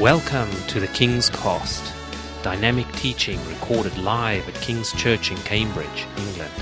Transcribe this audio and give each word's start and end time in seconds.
Welcome 0.00 0.50
to 0.66 0.78
the 0.78 0.88
King's 0.88 1.30
Cast, 1.30 1.94
dynamic 2.42 2.86
teaching 2.92 3.42
recorded 3.48 3.96
live 3.96 4.46
at 4.46 4.54
King's 4.56 4.92
Church 4.92 5.30
in 5.30 5.38
Cambridge, 5.38 6.06
England. 6.18 6.52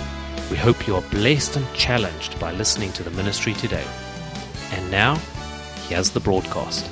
We 0.52 0.56
hope 0.56 0.86
you 0.86 0.94
are 0.94 1.02
blessed 1.10 1.56
and 1.56 1.74
challenged 1.74 2.38
by 2.38 2.52
listening 2.52 2.92
to 2.92 3.02
the 3.02 3.10
ministry 3.10 3.52
today. 3.54 3.84
And 4.70 4.88
now, 4.88 5.16
here's 5.88 6.10
the 6.10 6.20
broadcast. 6.20 6.88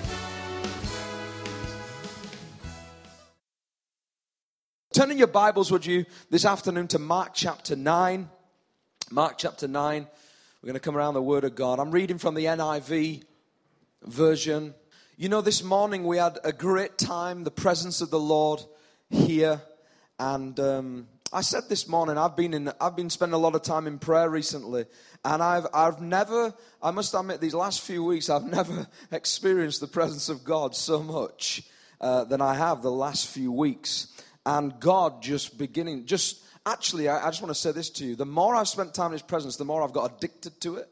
Turning 4.92 5.18
your 5.18 5.28
Bibles, 5.28 5.70
would 5.70 5.86
you, 5.86 6.04
this 6.28 6.44
afternoon 6.44 6.88
to 6.88 6.98
Mark 6.98 7.34
chapter 7.34 7.76
9. 7.76 8.28
Mark 9.12 9.38
chapter 9.38 9.68
9. 9.68 10.08
We're 10.60 10.66
going 10.66 10.74
to 10.74 10.80
come 10.80 10.96
around 10.96 11.14
the 11.14 11.22
Word 11.22 11.44
of 11.44 11.54
God. 11.54 11.78
I'm 11.78 11.92
reading 11.92 12.18
from 12.18 12.34
the 12.34 12.46
NIV 12.46 13.22
version. 14.02 14.74
You 15.18 15.28
know, 15.28 15.42
this 15.42 15.62
morning 15.62 16.04
we 16.04 16.16
had 16.16 16.38
a 16.42 16.54
great 16.54 16.96
time, 16.96 17.44
the 17.44 17.50
presence 17.50 18.00
of 18.00 18.08
the 18.08 18.18
Lord 18.18 18.62
here. 19.10 19.60
And 20.18 20.58
um, 20.58 21.06
I 21.30 21.42
said 21.42 21.64
this 21.68 21.86
morning, 21.86 22.16
I've 22.16 22.34
been, 22.34 22.54
in, 22.54 22.72
I've 22.80 22.96
been 22.96 23.10
spending 23.10 23.34
a 23.34 23.38
lot 23.38 23.54
of 23.54 23.60
time 23.60 23.86
in 23.86 23.98
prayer 23.98 24.30
recently. 24.30 24.86
And 25.22 25.42
I've, 25.42 25.66
I've 25.74 26.00
never, 26.00 26.54
I 26.82 26.92
must 26.92 27.12
admit, 27.12 27.42
these 27.42 27.52
last 27.52 27.82
few 27.82 28.02
weeks, 28.02 28.30
I've 28.30 28.44
never 28.50 28.86
experienced 29.10 29.82
the 29.82 29.86
presence 29.86 30.30
of 30.30 30.44
God 30.44 30.74
so 30.74 31.02
much 31.02 31.62
uh, 32.00 32.24
than 32.24 32.40
I 32.40 32.54
have 32.54 32.80
the 32.80 32.90
last 32.90 33.26
few 33.26 33.52
weeks. 33.52 34.08
And 34.46 34.80
God 34.80 35.22
just 35.22 35.58
beginning, 35.58 36.06
just 36.06 36.42
actually, 36.64 37.10
I, 37.10 37.26
I 37.26 37.28
just 37.28 37.42
want 37.42 37.54
to 37.54 37.60
say 37.60 37.72
this 37.72 37.90
to 37.90 38.06
you. 38.06 38.16
The 38.16 38.24
more 38.24 38.56
I've 38.56 38.66
spent 38.66 38.94
time 38.94 39.08
in 39.08 39.12
His 39.12 39.22
presence, 39.22 39.56
the 39.56 39.66
more 39.66 39.82
I've 39.82 39.92
got 39.92 40.16
addicted 40.16 40.58
to 40.62 40.76
it. 40.76 40.88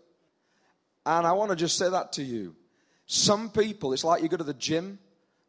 And 1.06 1.26
I 1.26 1.32
want 1.32 1.52
to 1.52 1.56
just 1.56 1.78
say 1.78 1.88
that 1.88 2.12
to 2.12 2.23
you. 2.23 2.54
Some 3.12 3.50
people, 3.50 3.92
it's 3.92 4.05
like 4.05 4.23
you 4.23 4.28
go 4.28 4.37
to 4.37 4.45
the 4.45 4.55
gym. 4.55 5.00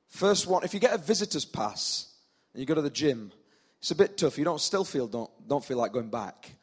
First 0.08 0.48
one, 0.48 0.64
if 0.64 0.74
you 0.74 0.80
get 0.80 0.96
a 0.96 0.98
visitor's 0.98 1.46
pass 1.46 2.12
and 2.54 2.60
you 2.60 2.66
go 2.66 2.74
to 2.74 2.82
the 2.82 2.90
gym, 2.90 3.32
it's 3.78 3.92
a 3.92 3.96
bit 3.96 4.18
tough. 4.18 4.40
You 4.40 4.46
don't 4.46 4.60
still 4.60 4.84
feel 4.84 5.06
don't 5.06 5.30
don't 5.48 5.64
feel 5.64 5.78
like 5.78 5.92
going 5.92 6.10
back. 6.10 6.56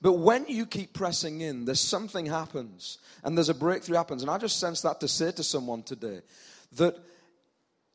But 0.00 0.14
when 0.14 0.46
you 0.48 0.64
keep 0.64 0.94
pressing 0.94 1.42
in, 1.42 1.66
there's 1.66 1.82
something 1.82 2.24
happens 2.24 2.96
and 3.22 3.36
there's 3.36 3.50
a 3.50 3.54
breakthrough 3.54 3.98
happens. 3.98 4.22
And 4.22 4.30
I 4.30 4.38
just 4.38 4.58
sense 4.58 4.80
that 4.80 4.98
to 5.00 5.08
say 5.08 5.30
to 5.30 5.42
someone 5.44 5.82
today 5.82 6.22
that 6.76 6.96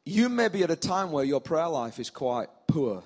you 0.06 0.30
may 0.30 0.50
be 0.50 0.62
at 0.62 0.70
a 0.70 0.76
time 0.76 1.12
where 1.12 1.26
your 1.26 1.42
prayer 1.42 1.68
life 1.68 2.00
is 2.00 2.12
quite 2.12 2.50
poor. 2.68 3.02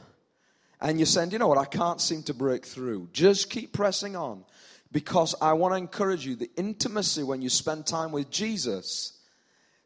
And 0.82 1.00
you're 1.00 1.06
saying, 1.06 1.32
you 1.32 1.40
know 1.40 1.48
what, 1.48 1.58
I 1.58 1.64
can't 1.64 2.02
seem 2.02 2.24
to 2.24 2.34
break 2.34 2.66
through. 2.66 3.08
Just 3.14 3.50
keep 3.50 3.72
pressing 3.72 4.18
on 4.18 4.44
because 4.92 5.36
I 5.42 5.54
want 5.54 5.74
to 5.74 5.78
encourage 5.78 6.26
you 6.26 6.36
the 6.36 6.50
intimacy 6.56 7.24
when 7.24 7.42
you 7.42 7.50
spend 7.50 7.86
time 7.86 8.12
with 8.12 8.30
Jesus, 8.30 9.20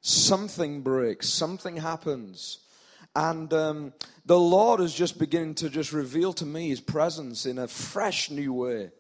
something 0.02 0.82
breaks, 0.82 1.30
something 1.30 1.78
happens. 1.78 2.60
And 3.16 3.54
um, 3.54 3.94
the 4.26 4.40
Lord 4.40 4.80
is 4.80 4.94
just 4.94 5.20
beginning 5.20 5.56
to 5.56 5.70
just 5.70 5.92
reveal 5.92 6.34
to 6.34 6.46
me 6.46 6.70
his 6.70 6.80
presence 6.82 7.46
in 7.46 7.58
a 7.58 7.68
fresh 7.68 8.30
new 8.30 8.54
way. 8.54 8.92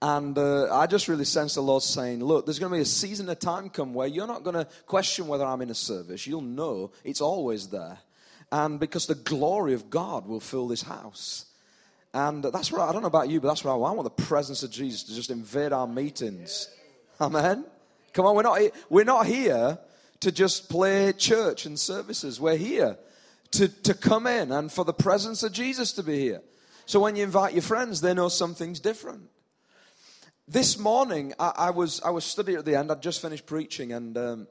And 0.00 0.36
uh, 0.36 0.74
I 0.74 0.86
just 0.88 1.06
really 1.06 1.24
sense 1.24 1.54
the 1.54 1.60
Lord 1.60 1.82
saying, 1.82 2.24
Look, 2.24 2.44
there's 2.44 2.58
going 2.58 2.72
to 2.72 2.78
be 2.78 2.82
a 2.82 2.86
season 2.86 3.28
of 3.28 3.38
time 3.38 3.68
come 3.68 3.94
where 3.94 4.08
you're 4.08 4.26
not 4.26 4.42
going 4.42 4.56
to 4.56 4.66
question 4.86 5.28
whether 5.28 5.44
I'm 5.44 5.62
in 5.62 5.70
a 5.70 5.76
service. 5.76 6.26
You'll 6.26 6.40
know 6.40 6.90
it's 7.04 7.20
always 7.20 7.68
there. 7.68 7.98
And 8.50 8.80
because 8.80 9.06
the 9.06 9.14
glory 9.14 9.74
of 9.74 9.90
God 9.90 10.26
will 10.26 10.40
fill 10.40 10.66
this 10.66 10.82
house. 10.82 11.46
And 12.14 12.44
that's 12.44 12.70
what 12.70 12.82
I, 12.82 12.88
I 12.88 12.92
don't 12.92 13.02
know 13.02 13.08
about 13.08 13.30
you, 13.30 13.40
but 13.40 13.48
that's 13.48 13.64
what 13.64 13.72
I 13.72 13.76
want. 13.76 13.92
I 13.92 13.96
want 13.96 14.16
the 14.16 14.22
presence 14.24 14.62
of 14.62 14.70
Jesus 14.70 15.02
to 15.04 15.14
just 15.14 15.30
invade 15.30 15.72
our 15.72 15.86
meetings. 15.86 16.68
Amen. 17.20 17.64
Come 18.12 18.26
on, 18.26 18.36
we're 18.36 18.42
not 18.42 18.60
we're 18.90 19.04
not 19.04 19.26
here 19.26 19.78
to 20.20 20.30
just 20.32 20.68
play 20.68 21.12
church 21.12 21.64
and 21.66 21.78
services. 21.78 22.38
We're 22.38 22.56
here 22.56 22.98
to, 23.52 23.68
to 23.68 23.94
come 23.94 24.26
in 24.26 24.52
and 24.52 24.70
for 24.70 24.84
the 24.84 24.92
presence 24.92 25.42
of 25.42 25.52
Jesus 25.52 25.92
to 25.94 26.02
be 26.02 26.18
here. 26.18 26.42
So 26.86 27.00
when 27.00 27.16
you 27.16 27.24
invite 27.24 27.54
your 27.54 27.62
friends, 27.62 28.00
they 28.00 28.12
know 28.12 28.28
something's 28.28 28.80
different. 28.80 29.30
This 30.48 30.78
morning, 30.78 31.32
I, 31.38 31.52
I 31.56 31.70
was 31.70 32.02
I 32.02 32.10
was 32.10 32.24
studying 32.24 32.58
at 32.58 32.64
the 32.64 32.74
end. 32.74 32.90
I'd 32.90 33.00
just 33.00 33.22
finished 33.22 33.46
preaching, 33.46 33.92
and 33.92 34.18
um, 34.18 34.48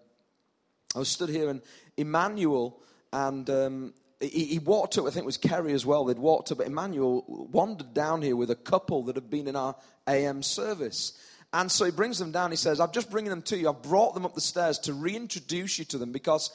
I 0.95 0.99
was 0.99 1.09
stood 1.09 1.29
here, 1.29 1.49
and 1.49 1.61
Emmanuel 1.97 2.81
and 3.13 3.49
um, 3.49 3.93
he, 4.21 4.45
he, 4.45 4.59
walked 4.59 4.97
up, 4.97 5.05
I 5.05 5.09
think 5.09 5.23
it 5.23 5.25
was 5.25 5.37
Kerry 5.37 5.73
as 5.73 5.85
well, 5.85 6.05
they'd 6.05 6.19
walked 6.19 6.51
up, 6.51 6.59
but 6.59 6.67
Emmanuel 6.67 7.25
wandered 7.27 7.93
down 7.93 8.21
here 8.21 8.35
with 8.35 8.51
a 8.51 8.55
couple 8.55 9.03
that 9.03 9.15
had 9.15 9.29
been 9.29 9.47
in 9.47 9.55
our 9.55 9.75
AM 10.07 10.43
service. 10.43 11.17
And 11.53 11.69
so 11.69 11.83
he 11.83 11.91
brings 11.91 12.17
them 12.17 12.31
down. 12.31 12.51
He 12.51 12.57
says, 12.57 12.79
I'm 12.79 12.91
just 12.93 13.11
bringing 13.11 13.29
them 13.29 13.41
to 13.43 13.57
you. 13.57 13.67
I've 13.67 13.81
brought 13.81 14.13
them 14.13 14.25
up 14.25 14.35
the 14.35 14.41
stairs 14.41 14.79
to 14.79 14.93
reintroduce 14.93 15.79
you 15.79 15.85
to 15.85 15.97
them 15.97 16.13
because 16.13 16.49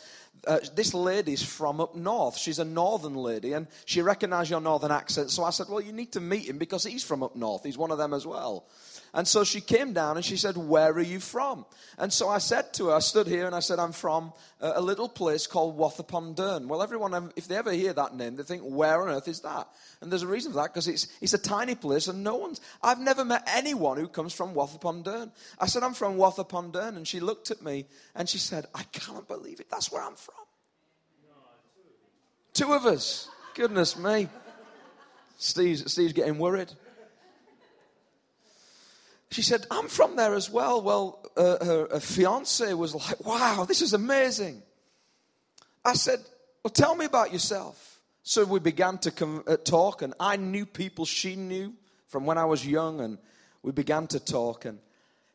uh, 0.47 0.61
this 0.75 0.95
lady's 0.95 1.43
from 1.43 1.83
up 1.83 1.95
north. 1.95 2.39
She's 2.39 2.59
a 2.59 2.65
northern 2.65 3.15
lady 3.15 3.53
and 3.53 3.67
she 3.85 4.01
recognized 4.01 4.51
your 4.51 4.63
northern 4.63 4.91
accent. 4.91 5.31
So 5.31 5.45
I 5.45 5.51
said, 5.51 5.67
Well, 5.69 5.83
you 5.83 5.93
need 5.93 6.13
to 6.13 6.21
meet 6.21 6.49
him 6.49 6.57
because 6.57 6.85
he's 6.85 7.05
from 7.05 7.23
up 7.23 7.37
north. 7.37 7.63
He's 7.63 7.77
one 7.77 7.91
of 7.91 7.99
them 7.99 8.15
as 8.15 8.27
well. 8.27 8.67
And 9.17 9.27
so 9.27 9.45
she 9.45 9.63
came 9.63 9.95
down 9.95 10.17
and 10.17 10.25
she 10.25 10.37
said, 10.37 10.59
Where 10.59 10.93
are 10.93 11.01
you 11.01 11.21
from? 11.21 11.65
And 11.97 12.13
so 12.13 12.29
I 12.29 12.37
said 12.37 12.75
to 12.75 12.89
her, 12.89 12.97
I 12.97 12.99
stood 12.99 13.27
here 13.27 13.47
and 13.47 13.55
I 13.55 13.61
said, 13.61 13.79
I'm 13.79 13.93
from 13.93 14.35
a 14.61 14.83
little 14.83 15.09
place 15.09 15.47
called 15.47 15.79
Wath 15.79 15.99
upon 15.99 16.35
Dearne. 16.35 16.69
Well, 16.69 16.83
everyone, 16.83 17.15
um, 17.15 17.33
if 17.35 17.49
they 17.49 17.57
ever 17.57 17.73
hear 17.73 17.95
that 17.95 18.15
name, 18.15 18.37
they 18.37 18.43
think, 18.43 18.61
Where 18.61 19.01
on 19.01 19.09
earth 19.09 19.27
is 19.27 19.41
that? 19.41 19.69
And 20.03 20.13
there's 20.13 20.23
a 20.23 20.27
reason 20.27 20.53
for 20.53 20.59
that 20.59 20.75
because 20.75 20.87
it's, 20.87 21.09
it's 21.23 21.33
a 21.33 21.39
tiny 21.39 21.75
place 21.75 22.09
and 22.09 22.23
no 22.23 22.37
one's, 22.37 22.61
I've 22.83 23.01
never 23.01 23.25
met 23.25 23.49
anyone 23.51 23.97
who 23.97 24.07
comes 24.07 24.35
from 24.35 24.53
Wath 24.53 24.77
upon 24.77 25.03
Dearne. 25.03 25.33
I 25.59 25.67
said, 25.67 25.83
I'm 25.83 25.95
from 25.95 26.19
Wath 26.19 26.39
upon 26.39 26.71
Dearne. 26.71 26.97
And 26.97 27.09
she 27.09 27.19
looked 27.19 27.51
at 27.51 27.63
me 27.63 27.87
and 28.15 28.29
she 28.29 28.37
said, 28.37 28.67
I 28.75 28.83
can't 28.93 29.27
believe 29.27 29.61
it. 29.61 29.71
That's 29.71 29.91
where 29.91 30.03
I'm 30.03 30.17
from. 30.17 30.35
Two 32.53 32.75
of 32.75 32.85
us. 32.85 33.31
Goodness 33.55 33.97
me. 33.97 34.29
Steve's, 35.39 35.91
Steve's 35.91 36.13
getting 36.13 36.39
worried. 36.39 36.71
She 39.31 39.43
said, 39.43 39.67
I'm 39.71 39.89
from 39.89 40.17
there 40.17 40.35
as 40.35 40.51
well. 40.51 40.81
Well, 40.83 41.31
uh, 41.37 41.65
her, 41.65 41.89
her 41.91 42.01
fiance 42.01 42.73
was 42.75 42.95
like, 42.95 43.25
wow, 43.25 43.65
this 43.67 43.83
is 43.83 43.93
amazing. 43.93 44.63
I 45.85 45.95
said, 45.95 46.21
well, 46.63 46.71
tell 46.71 46.95
me 46.95 47.05
about 47.05 47.33
yourself. 47.33 48.01
So 48.23 48.45
we 48.45 48.59
began 48.59 48.99
to 48.99 49.11
com- 49.11 49.45
uh, 49.47 49.57
talk, 49.57 50.03
and 50.03 50.13
I 50.19 50.37
knew 50.37 50.67
people 50.67 51.05
she 51.05 51.37
knew 51.37 51.75
from 52.09 52.27
when 52.27 52.39
I 52.39 52.45
was 52.45 52.67
young, 52.67 53.01
and 53.01 53.19
we 53.63 53.71
began 53.73 54.09
to 54.09 54.19
talk. 54.19 54.65
And 54.65 54.81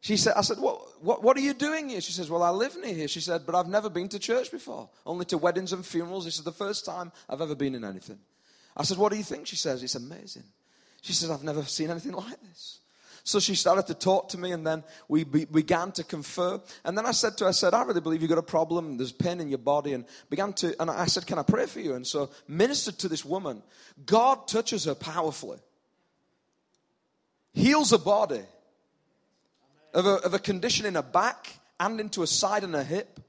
she 0.02 0.18
said, 0.18 0.34
I 0.36 0.42
said, 0.42 0.58
what, 0.58 1.02
what, 1.02 1.24
what 1.24 1.38
are 1.38 1.42
you 1.42 1.54
doing 1.54 1.90
here? 1.90 2.02
She 2.02 2.12
says, 2.12 2.30
Well, 2.30 2.44
I 2.44 2.50
live 2.50 2.78
near 2.78 2.94
here. 2.94 3.08
She 3.08 3.22
said, 3.22 3.46
But 3.46 3.56
I've 3.56 3.68
never 3.68 3.90
been 3.90 4.10
to 4.10 4.20
church 4.20 4.52
before, 4.52 4.90
only 5.06 5.26
to 5.26 5.38
weddings 5.38 5.74
and 5.74 5.86
funerals. 5.86 6.26
This 6.26 6.38
is 6.38 6.44
the 6.44 6.52
first 6.52 6.86
time 6.86 7.12
I've 7.30 7.42
ever 7.42 7.56
been 7.56 7.76
in 7.76 7.84
anything. 7.84 8.20
I 8.76 8.84
said, 8.84 8.98
What 8.98 9.12
do 9.12 9.18
you 9.18 9.24
think? 9.24 9.48
She 9.48 9.56
says, 9.56 9.82
It's 9.84 9.96
amazing. 9.96 10.44
She 11.02 11.14
says, 11.14 11.32
I've 11.32 11.44
never 11.44 11.64
seen 11.64 11.90
anything 11.90 12.14
like 12.14 12.42
this. 12.50 12.80
So 13.24 13.40
she 13.40 13.56
started 13.56 13.88
to 13.88 13.94
talk 13.94 14.30
to 14.30 14.38
me, 14.38 14.52
and 14.52 14.66
then 14.66 14.84
we 15.08 15.24
be, 15.24 15.46
began 15.46 15.92
to 15.94 16.04
confer. 16.04 16.60
And 16.84 16.98
then 16.98 17.06
I 17.06 17.12
said 17.12 17.38
to 17.38 17.44
her, 17.44 17.50
I 17.50 17.54
said, 17.54 17.74
I 17.74 17.84
really 17.84 18.02
believe 18.02 18.22
you've 18.22 18.30
got 18.30 18.38
a 18.38 18.44
problem. 18.44 18.98
There's 18.98 19.12
pain 19.12 19.40
in 19.40 19.50
your 19.50 19.60
body. 19.60 19.94
And 19.94 20.06
began 20.30 20.54
to, 20.54 20.80
and 20.82 20.90
I 20.90 21.06
said, 21.06 21.28
Can 21.28 21.38
I 21.38 21.44
pray 21.44 21.66
for 21.66 21.80
you? 21.80 21.94
And 21.94 22.06
so 22.06 22.30
ministered 22.48 22.98
to 23.00 23.10
this 23.10 23.24
woman. 23.24 23.62
God 24.06 24.48
touches 24.48 24.86
her 24.86 24.96
powerfully, 24.96 25.60
heals 27.54 27.92
her 27.92 27.98
body 27.98 28.42
of 29.94 30.06
a, 30.06 30.16
of 30.16 30.34
a 30.34 30.40
condition 30.40 30.86
in 30.86 30.96
her 30.96 31.04
back 31.04 31.60
and 31.80 32.00
into 32.00 32.24
a 32.24 32.28
side 32.28 32.64
and 32.64 32.76
a 32.76 32.84
hip. 32.84 33.20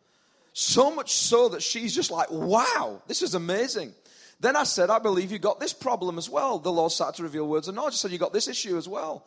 So 0.55 0.95
much 0.95 1.15
so 1.15 1.49
that 1.51 1.63
she's 1.63 1.95
just 1.95 2.11
like, 2.11 2.31
wow, 2.31 3.03
this 3.07 3.23
is 3.23 3.35
amazing. 3.35 3.95
Then 4.43 4.57
I 4.57 4.65
said, 4.65 4.91
I 4.91 4.99
believe 4.99 5.31
you 5.31 5.39
got 5.39 5.61
this 5.61 5.73
problem 5.73 6.19
as 6.19 6.29
well. 6.29 6.59
The 6.59 6.73
Lord 6.73 6.91
started 6.93 7.17
to 7.19 7.23
reveal 7.23 7.47
words 7.47 7.69
of 7.69 7.75
knowledge. 7.77 7.95
I 7.95 7.97
said, 7.97 8.11
You 8.11 8.19
got 8.19 8.33
this 8.33 8.49
issue 8.49 8.77
as 8.77 8.89
well. 8.89 9.25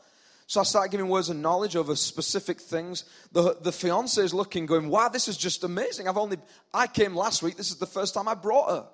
So 0.47 0.59
I 0.59 0.63
started 0.63 0.91
giving 0.91 1.07
words 1.07 1.29
of 1.29 1.37
knowledge 1.37 1.75
over 1.75 1.95
specific 1.95 2.61
things. 2.61 3.05
The, 3.31 3.57
the 3.59 3.71
fiance 3.71 4.21
is 4.21 4.33
looking, 4.33 4.67
going, 4.67 4.89
wow, 4.89 5.09
this 5.09 5.27
is 5.27 5.37
just 5.37 5.63
amazing. 5.63 6.07
I've 6.07 6.17
only, 6.17 6.37
I 6.73 6.85
came 6.87 7.15
last 7.15 7.41
week. 7.41 7.57
This 7.57 7.71
is 7.71 7.77
the 7.77 7.87
first 7.87 8.13
time 8.13 8.27
I 8.27 8.35
brought 8.35 8.69
her. 8.69 8.85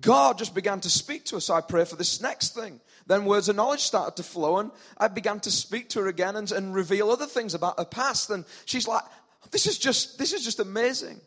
God 0.00 0.38
just 0.38 0.54
began 0.54 0.80
to 0.80 0.90
speak 0.90 1.24
to 1.26 1.36
us. 1.36 1.50
I 1.50 1.60
pray 1.60 1.84
for 1.84 1.96
this 1.96 2.20
next 2.20 2.54
thing. 2.54 2.80
Then 3.06 3.26
words 3.26 3.48
of 3.48 3.56
knowledge 3.56 3.80
started 3.80 4.16
to 4.16 4.22
flow, 4.22 4.58
and 4.58 4.70
I 4.96 5.08
began 5.08 5.40
to 5.40 5.50
speak 5.50 5.90
to 5.90 6.00
her 6.00 6.08
again 6.08 6.36
and, 6.36 6.50
and 6.50 6.74
reveal 6.74 7.10
other 7.10 7.26
things 7.26 7.54
about 7.54 7.78
her 7.78 7.84
past. 7.84 8.30
And 8.30 8.44
she's 8.64 8.88
like, 8.88 9.02
this 9.50 9.66
is 9.66 9.78
just, 9.78 10.18
this 10.18 10.32
is 10.32 10.42
just 10.44 10.60
amazing. 10.60 11.20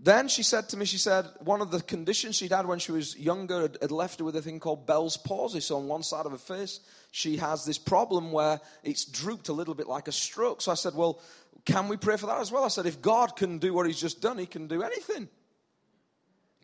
Then 0.00 0.28
she 0.28 0.44
said 0.44 0.68
to 0.68 0.76
me, 0.76 0.84
she 0.84 0.96
said, 0.96 1.26
one 1.40 1.60
of 1.60 1.72
the 1.72 1.80
conditions 1.80 2.36
she'd 2.36 2.52
had 2.52 2.66
when 2.66 2.78
she 2.78 2.92
was 2.92 3.18
younger 3.18 3.62
had, 3.62 3.90
left 3.90 4.20
her 4.20 4.24
with 4.24 4.36
a 4.36 4.42
thing 4.42 4.60
called 4.60 4.86
Bell's 4.86 5.16
palsy. 5.16 5.60
So 5.60 5.76
on 5.76 5.88
one 5.88 6.04
side 6.04 6.24
of 6.24 6.30
her 6.30 6.38
face, 6.38 6.78
she 7.10 7.36
has 7.38 7.64
this 7.64 7.78
problem 7.78 8.30
where 8.30 8.60
it's 8.84 9.04
drooped 9.04 9.48
a 9.48 9.52
little 9.52 9.74
bit 9.74 9.88
like 9.88 10.06
a 10.06 10.12
stroke. 10.12 10.62
So 10.62 10.70
I 10.70 10.76
said, 10.76 10.94
Well, 10.94 11.20
can 11.64 11.88
we 11.88 11.96
pray 11.96 12.16
for 12.16 12.26
that 12.26 12.40
as 12.40 12.52
well? 12.52 12.64
I 12.64 12.68
said, 12.68 12.86
If 12.86 13.02
God 13.02 13.34
can 13.34 13.58
do 13.58 13.74
what 13.74 13.86
He's 13.86 14.00
just 14.00 14.22
done, 14.22 14.38
He 14.38 14.46
can 14.46 14.68
do 14.68 14.82
anything. 14.82 15.28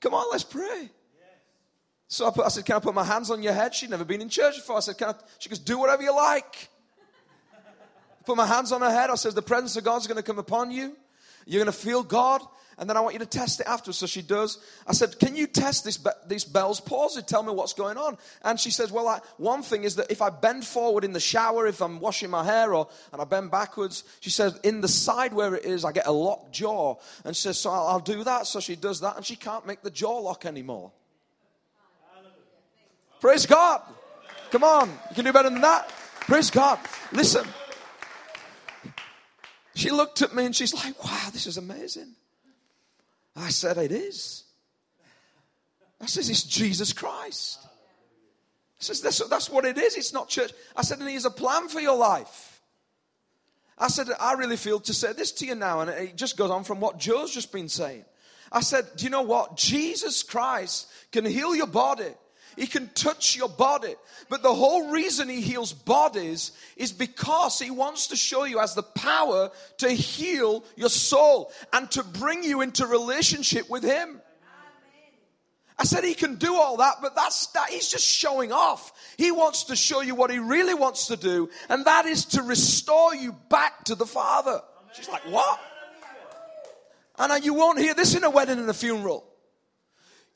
Come 0.00 0.14
on, 0.14 0.26
let's 0.30 0.44
pray. 0.44 0.90
So 2.06 2.28
I, 2.28 2.30
put, 2.30 2.44
I, 2.44 2.48
said, 2.48 2.64
Can 2.64 2.76
I 2.76 2.78
put 2.78 2.94
my 2.94 3.02
hands 3.02 3.30
on 3.32 3.42
your 3.42 3.52
head? 3.52 3.74
She'd 3.74 3.90
never 3.90 4.04
been 4.04 4.20
in 4.20 4.28
church 4.28 4.54
before. 4.56 4.76
I 4.76 4.80
said, 4.80 4.96
Can 4.96 5.08
I? 5.08 5.14
She 5.40 5.48
goes, 5.48 5.58
Do 5.58 5.78
whatever 5.78 6.02
you 6.02 6.14
like. 6.14 6.68
put 8.24 8.36
my 8.36 8.46
hands 8.46 8.70
on 8.70 8.80
her 8.80 8.90
head. 8.90 9.10
I 9.10 9.16
said, 9.16 9.34
The 9.34 9.42
presence 9.42 9.76
of 9.76 9.82
God's 9.82 10.06
going 10.06 10.18
to 10.18 10.22
come 10.22 10.38
upon 10.38 10.70
you. 10.70 10.96
You're 11.46 11.62
going 11.62 11.72
to 11.72 11.78
feel 11.78 12.02
God, 12.02 12.42
and 12.78 12.88
then 12.88 12.96
I 12.96 13.00
want 13.00 13.14
you 13.14 13.20
to 13.20 13.26
test 13.26 13.60
it 13.60 13.66
afterwards. 13.66 13.98
So 13.98 14.06
she 14.06 14.22
does. 14.22 14.58
I 14.86 14.92
said, 14.92 15.18
Can 15.18 15.36
you 15.36 15.46
test 15.46 15.84
this, 15.84 15.98
this 16.26 16.44
Bell's 16.44 16.80
palsy? 16.80 17.22
Tell 17.22 17.42
me 17.42 17.52
what's 17.52 17.72
going 17.72 17.96
on. 17.96 18.18
And 18.42 18.58
she 18.58 18.70
says, 18.70 18.90
Well, 18.90 19.08
I, 19.08 19.20
one 19.36 19.62
thing 19.62 19.84
is 19.84 19.96
that 19.96 20.10
if 20.10 20.20
I 20.22 20.30
bend 20.30 20.64
forward 20.64 21.04
in 21.04 21.12
the 21.12 21.20
shower, 21.20 21.66
if 21.66 21.80
I'm 21.80 22.00
washing 22.00 22.30
my 22.30 22.44
hair, 22.44 22.74
or 22.74 22.88
and 23.12 23.20
I 23.20 23.24
bend 23.24 23.50
backwards, 23.50 24.04
she 24.20 24.30
says, 24.30 24.58
In 24.62 24.80
the 24.80 24.88
side 24.88 25.32
where 25.32 25.54
it 25.54 25.64
is, 25.64 25.84
I 25.84 25.92
get 25.92 26.06
a 26.06 26.12
locked 26.12 26.52
jaw. 26.52 26.96
And 27.24 27.36
she 27.36 27.42
says, 27.42 27.58
So 27.58 27.70
I'll, 27.70 27.86
I'll 27.86 28.00
do 28.00 28.24
that. 28.24 28.46
So 28.46 28.60
she 28.60 28.76
does 28.76 29.00
that, 29.00 29.16
and 29.16 29.24
she 29.24 29.36
can't 29.36 29.66
make 29.66 29.82
the 29.82 29.90
jaw 29.90 30.18
lock 30.18 30.46
anymore. 30.46 30.92
Praise 33.20 33.46
God. 33.46 33.80
Come 34.50 34.64
on. 34.64 34.88
You 35.08 35.14
can 35.14 35.24
do 35.24 35.32
better 35.32 35.48
than 35.48 35.62
that. 35.62 35.88
Praise 36.20 36.50
God. 36.50 36.78
Listen. 37.12 37.46
She 39.74 39.90
looked 39.90 40.22
at 40.22 40.34
me 40.34 40.46
and 40.46 40.54
she's 40.54 40.72
like, 40.72 41.02
wow, 41.02 41.28
this 41.32 41.46
is 41.46 41.56
amazing. 41.56 42.14
I 43.36 43.48
said, 43.48 43.78
it 43.78 43.92
is. 43.92 44.44
I 46.00 46.06
says, 46.06 46.28
it's 46.30 46.44
Jesus 46.44 46.92
Christ. 46.92 47.58
I 47.62 47.68
says, 48.78 49.00
that's, 49.00 49.26
that's 49.28 49.50
what 49.50 49.64
it 49.64 49.78
is. 49.78 49.96
It's 49.96 50.12
not 50.12 50.28
church. 50.28 50.52
I 50.76 50.82
said, 50.82 50.98
and 50.98 51.08
he 51.08 51.14
has 51.14 51.24
a 51.24 51.30
plan 51.30 51.68
for 51.68 51.80
your 51.80 51.96
life. 51.96 52.60
I 53.78 53.88
said, 53.88 54.08
I 54.20 54.34
really 54.34 54.56
feel 54.56 54.78
to 54.80 54.94
say 54.94 55.12
this 55.12 55.32
to 55.32 55.46
you 55.46 55.54
now, 55.54 55.80
and 55.80 55.90
it 55.90 56.16
just 56.16 56.36
goes 56.36 56.50
on 56.50 56.64
from 56.64 56.80
what 56.80 56.98
Joe's 56.98 57.32
just 57.32 57.52
been 57.52 57.68
saying. 57.68 58.04
I 58.52 58.60
said, 58.60 58.84
do 58.96 59.04
you 59.04 59.10
know 59.10 59.22
what? 59.22 59.56
Jesus 59.56 60.22
Christ 60.22 60.88
can 61.10 61.24
heal 61.24 61.56
your 61.56 61.66
body. 61.66 62.12
He 62.56 62.66
can 62.66 62.88
touch 62.94 63.36
your 63.36 63.48
body. 63.48 63.94
But 64.28 64.42
the 64.42 64.54
whole 64.54 64.90
reason 64.90 65.28
he 65.28 65.40
heals 65.40 65.72
bodies 65.72 66.52
is 66.76 66.92
because 66.92 67.58
he 67.58 67.70
wants 67.70 68.08
to 68.08 68.16
show 68.16 68.44
you 68.44 68.58
has 68.58 68.74
the 68.74 68.82
power 68.82 69.50
to 69.78 69.90
heal 69.90 70.64
your 70.76 70.88
soul 70.88 71.52
and 71.72 71.90
to 71.92 72.02
bring 72.02 72.42
you 72.42 72.60
into 72.60 72.86
relationship 72.86 73.68
with 73.68 73.82
him. 73.82 74.20
I 75.76 75.84
said 75.84 76.04
he 76.04 76.14
can 76.14 76.36
do 76.36 76.54
all 76.54 76.76
that, 76.76 76.96
but 77.02 77.16
that's 77.16 77.48
that 77.48 77.68
he's 77.68 77.88
just 77.88 78.06
showing 78.06 78.52
off. 78.52 78.92
He 79.18 79.32
wants 79.32 79.64
to 79.64 79.76
show 79.76 80.02
you 80.02 80.14
what 80.14 80.30
he 80.30 80.38
really 80.38 80.74
wants 80.74 81.08
to 81.08 81.16
do, 81.16 81.50
and 81.68 81.84
that 81.84 82.06
is 82.06 82.26
to 82.26 82.42
restore 82.42 83.14
you 83.14 83.34
back 83.50 83.84
to 83.84 83.96
the 83.96 84.06
Father. 84.06 84.60
She's 84.92 85.08
like, 85.08 85.22
What? 85.22 85.60
And 87.18 87.44
you 87.44 87.54
won't 87.54 87.78
hear 87.78 87.94
this 87.94 88.14
in 88.14 88.24
a 88.24 88.30
wedding 88.30 88.58
and 88.58 88.68
a 88.68 88.74
funeral. 88.74 89.24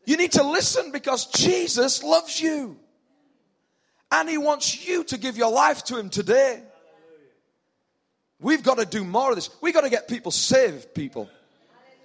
You 0.09 0.17
need 0.17 0.33
to 0.33 0.43
listen 0.43 0.91
because 0.91 1.27
Jesus 1.27 2.03
loves 2.03 2.41
you. 2.41 2.79
And 4.11 4.27
He 4.27 4.39
wants 4.39 4.89
you 4.89 5.05
to 5.05 5.19
give 5.19 5.37
your 5.37 5.53
life 5.53 5.85
to 5.85 5.99
Him 5.99 6.09
today. 6.09 6.63
We've 8.41 8.63
got 8.63 8.79
to 8.79 8.87
do 8.87 9.05
more 9.05 9.29
of 9.29 9.37
this. 9.37 9.51
We've 9.61 9.75
got 9.75 9.83
to 9.83 9.91
get 9.91 10.09
people 10.09 10.31
saved, 10.31 10.95
people. 10.95 11.29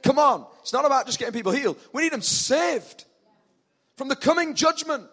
Come 0.01 0.19
on. 0.19 0.45
It's 0.59 0.73
not 0.73 0.83
about 0.83 1.05
just 1.05 1.17
getting 1.17 1.33
people 1.33 1.53
healed. 1.53 1.77
We 1.93 2.01
need 2.01 2.11
them 2.11 2.21
saved 2.21 3.05
from 3.95 4.09
the 4.09 4.17
coming 4.17 4.53
judgment. 4.53 5.07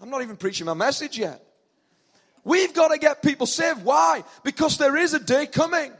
I'm 0.00 0.10
not 0.10 0.22
even 0.22 0.36
preaching 0.36 0.66
my 0.66 0.74
message 0.74 1.16
yet. 1.16 1.40
We've 2.42 2.74
got 2.74 2.88
to 2.88 2.98
get 2.98 3.22
people 3.22 3.46
saved. 3.46 3.84
Why? 3.84 4.24
Because 4.42 4.78
there 4.78 4.96
is 4.96 5.14
a 5.14 5.20
day 5.20 5.46
coming. 5.46 5.92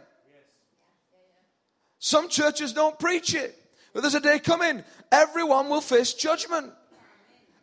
Some 2.00 2.28
churches 2.28 2.72
don't 2.72 2.98
preach 2.98 3.32
it. 3.32 3.60
But 3.94 4.00
there's 4.02 4.16
a 4.16 4.20
day 4.20 4.40
coming, 4.40 4.82
everyone 5.10 5.68
will 5.68 5.80
face 5.80 6.12
judgment. 6.12 6.72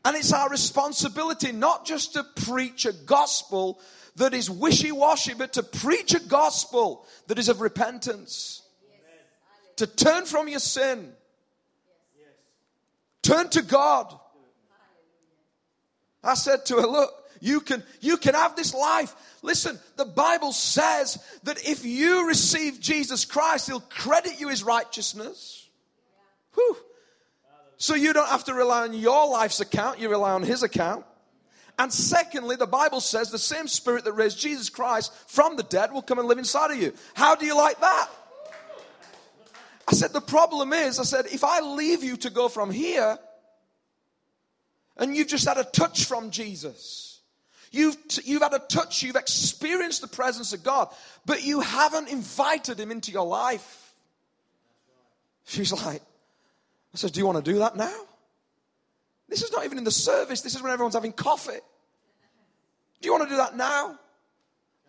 And 0.03 0.15
it's 0.15 0.33
our 0.33 0.49
responsibility 0.49 1.51
not 1.51 1.85
just 1.85 2.13
to 2.13 2.23
preach 2.23 2.85
a 2.85 2.93
gospel 2.93 3.79
that 4.15 4.33
is 4.33 4.49
wishy 4.49 4.91
washy, 4.91 5.33
but 5.33 5.53
to 5.53 5.63
preach 5.63 6.15
a 6.15 6.19
gospel 6.19 7.05
that 7.27 7.37
is 7.37 7.49
of 7.49 7.61
repentance. 7.61 8.63
To 9.75 9.85
turn 9.85 10.25
from 10.25 10.47
your 10.47 10.59
sin, 10.59 11.11
turn 13.21 13.49
to 13.49 13.61
God. 13.61 14.17
I 16.23 16.35
said 16.35 16.65
to 16.67 16.75
her, 16.77 16.87
Look, 16.87 17.11
you 17.39 17.61
can, 17.61 17.83
you 17.99 18.17
can 18.17 18.35
have 18.35 18.55
this 18.55 18.73
life. 18.73 19.15
Listen, 19.41 19.79
the 19.97 20.05
Bible 20.05 20.51
says 20.51 21.17
that 21.43 21.67
if 21.67 21.83
you 21.83 22.27
receive 22.27 22.79
Jesus 22.79 23.25
Christ, 23.25 23.67
He'll 23.67 23.79
credit 23.79 24.39
you 24.39 24.49
His 24.49 24.63
righteousness. 24.63 25.60
Whew. 26.53 26.77
So 27.77 27.95
you 27.95 28.13
don't 28.13 28.29
have 28.29 28.43
to 28.43 28.53
rely 28.53 28.83
on 28.83 28.93
your 28.93 29.27
life's 29.27 29.59
account, 29.59 29.99
you 29.99 30.09
rely 30.09 30.33
on 30.33 30.43
his 30.43 30.61
account. 30.63 31.05
And 31.79 31.91
secondly, 31.91 32.55
the 32.55 32.67
Bible 32.67 33.01
says 33.01 33.31
the 33.31 33.39
same 33.39 33.67
spirit 33.67 34.03
that 34.03 34.11
raised 34.11 34.39
Jesus 34.39 34.69
Christ 34.69 35.11
from 35.27 35.55
the 35.55 35.63
dead 35.63 35.91
will 35.91 36.03
come 36.03 36.19
and 36.19 36.27
live 36.27 36.37
inside 36.37 36.69
of 36.69 36.77
you. 36.77 36.93
How 37.15 37.35
do 37.35 37.45
you 37.45 37.57
like 37.57 37.79
that? 37.79 38.07
I 39.87 39.93
said, 39.93 40.13
the 40.13 40.21
problem 40.21 40.73
is, 40.73 40.99
I 40.99 41.03
said, 41.03 41.25
if 41.31 41.43
I 41.43 41.59
leave 41.61 42.03
you 42.03 42.17
to 42.17 42.29
go 42.29 42.49
from 42.49 42.69
here 42.69 43.17
and 44.97 45.15
you've 45.15 45.27
just 45.27 45.47
had 45.47 45.57
a 45.57 45.63
touch 45.63 46.05
from 46.05 46.29
Jesus, 46.29 47.21
you've, 47.71 47.97
you've 48.23 48.43
had 48.43 48.53
a 48.53 48.59
touch, 48.59 49.01
you've 49.01 49.15
experienced 49.15 50.01
the 50.01 50.07
presence 50.07 50.53
of 50.53 50.63
God, 50.63 50.89
but 51.25 51.43
you 51.43 51.61
haven't 51.61 52.09
invited 52.09 52.79
him 52.79 52.91
into 52.91 53.11
your 53.11 53.25
life. 53.25 53.95
She's 55.45 55.73
like, 55.73 56.03
I 56.93 56.97
says, 56.97 57.11
Do 57.11 57.19
you 57.19 57.25
want 57.25 57.43
to 57.43 57.51
do 57.51 57.59
that 57.59 57.75
now? 57.75 57.93
This 59.29 59.41
is 59.41 59.51
not 59.51 59.63
even 59.63 59.77
in 59.77 59.83
the 59.83 59.91
service. 59.91 60.41
This 60.41 60.55
is 60.55 60.61
when 60.61 60.71
everyone's 60.71 60.95
having 60.95 61.13
coffee. 61.13 61.59
Do 63.01 63.07
you 63.07 63.13
want 63.13 63.23
to 63.23 63.29
do 63.29 63.37
that 63.37 63.55
now? 63.55 63.97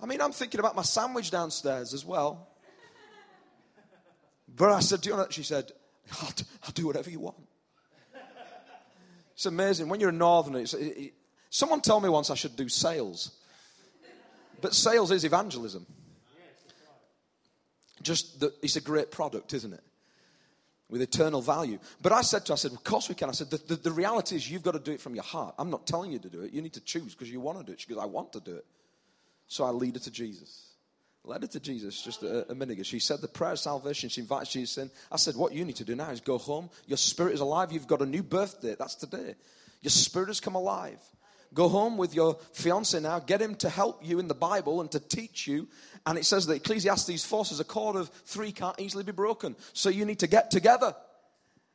I 0.03 0.07
mean, 0.07 0.21
I'm 0.21 0.33
thinking 0.33 0.59
about 0.59 0.75
my 0.75 0.83
sandwich 0.83 1.31
downstairs 1.31 1.95
as 1.95 2.05
well. 2.05 2.49
But 4.55 4.71
I 4.71 4.81
said, 4.81 5.01
Do 5.01 5.11
you 5.11 5.17
want 5.17 5.31
to? 5.31 5.35
She 5.35 5.45
said, 5.45 5.71
I'll, 6.21 6.31
do, 6.31 6.45
I'll 6.65 6.73
do 6.73 6.87
whatever 6.87 7.11
you 7.11 7.21
want. 7.21 7.37
It's 9.35 9.47
amazing. 9.47 9.89
When 9.89 9.99
you're 9.99 10.11
a 10.11 10.13
northerner, 10.13 10.61
it, 10.61 10.75
it, 10.75 11.15
someone 11.49 11.81
told 11.81 12.03
me 12.03 12.09
once 12.09 12.31
I 12.31 12.35
should 12.35 12.55
do 12.55 12.69
sales. 12.69 13.33
But 14.61 14.75
sales 14.75 15.11
is 15.11 15.25
evangelism. 15.25 15.87
Just 18.03 18.41
that 18.41 18.53
it's 18.63 18.77
a 18.77 18.81
great 18.81 19.11
product, 19.11 19.55
isn't 19.55 19.73
it? 19.73 19.83
With 20.93 21.01
eternal 21.01 21.41
value. 21.41 21.79
But 22.03 22.13
I 22.13 22.21
said 22.21 22.45
to 22.45 22.53
her, 22.53 22.55
I 22.55 22.57
said, 22.57 22.73
Of 22.73 22.85
course 22.85 23.09
we 23.09 23.15
can. 23.15 23.31
I 23.31 23.33
said, 23.33 23.49
the, 23.51 23.57
the, 23.57 23.77
the, 23.77 23.91
reality 23.91 24.37
is 24.37 24.49
you've 24.49 24.63
got 24.63 24.73
to 24.73 24.79
do 24.79 24.93
it 24.93 25.01
from 25.01 25.15
your 25.15 25.25
heart. 25.25 25.55
I'm 25.59 25.71
not 25.71 25.87
telling 25.87 26.13
you 26.13 26.19
to 26.19 26.29
do 26.29 26.43
it. 26.43 26.53
You 26.53 26.61
need 26.61 26.75
to 26.75 26.83
choose 26.83 27.15
because 27.15 27.31
you 27.31 27.41
want 27.41 27.59
to 27.59 27.65
do 27.65 27.73
it. 27.73 27.81
She 27.81 27.89
goes, 27.89 27.99
I 28.01 28.05
want 28.05 28.35
to 28.35 28.41
do 28.41 28.57
it. 28.57 28.67
So 29.49 29.65
I 29.65 29.71
lead 29.71 29.95
her 29.95 30.01
to 30.01 30.11
Jesus. 30.11 30.67
Led 31.25 31.41
her 31.41 31.49
to 31.49 31.61
Jesus 31.61 32.03
just 32.03 32.23
a, 32.23 32.51
a 32.51 32.55
minute 32.55 32.75
ago. 32.75 32.83
She 32.83 32.99
said 32.99 33.23
the 33.23 33.29
prayer 33.29 33.53
of 33.53 33.59
salvation. 33.59 34.11
She 34.11 34.21
invites 34.21 34.53
Jesus 34.53 34.77
in. 34.77 34.91
I 35.11 35.17
said, 35.17 35.35
What 35.35 35.55
you 35.55 35.65
need 35.65 35.77
to 35.77 35.85
do 35.85 35.97
now 35.97 36.11
is 36.11 36.21
go 36.21 36.37
home. 36.37 36.69
Your 36.87 36.99
spirit 36.99 37.33
is 37.33 37.41
alive. 37.41 37.73
You've 37.73 37.87
got 37.87 38.03
a 38.03 38.07
new 38.07 38.23
birthday. 38.23 38.77
That's 38.79 38.95
today. 38.95 39.35
Your 39.81 39.91
spirit 39.91 40.29
has 40.29 40.41
come 40.41 40.57
alive. 40.57 41.01
Go 41.55 41.69
home 41.69 41.97
with 41.97 42.15
your 42.15 42.39
fiance 42.53 42.99
now. 42.99 43.19
Get 43.19 43.43
him 43.43 43.55
to 43.57 43.69
help 43.69 44.05
you 44.05 44.19
in 44.19 44.29
the 44.29 44.35
Bible 44.35 44.81
and 44.81 44.91
to 44.93 45.01
teach 45.01 45.47
you. 45.47 45.69
And 46.07 46.19
it 46.19 46.25
says 46.25 46.47
that 46.47 46.55
Ecclesiastes 46.55 47.25
4 47.25 47.45
says 47.45 47.61
a 47.61 47.65
cord 47.65 47.97
of 47.97 48.09
three 48.25 48.53
can't 48.53 48.81
easily 48.81 49.05
be 49.05 49.13
broken. 49.13 49.55
So 49.73 49.89
you 49.89 50.05
need 50.05 50.21
to 50.21 50.27
get 50.27 50.51
together. 50.51 50.95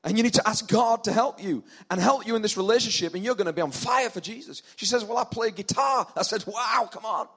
And 0.03 0.17
you 0.17 0.23
need 0.23 0.35
to 0.35 0.47
ask 0.47 0.67
God 0.67 1.03
to 1.03 1.11
help 1.11 1.43
you 1.43 1.63
and 1.89 1.99
help 1.99 2.25
you 2.25 2.35
in 2.35 2.41
this 2.41 2.55
relationship, 2.55 3.13
and 3.13 3.23
you're 3.23 3.35
going 3.35 3.47
to 3.47 3.53
be 3.53 3.61
on 3.61 3.71
fire 3.71 4.09
for 4.09 4.21
Jesus. 4.21 4.61
She 4.75 4.85
says, 4.85 5.03
Well, 5.03 5.17
I 5.17 5.25
play 5.25 5.51
guitar. 5.51 6.07
I 6.15 6.21
said, 6.21 6.43
Wow, 6.47 6.89
come 6.91 7.05
on. 7.05 7.27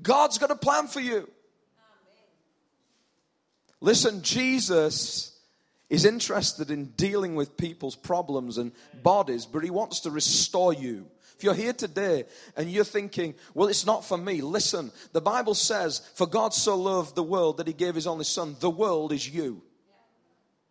God's 0.00 0.38
got 0.38 0.50
a 0.50 0.56
plan 0.56 0.86
for 0.86 1.00
you. 1.00 1.28
Listen, 3.80 4.22
Jesus 4.22 5.38
is 5.88 6.04
interested 6.04 6.70
in 6.70 6.86
dealing 6.96 7.34
with 7.34 7.56
people's 7.56 7.96
problems 7.96 8.58
and 8.58 8.72
bodies, 9.02 9.46
but 9.46 9.64
he 9.64 9.70
wants 9.70 10.00
to 10.00 10.10
restore 10.10 10.72
you. 10.72 11.06
If 11.40 11.44
you're 11.44 11.54
here 11.54 11.72
today 11.72 12.24
and 12.54 12.70
you're 12.70 12.84
thinking, 12.84 13.34
well, 13.54 13.68
it's 13.68 13.86
not 13.86 14.04
for 14.04 14.18
me, 14.18 14.42
listen. 14.42 14.92
The 15.12 15.22
Bible 15.22 15.54
says, 15.54 16.02
for 16.14 16.26
God 16.26 16.52
so 16.52 16.76
loved 16.76 17.14
the 17.14 17.22
world 17.22 17.56
that 17.56 17.66
he 17.66 17.72
gave 17.72 17.94
his 17.94 18.06
only 18.06 18.26
son. 18.26 18.56
The 18.60 18.68
world 18.68 19.10
is 19.10 19.26
you. 19.26 19.62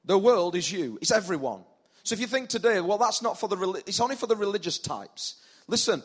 The 0.06 0.16
world 0.16 0.56
is 0.56 0.72
you. 0.72 1.00
It's 1.02 1.10
everyone. 1.10 1.64
So 2.04 2.14
if 2.14 2.22
you 2.22 2.28
think 2.28 2.50
today, 2.50 2.82
well, 2.82 3.00
that's 3.00 3.24
not 3.24 3.40
for 3.40 3.50
the, 3.50 3.82
it's 3.88 4.00
only 4.00 4.16
for 4.16 4.28
the 4.28 4.36
religious 4.36 4.78
types. 4.78 5.42
Listen, 5.68 6.04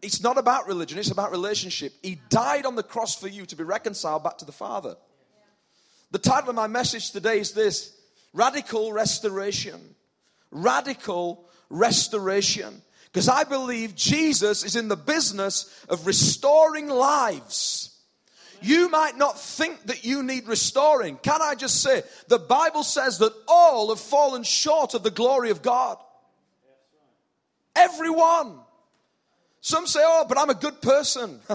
it's 0.00 0.22
not 0.22 0.38
about 0.38 0.66
religion, 0.66 0.98
it's 0.98 1.10
about 1.10 1.30
relationship. 1.30 1.92
He 2.02 2.18
died 2.30 2.64
on 2.64 2.76
the 2.76 2.82
cross 2.82 3.14
for 3.14 3.28
you 3.28 3.44
to 3.44 3.56
be 3.56 3.62
reconciled 3.62 4.24
back 4.24 4.38
to 4.38 4.46
the 4.46 4.52
Father. 4.52 4.96
The 6.12 6.18
title 6.18 6.48
of 6.48 6.56
my 6.56 6.66
message 6.66 7.10
today 7.10 7.40
is 7.40 7.52
this 7.52 7.94
Radical 8.32 8.90
Restoration. 8.90 9.78
Radical 10.50 11.46
Restoration. 11.68 12.80
Because 13.12 13.28
I 13.28 13.44
believe 13.44 13.94
Jesus 13.94 14.64
is 14.64 14.74
in 14.74 14.88
the 14.88 14.96
business 14.96 15.84
of 15.88 16.06
restoring 16.06 16.88
lives. 16.88 17.90
You 18.62 18.88
might 18.88 19.18
not 19.18 19.38
think 19.38 19.86
that 19.86 20.04
you 20.04 20.22
need 20.22 20.46
restoring. 20.46 21.16
Can 21.16 21.42
I 21.42 21.54
just 21.54 21.82
say, 21.82 22.02
the 22.28 22.38
Bible 22.38 22.84
says 22.84 23.18
that 23.18 23.32
all 23.48 23.90
have 23.90 24.00
fallen 24.00 24.44
short 24.44 24.94
of 24.94 25.02
the 25.02 25.10
glory 25.10 25.50
of 25.50 25.62
God. 25.62 25.98
Everyone. 27.74 28.60
Some 29.60 29.86
say, 29.86 30.00
oh, 30.02 30.24
but 30.28 30.38
I'm 30.38 30.50
a 30.50 30.54
good 30.54 30.80
person. 30.80 31.40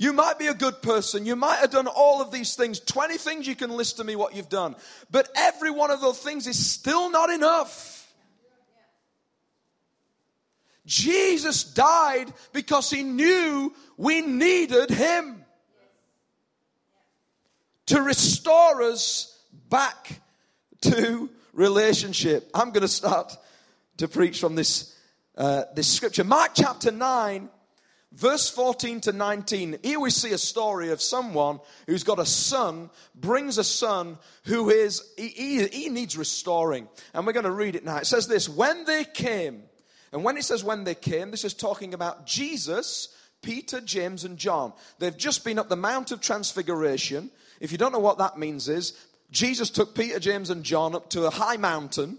You 0.00 0.12
might 0.12 0.38
be 0.38 0.46
a 0.46 0.54
good 0.54 0.80
person. 0.80 1.26
You 1.26 1.34
might 1.34 1.56
have 1.56 1.72
done 1.72 1.88
all 1.88 2.22
of 2.22 2.30
these 2.30 2.54
things. 2.54 2.78
20 2.78 3.18
things 3.18 3.48
you 3.48 3.56
can 3.56 3.70
list 3.70 3.96
to 3.96 4.04
me 4.04 4.14
what 4.14 4.32
you've 4.32 4.48
done. 4.48 4.76
But 5.10 5.28
every 5.34 5.72
one 5.72 5.90
of 5.90 6.00
those 6.00 6.20
things 6.20 6.46
is 6.46 6.70
still 6.70 7.10
not 7.10 7.30
enough. 7.30 7.97
Jesus 10.88 11.64
died 11.64 12.32
because 12.54 12.90
he 12.90 13.02
knew 13.02 13.74
we 13.98 14.22
needed 14.22 14.88
him 14.88 15.44
to 17.86 18.00
restore 18.00 18.82
us 18.82 19.38
back 19.68 20.22
to 20.80 21.28
relationship. 21.52 22.50
I'm 22.54 22.70
going 22.70 22.82
to 22.82 22.88
start 22.88 23.36
to 23.98 24.08
preach 24.08 24.40
from 24.40 24.54
this, 24.54 24.96
uh, 25.36 25.64
this 25.74 25.88
scripture. 25.88 26.24
Mark 26.24 26.52
chapter 26.54 26.90
9 26.90 27.50
Verse 28.10 28.48
14 28.48 29.02
to 29.02 29.12
19, 29.12 29.80
here 29.82 30.00
we 30.00 30.08
see 30.08 30.32
a 30.32 30.38
story 30.38 30.90
of 30.92 31.02
someone 31.02 31.60
who's 31.86 32.04
got 32.04 32.18
a 32.18 32.24
son, 32.24 32.88
brings 33.14 33.58
a 33.58 33.64
son 33.64 34.16
who 34.44 34.70
is, 34.70 35.12
he, 35.18 35.28
he, 35.28 35.66
he, 35.66 35.88
needs 35.90 36.16
restoring. 36.16 36.88
And 37.12 37.26
we're 37.26 37.34
going 37.34 37.44
to 37.44 37.50
read 37.50 37.76
it 37.76 37.84
now. 37.84 37.98
It 37.98 38.06
says 38.06 38.26
this 38.26 38.48
When 38.48 38.86
they 38.86 39.04
came, 39.04 39.64
and 40.12 40.24
when 40.24 40.36
it 40.36 40.44
says 40.44 40.64
when 40.64 40.84
they 40.84 40.94
came, 40.94 41.30
this 41.30 41.44
is 41.44 41.54
talking 41.54 41.94
about 41.94 42.26
Jesus, 42.26 43.08
Peter, 43.42 43.80
James, 43.80 44.24
and 44.24 44.38
John. 44.38 44.72
They've 44.98 45.16
just 45.16 45.44
been 45.44 45.58
up 45.58 45.68
the 45.68 45.76
Mount 45.76 46.10
of 46.10 46.20
Transfiguration. 46.20 47.30
If 47.60 47.72
you 47.72 47.78
don't 47.78 47.92
know 47.92 47.98
what 47.98 48.18
that 48.18 48.38
means, 48.38 48.68
is 48.68 48.94
Jesus 49.30 49.70
took 49.70 49.94
Peter, 49.94 50.18
James, 50.18 50.50
and 50.50 50.64
John 50.64 50.94
up 50.94 51.10
to 51.10 51.26
a 51.26 51.30
high 51.30 51.56
mountain, 51.56 52.18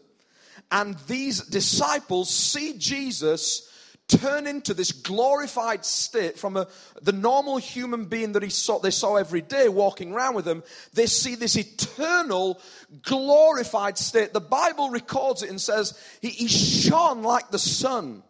and 0.72 0.96
these 1.08 1.41
disciples 1.41 2.29
see 2.29 2.77
Jesus 2.77 3.68
turn 4.10 4.48
into 4.48 4.74
this 4.74 4.92
glorified 4.92 5.86
state 5.86 6.38
from 6.38 6.58
a, 6.58 6.68
the 7.01 7.12
normal 7.12 7.58
human 7.58 8.06
being 8.06 8.34
that 8.34 8.44
he 8.44 8.50
saw, 8.50 8.80
they 8.80 8.92
saw 8.92 9.16
every 9.16 9.42
day 9.42 9.70
walking 9.70 10.12
around 10.12 10.36
with 10.36 10.46
them. 10.46 10.63
They 10.94 11.06
see 11.06 11.36
this 11.36 11.56
eternal, 11.56 12.60
glorified 13.04 13.98
state. 13.98 14.34
The 14.34 14.42
Bible 14.42 14.89
records 14.89 15.44
it 15.44 15.50
and 15.50 15.62
says 15.62 15.98
he, 16.22 16.30
he 16.30 16.48
shone 16.48 17.22
like 17.22 17.51
the 17.51 17.60
sun. 17.60 18.24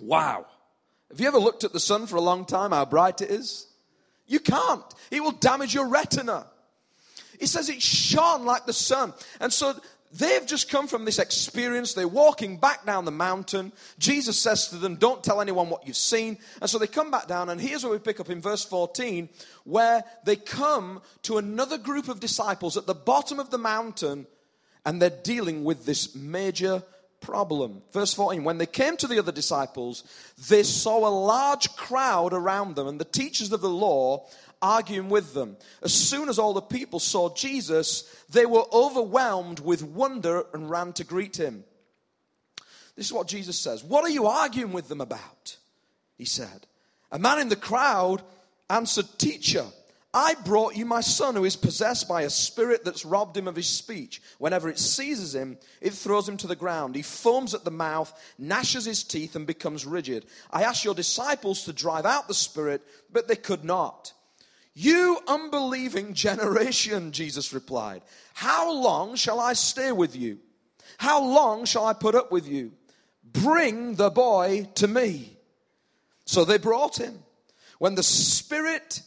Wow. 0.00 0.46
Have 1.10 1.20
you 1.20 1.28
ever 1.28 1.38
looked 1.38 1.62
at 1.62 1.72
the 1.72 1.80
sun 1.80 2.06
for 2.06 2.16
a 2.16 2.20
long 2.20 2.44
time, 2.44 2.72
how 2.72 2.84
bright 2.84 3.20
it 3.20 3.30
is? 3.30 3.66
You 4.26 4.40
can't. 4.40 4.82
It 5.10 5.22
will 5.22 5.32
damage 5.32 5.74
your 5.74 5.88
retina. 5.88 6.46
He 7.38 7.46
says 7.46 7.68
it 7.68 7.82
shone 7.82 8.44
like 8.44 8.64
the 8.64 8.72
sun. 8.72 9.12
And 9.40 9.52
so 9.52 9.74
They've 10.16 10.46
just 10.46 10.70
come 10.70 10.86
from 10.86 11.04
this 11.04 11.18
experience. 11.18 11.94
They're 11.94 12.06
walking 12.06 12.58
back 12.58 12.86
down 12.86 13.04
the 13.04 13.10
mountain. 13.10 13.72
Jesus 13.98 14.38
says 14.38 14.68
to 14.68 14.76
them, 14.76 14.94
Don't 14.94 15.24
tell 15.24 15.40
anyone 15.40 15.70
what 15.70 15.88
you've 15.88 15.96
seen. 15.96 16.38
And 16.60 16.70
so 16.70 16.78
they 16.78 16.86
come 16.86 17.10
back 17.10 17.26
down. 17.26 17.48
And 17.48 17.60
here's 17.60 17.82
where 17.82 17.92
we 17.92 17.98
pick 17.98 18.20
up 18.20 18.30
in 18.30 18.40
verse 18.40 18.64
14, 18.64 19.28
where 19.64 20.04
they 20.24 20.36
come 20.36 21.02
to 21.22 21.38
another 21.38 21.78
group 21.78 22.08
of 22.08 22.20
disciples 22.20 22.76
at 22.76 22.86
the 22.86 22.94
bottom 22.94 23.40
of 23.40 23.50
the 23.50 23.58
mountain, 23.58 24.28
and 24.86 25.02
they're 25.02 25.10
dealing 25.10 25.64
with 25.64 25.84
this 25.84 26.14
major 26.14 26.84
problem. 27.20 27.82
Verse 27.92 28.14
14 28.14 28.44
When 28.44 28.58
they 28.58 28.66
came 28.66 28.96
to 28.98 29.08
the 29.08 29.18
other 29.18 29.32
disciples, 29.32 30.04
they 30.48 30.62
saw 30.62 31.08
a 31.08 31.10
large 31.10 31.74
crowd 31.74 32.32
around 32.32 32.76
them, 32.76 32.86
and 32.86 33.00
the 33.00 33.04
teachers 33.04 33.50
of 33.50 33.62
the 33.62 33.68
law 33.68 34.28
arguing 34.64 35.10
with 35.10 35.34
them. 35.34 35.56
As 35.82 35.92
soon 35.92 36.28
as 36.28 36.38
all 36.38 36.54
the 36.54 36.62
people 36.62 36.98
saw 36.98 37.32
Jesus, 37.34 38.02
they 38.30 38.46
were 38.46 38.64
overwhelmed 38.72 39.60
with 39.60 39.82
wonder 39.82 40.46
and 40.54 40.70
ran 40.70 40.94
to 40.94 41.04
greet 41.04 41.36
him. 41.36 41.64
This 42.96 43.06
is 43.06 43.12
what 43.12 43.28
Jesus 43.28 43.58
says. 43.58 43.84
What 43.84 44.04
are 44.04 44.10
you 44.10 44.26
arguing 44.26 44.72
with 44.72 44.88
them 44.88 45.00
about? 45.00 45.56
He 46.16 46.24
said. 46.24 46.66
A 47.12 47.18
man 47.18 47.40
in 47.40 47.48
the 47.48 47.56
crowd 47.56 48.22
answered, 48.70 49.06
Teacher, 49.18 49.66
I 50.14 50.34
brought 50.44 50.76
you 50.76 50.86
my 50.86 51.00
son 51.00 51.34
who 51.34 51.44
is 51.44 51.56
possessed 51.56 52.08
by 52.08 52.22
a 52.22 52.30
spirit 52.30 52.84
that's 52.84 53.04
robbed 53.04 53.36
him 53.36 53.48
of 53.48 53.56
his 53.56 53.68
speech. 53.68 54.22
Whenever 54.38 54.68
it 54.68 54.78
seizes 54.78 55.34
him, 55.34 55.58
it 55.80 55.92
throws 55.92 56.28
him 56.28 56.36
to 56.38 56.46
the 56.46 56.56
ground. 56.56 56.94
He 56.94 57.02
foams 57.02 57.52
at 57.52 57.64
the 57.64 57.72
mouth, 57.72 58.12
gnashes 58.38 58.84
his 58.84 59.02
teeth, 59.02 59.34
and 59.34 59.44
becomes 59.44 59.84
rigid. 59.84 60.24
I 60.50 60.62
asked 60.62 60.84
your 60.84 60.94
disciples 60.94 61.64
to 61.64 61.72
drive 61.72 62.06
out 62.06 62.28
the 62.28 62.34
spirit, 62.34 62.80
but 63.12 63.26
they 63.26 63.36
could 63.36 63.64
not. 63.64 64.12
You 64.74 65.18
unbelieving 65.28 66.14
generation, 66.14 67.12
Jesus 67.12 67.52
replied, 67.52 68.02
how 68.34 68.72
long 68.72 69.14
shall 69.14 69.38
I 69.38 69.52
stay 69.52 69.92
with 69.92 70.16
you? 70.16 70.38
How 70.98 71.22
long 71.22 71.64
shall 71.64 71.84
I 71.86 71.92
put 71.92 72.14
up 72.14 72.32
with 72.32 72.48
you? 72.48 72.72
Bring 73.24 73.94
the 73.94 74.10
boy 74.10 74.68
to 74.76 74.88
me. 74.88 75.36
So 76.26 76.44
they 76.44 76.58
brought 76.58 76.98
him. 76.98 77.20
When 77.78 77.94
the 77.94 78.02
spirit, 78.02 79.02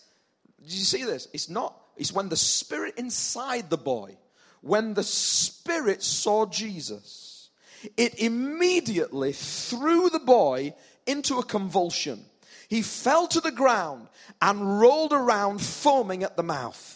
did 0.62 0.72
you 0.72 0.86
see 0.86 1.04
this? 1.04 1.28
It's 1.34 1.50
not, 1.50 1.76
it's 1.98 2.14
when 2.14 2.30
the 2.30 2.38
spirit 2.38 2.96
inside 2.98 3.70
the 3.70 3.78
boy, 3.78 4.18
when 4.62 4.94
the 4.94 5.04
spirit 5.04 6.04
saw 6.04 6.46
Jesus, 6.46 7.50
it 7.96 8.20
immediately 8.20 9.34
threw 9.34 10.10
the 10.10 10.20
boy 10.20 10.74
into 11.06 11.40
a 11.40 11.44
convulsion. 11.44 12.26
He 12.68 12.82
fell 12.82 13.28
to 13.28 13.40
the 13.40 13.52
ground 13.52 14.08
and 14.42 14.80
rolled 14.80 15.14
around, 15.14 15.62
foaming 15.62 16.24
at 16.24 16.36
the 16.36 16.44
mouth. 16.44 16.94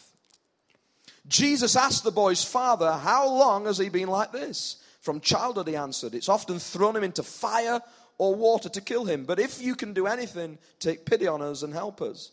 Jesus 1.28 1.76
asked 1.76 2.04
the 2.04 2.12
boy's 2.12 2.44
father, 2.44 2.92
How 2.94 3.28
long 3.28 3.66
has 3.66 3.78
he 3.78 3.90
been 3.90 4.10
like 4.10 4.32
this? 4.32 4.78
From 5.00 5.22
childhood, 5.22 5.68
he 5.68 5.76
answered, 5.76 6.14
It's 6.14 6.30
often 6.30 6.60
thrown 6.60 6.96
him 6.96 7.04
into 7.04 7.24
fire 7.24 7.82
or 8.18 8.36
water 8.36 8.70
to 8.70 8.82
kill 8.82 9.06
him. 9.06 9.26
But 9.26 9.40
if 9.40 9.62
you 9.62 9.76
can 9.76 9.94
do 9.94 10.08
anything, 10.08 10.60
take 10.80 11.06
pity 11.06 11.28
on 11.28 11.42
us 11.42 11.64
and 11.64 11.74
help 11.74 12.02
us. 12.02 12.32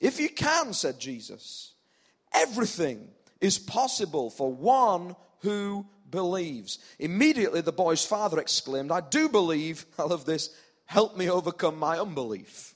If 0.00 0.18
you 0.18 0.28
can, 0.28 0.72
said 0.72 0.98
Jesus, 0.98 1.72
everything 2.32 3.08
is 3.40 3.58
possible 3.58 4.30
for 4.30 4.52
one 4.52 5.16
who 5.40 5.86
believes. 6.10 6.78
Immediately, 6.98 7.62
the 7.62 7.72
boy's 7.72 8.04
father 8.04 8.38
exclaimed, 8.38 8.92
I 8.92 9.00
do 9.00 9.28
believe, 9.28 9.84
I 9.98 10.04
love 10.04 10.24
this, 10.24 10.50
help 10.86 11.16
me 11.16 11.30
overcome 11.30 11.78
my 11.78 11.98
unbelief. 11.98 12.74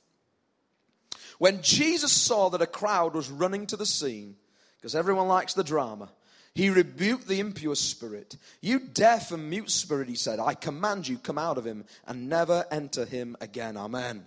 When 1.39 1.63
Jesus 1.63 2.13
saw 2.13 2.49
that 2.51 2.63
a 2.63 2.67
crowd 2.67 3.15
was 3.15 3.31
running 3.31 3.67
to 3.67 3.77
the 3.77 3.87
scene, 3.87 4.37
because 4.79 4.95
everyone 4.95 5.29
likes 5.29 5.55
the 5.55 5.65
drama, 5.65 6.11
he 6.55 6.71
rebuked 6.71 7.29
the 7.29 7.41
impure 7.41 7.75
spirit. 7.75 8.39
You 8.63 8.79
deaf 8.79 9.31
and 9.31 9.51
mute 9.51 9.71
spirit, 9.71 10.09
he 10.09 10.15
said, 10.15 10.41
I 10.41 10.55
command 10.55 11.07
you, 11.07 11.19
come 11.19 11.37
out 11.37 11.59
of 11.59 11.67
him 11.67 11.85
and 12.07 12.31
never 12.31 12.65
enter 12.71 13.05
him 13.05 13.37
again. 13.43 13.77
Amen. 13.77 14.27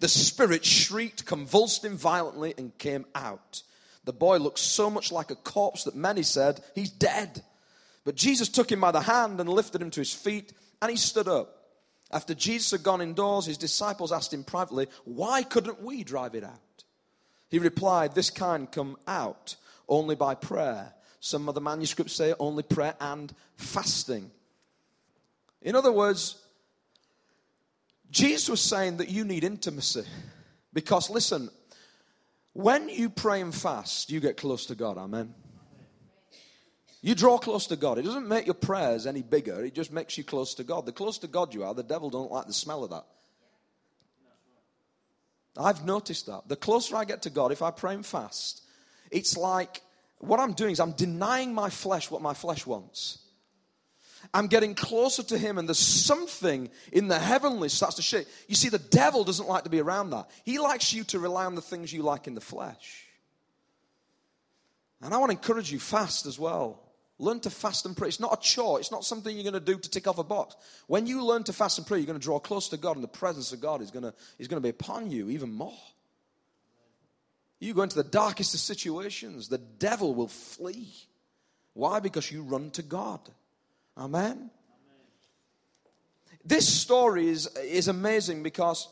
The 0.00 0.08
spirit 0.08 0.64
shrieked, 0.64 1.26
convulsed 1.26 1.84
him 1.84 1.98
violently, 1.98 2.54
and 2.56 2.76
came 2.78 3.04
out. 3.14 3.62
The 4.04 4.12
boy 4.12 4.38
looked 4.38 4.58
so 4.58 4.88
much 4.88 5.12
like 5.12 5.30
a 5.30 5.36
corpse 5.36 5.84
that 5.84 5.94
many 5.94 6.22
said, 6.22 6.62
He's 6.74 6.90
dead. 6.90 7.42
But 8.04 8.14
Jesus 8.14 8.48
took 8.48 8.70
him 8.70 8.80
by 8.80 8.92
the 8.92 9.00
hand 9.00 9.40
and 9.40 9.48
lifted 9.48 9.82
him 9.82 9.90
to 9.90 10.00
his 10.00 10.14
feet, 10.14 10.52
and 10.80 10.90
he 10.90 10.96
stood 10.96 11.28
up. 11.28 11.55
After 12.10 12.34
Jesus 12.34 12.70
had 12.70 12.82
gone 12.82 13.00
indoors, 13.00 13.46
his 13.46 13.58
disciples 13.58 14.12
asked 14.12 14.32
him 14.32 14.44
privately, 14.44 14.86
Why 15.04 15.42
couldn't 15.42 15.82
we 15.82 16.04
drive 16.04 16.34
it 16.34 16.44
out? 16.44 16.84
He 17.48 17.58
replied, 17.58 18.14
This 18.14 18.30
kind 18.30 18.70
come 18.70 18.96
out 19.06 19.56
only 19.88 20.14
by 20.14 20.34
prayer. 20.34 20.94
Some 21.20 21.48
of 21.48 21.54
the 21.54 21.60
manuscripts 21.60 22.12
say 22.12 22.34
only 22.38 22.62
prayer 22.62 22.94
and 23.00 23.34
fasting. 23.56 24.30
In 25.62 25.74
other 25.74 25.90
words, 25.90 26.36
Jesus 28.10 28.48
was 28.48 28.60
saying 28.60 28.98
that 28.98 29.08
you 29.08 29.24
need 29.24 29.42
intimacy. 29.42 30.04
Because 30.72 31.10
listen, 31.10 31.50
when 32.52 32.88
you 32.88 33.10
pray 33.10 33.40
and 33.40 33.54
fast, 33.54 34.10
you 34.10 34.20
get 34.20 34.36
close 34.36 34.66
to 34.66 34.74
God. 34.74 34.98
Amen. 34.98 35.34
You 37.06 37.14
draw 37.14 37.38
close 37.38 37.68
to 37.68 37.76
God. 37.76 37.98
It 37.98 38.02
doesn't 38.02 38.26
make 38.26 38.46
your 38.46 38.54
prayers 38.54 39.06
any 39.06 39.22
bigger. 39.22 39.64
It 39.64 39.74
just 39.74 39.92
makes 39.92 40.18
you 40.18 40.24
close 40.24 40.54
to 40.54 40.64
God. 40.64 40.86
The 40.86 40.92
closer 40.92 41.20
to 41.20 41.28
God 41.28 41.54
you 41.54 41.62
are, 41.62 41.72
the 41.72 41.84
devil 41.84 42.10
don't 42.10 42.32
like 42.32 42.48
the 42.48 42.52
smell 42.52 42.82
of 42.82 42.90
that. 42.90 43.04
I've 45.56 45.84
noticed 45.84 46.26
that. 46.26 46.48
The 46.48 46.56
closer 46.56 46.96
I 46.96 47.04
get 47.04 47.22
to 47.22 47.30
God, 47.30 47.52
if 47.52 47.62
I 47.62 47.70
pray 47.70 47.94
and 47.94 48.04
fast, 48.04 48.60
it's 49.12 49.36
like 49.36 49.82
what 50.18 50.40
I'm 50.40 50.54
doing 50.54 50.72
is 50.72 50.80
I'm 50.80 50.94
denying 50.94 51.54
my 51.54 51.70
flesh 51.70 52.10
what 52.10 52.22
my 52.22 52.34
flesh 52.34 52.66
wants. 52.66 53.20
I'm 54.34 54.48
getting 54.48 54.74
closer 54.74 55.22
to 55.22 55.38
Him, 55.38 55.58
and 55.58 55.68
there's 55.68 55.78
something 55.78 56.68
in 56.90 57.06
the 57.06 57.20
heavenly 57.20 57.68
starts 57.68 57.94
to 57.96 58.02
shake. 58.02 58.26
You 58.48 58.56
see, 58.56 58.68
the 58.68 58.80
devil 58.80 59.22
doesn't 59.22 59.48
like 59.48 59.62
to 59.62 59.70
be 59.70 59.80
around 59.80 60.10
that. 60.10 60.28
He 60.42 60.58
likes 60.58 60.92
you 60.92 61.04
to 61.04 61.20
rely 61.20 61.44
on 61.44 61.54
the 61.54 61.62
things 61.62 61.92
you 61.92 62.02
like 62.02 62.26
in 62.26 62.34
the 62.34 62.40
flesh. 62.40 63.04
And 65.00 65.14
I 65.14 65.18
want 65.18 65.30
to 65.30 65.36
encourage 65.36 65.70
you, 65.70 65.78
fast 65.78 66.26
as 66.26 66.36
well. 66.36 66.82
Learn 67.18 67.40
to 67.40 67.50
fast 67.50 67.86
and 67.86 67.96
pray. 67.96 68.08
It's 68.08 68.20
not 68.20 68.34
a 68.34 68.40
chore. 68.40 68.78
It's 68.78 68.90
not 68.90 69.04
something 69.04 69.34
you're 69.34 69.50
going 69.50 69.54
to 69.54 69.60
do 69.60 69.78
to 69.78 69.90
tick 69.90 70.06
off 70.06 70.18
a 70.18 70.24
box. 70.24 70.54
When 70.86 71.06
you 71.06 71.24
learn 71.24 71.44
to 71.44 71.52
fast 71.52 71.78
and 71.78 71.86
pray, 71.86 71.98
you're 71.98 72.06
going 72.06 72.18
to 72.18 72.22
draw 72.22 72.38
close 72.38 72.68
to 72.68 72.76
God, 72.76 72.96
and 72.96 73.04
the 73.04 73.08
presence 73.08 73.52
of 73.52 73.60
God 73.60 73.80
is 73.80 73.90
going 73.90 74.02
to, 74.02 74.12
is 74.38 74.48
going 74.48 74.60
to 74.60 74.64
be 74.64 74.68
upon 74.68 75.10
you 75.10 75.30
even 75.30 75.50
more. 75.50 75.72
You 77.58 77.72
go 77.72 77.82
into 77.82 77.96
the 77.96 78.04
darkest 78.04 78.52
of 78.52 78.60
situations, 78.60 79.48
the 79.48 79.58
devil 79.58 80.14
will 80.14 80.28
flee. 80.28 80.92
Why? 81.72 82.00
Because 82.00 82.30
you 82.30 82.42
run 82.42 82.70
to 82.72 82.82
God. 82.82 83.20
Amen? 83.96 84.24
Amen. 84.32 84.50
This 86.44 86.68
story 86.68 87.28
is, 87.28 87.46
is 87.56 87.88
amazing 87.88 88.42
because 88.42 88.88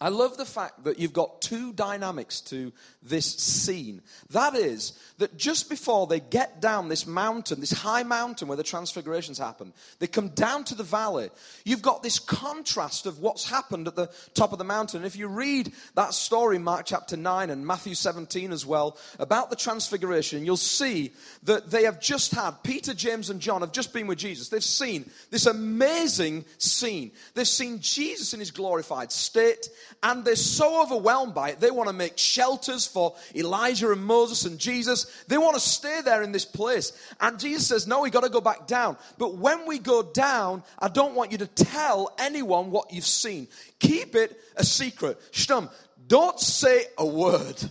I 0.00 0.10
love 0.10 0.36
the 0.36 0.44
fact 0.44 0.84
that 0.84 1.00
you've 1.00 1.12
got 1.12 1.40
two 1.40 1.72
dynamics 1.72 2.40
to 2.42 2.72
this 3.02 3.26
scene. 3.26 4.00
That 4.30 4.54
is, 4.54 4.92
that 5.18 5.36
just 5.36 5.68
before 5.68 6.06
they 6.06 6.20
get 6.20 6.60
down 6.60 6.88
this 6.88 7.04
mountain, 7.04 7.58
this 7.58 7.72
high 7.72 8.04
mountain 8.04 8.46
where 8.46 8.56
the 8.56 8.62
transfigurations 8.62 9.38
happen, 9.38 9.72
they 9.98 10.06
come 10.06 10.28
down 10.28 10.62
to 10.64 10.76
the 10.76 10.84
valley. 10.84 11.30
You've 11.64 11.82
got 11.82 12.04
this 12.04 12.20
contrast 12.20 13.06
of 13.06 13.18
what's 13.18 13.50
happened 13.50 13.88
at 13.88 13.96
the 13.96 14.08
top 14.34 14.52
of 14.52 14.58
the 14.58 14.64
mountain. 14.64 15.04
If 15.04 15.16
you 15.16 15.26
read 15.26 15.72
that 15.96 16.14
story, 16.14 16.58
Mark 16.58 16.86
chapter 16.86 17.16
9 17.16 17.50
and 17.50 17.66
Matthew 17.66 17.94
17 17.94 18.52
as 18.52 18.64
well, 18.64 18.96
about 19.18 19.50
the 19.50 19.56
transfiguration, 19.56 20.46
you'll 20.46 20.56
see 20.56 21.12
that 21.42 21.72
they 21.72 21.82
have 21.84 22.00
just 22.00 22.32
had, 22.32 22.62
Peter, 22.62 22.94
James, 22.94 23.30
and 23.30 23.40
John 23.40 23.62
have 23.62 23.72
just 23.72 23.92
been 23.92 24.06
with 24.06 24.18
Jesus. 24.18 24.48
They've 24.48 24.62
seen 24.62 25.10
this 25.30 25.46
amazing 25.46 26.44
scene. 26.58 27.10
They've 27.34 27.48
seen 27.48 27.80
Jesus 27.80 28.32
in 28.32 28.38
his 28.38 28.52
glorified 28.52 29.10
state 29.10 29.68
and 30.02 30.24
they're 30.24 30.36
so 30.36 30.82
overwhelmed 30.82 31.34
by 31.34 31.50
it, 31.50 31.60
they 31.60 31.70
want 31.70 31.88
to 31.88 31.92
make 31.92 32.18
shelters 32.18 32.86
for 32.86 33.14
Elijah 33.34 33.90
and 33.92 34.04
Moses 34.04 34.44
and 34.44 34.58
Jesus. 34.58 35.24
They 35.28 35.38
want 35.38 35.54
to 35.54 35.60
stay 35.60 36.00
there 36.04 36.22
in 36.22 36.32
this 36.32 36.44
place. 36.44 36.92
And 37.20 37.38
Jesus 37.38 37.66
says, 37.66 37.86
No, 37.86 38.00
we 38.00 38.10
got 38.10 38.22
to 38.22 38.28
go 38.28 38.40
back 38.40 38.66
down. 38.66 38.96
But 39.18 39.36
when 39.36 39.66
we 39.66 39.78
go 39.78 40.02
down, 40.02 40.62
I 40.78 40.88
don't 40.88 41.14
want 41.14 41.32
you 41.32 41.38
to 41.38 41.46
tell 41.46 42.14
anyone 42.18 42.70
what 42.70 42.92
you've 42.92 43.04
seen. 43.04 43.48
Keep 43.78 44.14
it 44.14 44.38
a 44.56 44.64
secret. 44.64 45.20
Stum, 45.32 45.70
don't 46.06 46.38
say 46.38 46.86
a 46.96 47.06
word. 47.06 47.62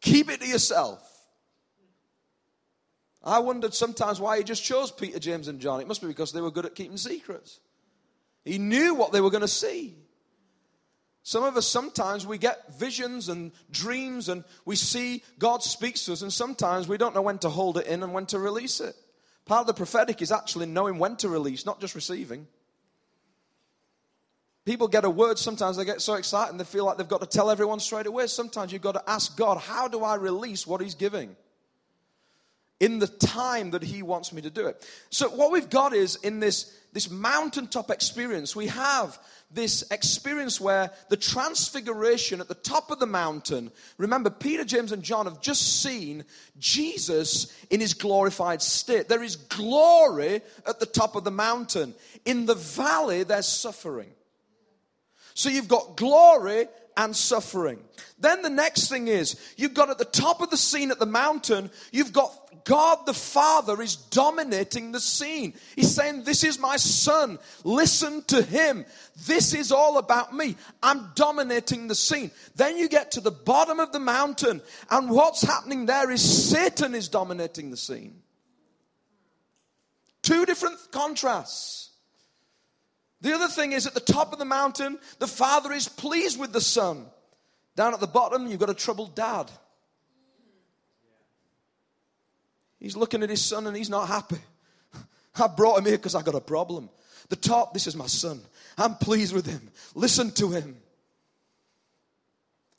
Keep 0.00 0.30
it 0.30 0.40
to 0.40 0.46
yourself. 0.46 1.06
I 3.22 3.38
wondered 3.40 3.74
sometimes 3.74 4.20
why 4.20 4.38
he 4.38 4.44
just 4.44 4.64
chose 4.64 4.90
Peter, 4.90 5.18
James, 5.18 5.48
and 5.48 5.60
John. 5.60 5.80
It 5.80 5.88
must 5.88 6.00
be 6.00 6.06
because 6.06 6.32
they 6.32 6.40
were 6.40 6.50
good 6.50 6.64
at 6.64 6.74
keeping 6.74 6.96
secrets. 6.96 7.60
He 8.44 8.58
knew 8.58 8.94
what 8.94 9.12
they 9.12 9.20
were 9.20 9.30
going 9.30 9.42
to 9.42 9.48
see. 9.48 9.94
Some 11.30 11.44
of 11.44 11.56
us 11.56 11.68
sometimes 11.68 12.26
we 12.26 12.38
get 12.38 12.74
visions 12.74 13.28
and 13.28 13.52
dreams 13.70 14.28
and 14.28 14.42
we 14.64 14.74
see 14.74 15.22
God 15.38 15.62
speaks 15.62 16.04
to 16.06 16.12
us, 16.12 16.22
and 16.22 16.32
sometimes 16.32 16.88
we 16.88 16.96
don't 16.96 17.14
know 17.14 17.22
when 17.22 17.38
to 17.38 17.48
hold 17.48 17.78
it 17.78 17.86
in 17.86 18.02
and 18.02 18.12
when 18.12 18.26
to 18.26 18.40
release 18.40 18.80
it. 18.80 18.96
Part 19.44 19.60
of 19.60 19.68
the 19.68 19.74
prophetic 19.74 20.22
is 20.22 20.32
actually 20.32 20.66
knowing 20.66 20.98
when 20.98 21.14
to 21.18 21.28
release, 21.28 21.64
not 21.64 21.80
just 21.80 21.94
receiving. 21.94 22.48
People 24.64 24.88
get 24.88 25.04
a 25.04 25.10
word, 25.10 25.38
sometimes 25.38 25.76
they 25.76 25.84
get 25.84 26.00
so 26.00 26.14
excited 26.14 26.50
and 26.50 26.58
they 26.58 26.64
feel 26.64 26.84
like 26.84 26.96
they've 26.96 27.06
got 27.06 27.20
to 27.20 27.28
tell 27.28 27.48
everyone 27.48 27.78
straight 27.78 28.08
away. 28.08 28.26
Sometimes 28.26 28.72
you've 28.72 28.82
got 28.82 28.94
to 28.94 29.08
ask 29.08 29.36
God, 29.36 29.58
how 29.58 29.86
do 29.86 30.02
I 30.02 30.16
release 30.16 30.66
what 30.66 30.80
He's 30.80 30.96
giving? 30.96 31.36
In 32.80 32.98
the 32.98 33.06
time 33.06 33.70
that 33.70 33.82
He 33.82 34.02
wants 34.02 34.32
me 34.32 34.42
to 34.42 34.50
do 34.50 34.66
it. 34.66 34.84
So, 35.10 35.28
what 35.28 35.52
we've 35.52 35.70
got 35.70 35.94
is 35.94 36.16
in 36.16 36.40
this, 36.40 36.76
this 36.92 37.10
mountaintop 37.10 37.90
experience, 37.90 38.56
we 38.56 38.66
have 38.68 39.18
this 39.52 39.82
experience 39.90 40.60
where 40.60 40.90
the 41.08 41.16
transfiguration 41.16 42.40
at 42.40 42.48
the 42.48 42.54
top 42.54 42.90
of 42.90 43.00
the 43.00 43.06
mountain, 43.06 43.72
remember, 43.98 44.30
Peter, 44.30 44.64
James, 44.64 44.92
and 44.92 45.02
John 45.02 45.26
have 45.26 45.40
just 45.40 45.82
seen 45.82 46.24
Jesus 46.58 47.52
in 47.68 47.80
his 47.80 47.94
glorified 47.94 48.62
state. 48.62 49.08
There 49.08 49.22
is 49.22 49.36
glory 49.36 50.40
at 50.66 50.78
the 50.78 50.86
top 50.86 51.16
of 51.16 51.24
the 51.24 51.30
mountain. 51.30 51.94
In 52.24 52.46
the 52.46 52.54
valley, 52.54 53.24
there's 53.24 53.48
suffering. 53.48 54.10
So 55.34 55.48
you've 55.48 55.68
got 55.68 55.96
glory 55.96 56.68
and 57.00 57.16
suffering. 57.16 57.78
Then 58.18 58.42
the 58.42 58.50
next 58.50 58.88
thing 58.88 59.08
is, 59.08 59.40
you've 59.56 59.72
got 59.72 59.88
at 59.88 59.96
the 59.96 60.04
top 60.04 60.42
of 60.42 60.50
the 60.50 60.56
scene 60.58 60.90
at 60.90 60.98
the 60.98 61.06
mountain, 61.06 61.70
you've 61.92 62.12
got 62.12 62.30
God 62.64 63.06
the 63.06 63.14
Father 63.14 63.80
is 63.80 63.96
dominating 63.96 64.92
the 64.92 65.00
scene. 65.00 65.54
He's 65.74 65.94
saying, 65.94 66.24
This 66.24 66.44
is 66.44 66.58
my 66.58 66.76
son. 66.76 67.38
Listen 67.64 68.22
to 68.24 68.42
him. 68.42 68.84
This 69.26 69.54
is 69.54 69.72
all 69.72 69.96
about 69.96 70.34
me. 70.34 70.56
I'm 70.82 71.10
dominating 71.14 71.88
the 71.88 71.94
scene. 71.94 72.30
Then 72.54 72.76
you 72.76 72.88
get 72.88 73.12
to 73.12 73.22
the 73.22 73.30
bottom 73.30 73.80
of 73.80 73.92
the 73.92 74.00
mountain, 74.00 74.60
and 74.90 75.08
what's 75.08 75.42
happening 75.42 75.86
there 75.86 76.10
is 76.10 76.50
Satan 76.50 76.94
is 76.94 77.08
dominating 77.08 77.70
the 77.70 77.78
scene. 77.78 78.20
Two 80.20 80.44
different 80.44 80.76
contrasts. 80.90 81.89
The 83.20 83.34
other 83.34 83.48
thing 83.48 83.72
is 83.72 83.86
at 83.86 83.94
the 83.94 84.00
top 84.00 84.32
of 84.32 84.38
the 84.38 84.44
mountain, 84.44 84.98
the 85.18 85.26
father 85.26 85.72
is 85.72 85.88
pleased 85.88 86.40
with 86.40 86.52
the 86.52 86.60
son. 86.60 87.06
Down 87.76 87.94
at 87.94 88.00
the 88.00 88.06
bottom, 88.06 88.46
you've 88.46 88.60
got 88.60 88.70
a 88.70 88.74
troubled 88.74 89.14
dad. 89.14 89.50
He's 92.78 92.96
looking 92.96 93.22
at 93.22 93.28
his 93.28 93.44
son 93.44 93.66
and 93.66 93.76
he's 93.76 93.90
not 93.90 94.08
happy. 94.08 94.38
I 95.38 95.46
brought 95.48 95.78
him 95.78 95.84
here 95.84 95.98
because 95.98 96.14
I 96.14 96.22
got 96.22 96.34
a 96.34 96.40
problem. 96.40 96.88
The 97.28 97.36
top, 97.36 97.74
this 97.74 97.86
is 97.86 97.94
my 97.94 98.06
son. 98.06 98.40
I'm 98.78 98.94
pleased 98.96 99.34
with 99.34 99.46
him. 99.46 99.70
Listen 99.94 100.30
to 100.32 100.50
him. 100.50 100.76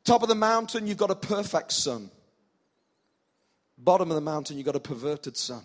Top 0.04 0.24
of 0.24 0.30
the 0.30 0.36
mountain, 0.36 0.88
you've 0.88 0.98
got 0.98 1.12
a 1.12 1.16
perfect 1.16 1.72
son. 1.72 2.10
Bottom 3.78 4.10
of 4.10 4.16
the 4.16 4.22
mountain, 4.22 4.58
you've 4.58 4.66
got 4.66 4.76
a 4.76 4.80
perverted 4.80 5.38
son. 5.38 5.62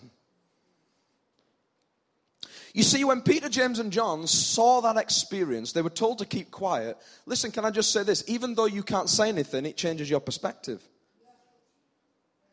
You 2.77 2.83
see, 2.83 3.03
when 3.03 3.21
Peter, 3.21 3.49
James, 3.49 3.79
and 3.79 3.91
John 3.91 4.27
saw 4.27 4.81
that 4.81 4.97
experience, 4.97 5.71
they 5.71 5.81
were 5.81 5.89
told 5.89 6.19
to 6.19 6.27
keep 6.27 6.51
quiet. 6.51 6.95
Listen, 7.25 7.49
can 7.49 7.65
I 7.65 7.71
just 7.71 7.91
say 7.91 8.03
this? 8.03 8.23
Even 8.27 8.53
though 8.53 8.67
you 8.67 8.83
can't 8.83 9.09
say 9.09 9.29
anything, 9.29 9.65
it 9.65 9.77
changes 9.77 10.07
your 10.07 10.19
perspective. 10.19 10.79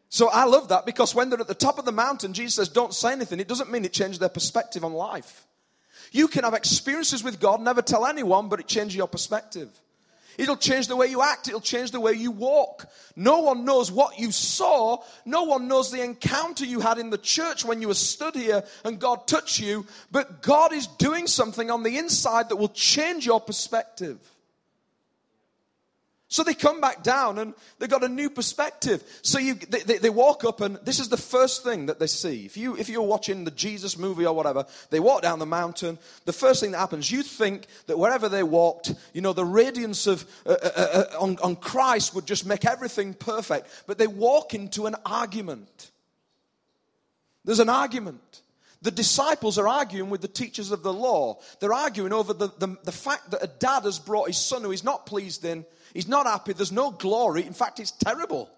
So 0.09 0.31
I 0.31 0.47
love 0.47 0.71
that 0.71 0.87
because 0.87 1.15
when 1.15 1.29
they're 1.29 1.43
at 1.43 1.47
the 1.47 1.55
top 1.55 1.79
of 1.79 1.85
the 1.85 1.93
mountain, 1.93 2.33
Jesus 2.33 2.55
says, 2.55 2.71
Don't 2.71 2.95
say 2.95 3.13
anything. 3.13 3.39
It 3.39 3.49
doesn't 3.49 3.71
mean 3.71 3.85
it 3.85 3.93
changes 3.93 4.19
their 4.19 4.31
perspective 4.31 4.83
on 4.83 4.95
life. 4.95 5.47
You 6.11 6.27
can 6.27 6.45
have 6.45 6.55
experiences 6.55 7.23
with 7.23 7.39
God, 7.39 7.61
never 7.61 7.83
tell 7.83 8.07
anyone, 8.07 8.49
but 8.49 8.61
it 8.61 8.67
changes 8.67 8.97
your 8.97 9.09
perspective. 9.09 9.79
It'll 10.39 10.57
change 10.57 10.89
the 10.89 10.97
way 10.97 11.07
you 11.07 11.23
act. 11.23 11.49
It'll 11.49 11.61
change 11.61 11.91
the 11.91 12.01
way 12.01 12.13
you 12.13 12.31
walk. 12.31 12.87
No 13.17 13.41
one 13.41 13.65
knows 13.65 13.91
what 13.91 14.19
you 14.19 14.33
saw. 14.33 14.99
No 15.25 15.45
one 15.45 15.69
knows 15.69 15.91
the 15.91 16.03
encounter 16.03 16.65
you 16.65 16.81
had 16.81 16.99
in 16.99 17.11
the 17.11 17.19
church 17.19 17.65
when 17.65 17.81
you 17.81 17.89
were 17.89 17.95
stood 17.95 18.35
here 18.35 18.65
and 18.85 18.99
God 18.99 19.27
touched 19.27 19.61
you. 19.61 19.87
But 20.11 20.43
God 20.43 20.73
is 20.73 20.87
doing 20.87 21.27
something 21.27 21.71
on 21.71 21.83
the 21.83 21.99
inside 21.99 22.49
that 22.49 22.57
will 22.57 22.69
change 22.69 23.27
your 23.27 23.41
perspective. 23.41 24.19
So 26.35 26.43
they 26.43 26.55
come 26.55 26.81
back 26.81 27.05
down 27.05 27.39
and 27.39 27.55
they've 27.79 27.89
got 27.89 28.03
a 28.03 28.09
new 28.09 28.29
perspective. 28.29 29.05
So 29.23 29.39
you, 29.39 29.55
they, 29.55 29.83
they, 29.83 29.99
they, 29.99 30.11
walk 30.11 30.43
up 30.43 30.61
and 30.63 30.79
this 30.79 30.99
is 30.99 31.09
the 31.09 31.17
first 31.17 31.63
thing 31.63 31.87
that 31.87 32.01
they 32.01 32.09
see. 32.09 32.45
If, 32.45 32.57
you, 32.57 32.77
if 32.77 32.89
you're 32.89 33.03
watching 33.03 33.45
the 33.45 33.53
Jesus 33.53 33.97
movie 33.97 34.27
or 34.27 34.35
whatever, 34.35 34.67
they 34.91 34.99
walk 34.99 35.23
down 35.23 35.39
the 35.39 35.47
mountain. 35.47 35.97
The 36.25 36.33
first 36.33 36.61
thing 36.61 36.73
that 36.73 36.79
happens, 36.79 37.09
you 37.09 37.23
think 37.23 37.69
that 37.87 38.01
wherever 38.01 38.29
they 38.29 38.43
walked, 38.43 38.93
you 39.13 39.21
know, 39.21 39.33
the 39.33 39.45
radiance 39.45 40.09
of 40.09 40.29
uh, 40.45 40.57
uh, 40.61 40.71
uh, 40.77 40.81
uh 40.81 41.05
on, 41.21 41.39
on 41.41 41.55
Christ 41.55 42.17
would 42.17 42.27
just 42.27 42.45
make 42.45 42.65
everything 42.65 43.15
perfect. 43.15 43.69
But 43.87 43.99
they 43.99 44.09
walk 44.09 44.55
into 44.55 44.87
an 44.87 44.97
argument. 45.07 45.93
There's 47.45 47.61
an 47.61 47.69
argument. 47.69 48.41
The 48.83 48.91
disciples 48.91 49.57
are 49.57 49.69
arguing 49.69 50.11
with 50.11 50.21
the 50.21 50.27
teachers 50.27 50.73
of 50.73 50.83
the 50.83 50.93
law. 50.93 51.39
They're 51.61 51.73
arguing 51.73 52.13
over 52.13 52.35
the, 52.35 52.49
the, 52.59 52.77
the 52.83 52.91
fact 52.91 53.31
that 53.31 53.45
a 53.45 53.47
dad 53.47 53.85
has 53.85 54.01
brought 54.01 54.27
his 54.27 54.37
son 54.37 54.63
who 54.63 54.71
he's 54.71 54.83
not 54.83 55.07
pleased 55.07 55.45
in 55.45 55.65
He's 55.95 56.09
not 56.09 56.27
happy. 56.27 56.53
There's 56.53 56.73
no 56.73 56.91
glory. 56.91 57.47
In 57.47 57.55
fact, 57.55 57.81
it's 57.81 57.93
terrible. 57.93 58.51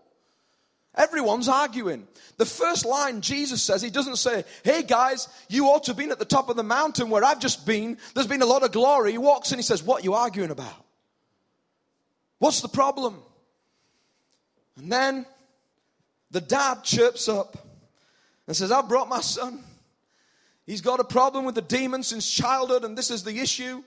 Everyone's 0.94 1.46
arguing. 1.46 2.08
The 2.38 2.46
first 2.46 2.86
line 2.86 3.20
Jesus 3.20 3.62
says, 3.62 3.82
he 3.82 3.90
doesn't 3.90 4.16
say, 4.16 4.44
Hey 4.64 4.82
guys, 4.82 5.28
you 5.48 5.66
ought 5.66 5.84
to 5.84 5.90
have 5.90 5.98
been 5.98 6.10
at 6.10 6.18
the 6.18 6.24
top 6.24 6.48
of 6.48 6.56
the 6.56 6.62
mountain 6.62 7.10
where 7.10 7.22
I've 7.22 7.38
just 7.38 7.66
been. 7.66 7.98
There's 8.14 8.26
been 8.26 8.40
a 8.40 8.46
lot 8.46 8.62
of 8.62 8.72
glory. 8.72 9.12
He 9.12 9.18
walks 9.18 9.52
in, 9.52 9.58
he 9.58 9.62
says, 9.62 9.82
What 9.82 10.02
you 10.02 10.14
arguing 10.14 10.50
about? 10.50 10.84
What's 12.38 12.62
the 12.62 12.68
problem? 12.68 13.18
And 14.78 14.90
then 14.90 15.26
the 16.30 16.40
dad 16.40 16.82
chirps 16.82 17.28
up 17.28 17.56
and 18.46 18.56
says, 18.56 18.72
I 18.72 18.80
brought 18.80 19.08
my 19.08 19.20
son. 19.20 19.60
He's 20.66 20.80
got 20.80 20.98
a 20.98 21.04
problem 21.04 21.44
with 21.44 21.54
the 21.54 21.62
demon 21.62 22.02
since 22.02 22.28
childhood, 22.30 22.84
and 22.84 22.96
this 22.96 23.10
is 23.10 23.22
the 23.22 23.38
issue. 23.38 23.82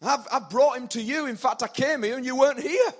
I've, 0.00 0.26
I've 0.30 0.50
brought 0.50 0.76
him 0.76 0.88
to 0.88 1.02
you. 1.02 1.26
In 1.26 1.36
fact, 1.36 1.62
I 1.62 1.68
came 1.68 2.02
here 2.02 2.16
and 2.16 2.24
you 2.24 2.36
weren't 2.36 2.60
here. 2.60 2.90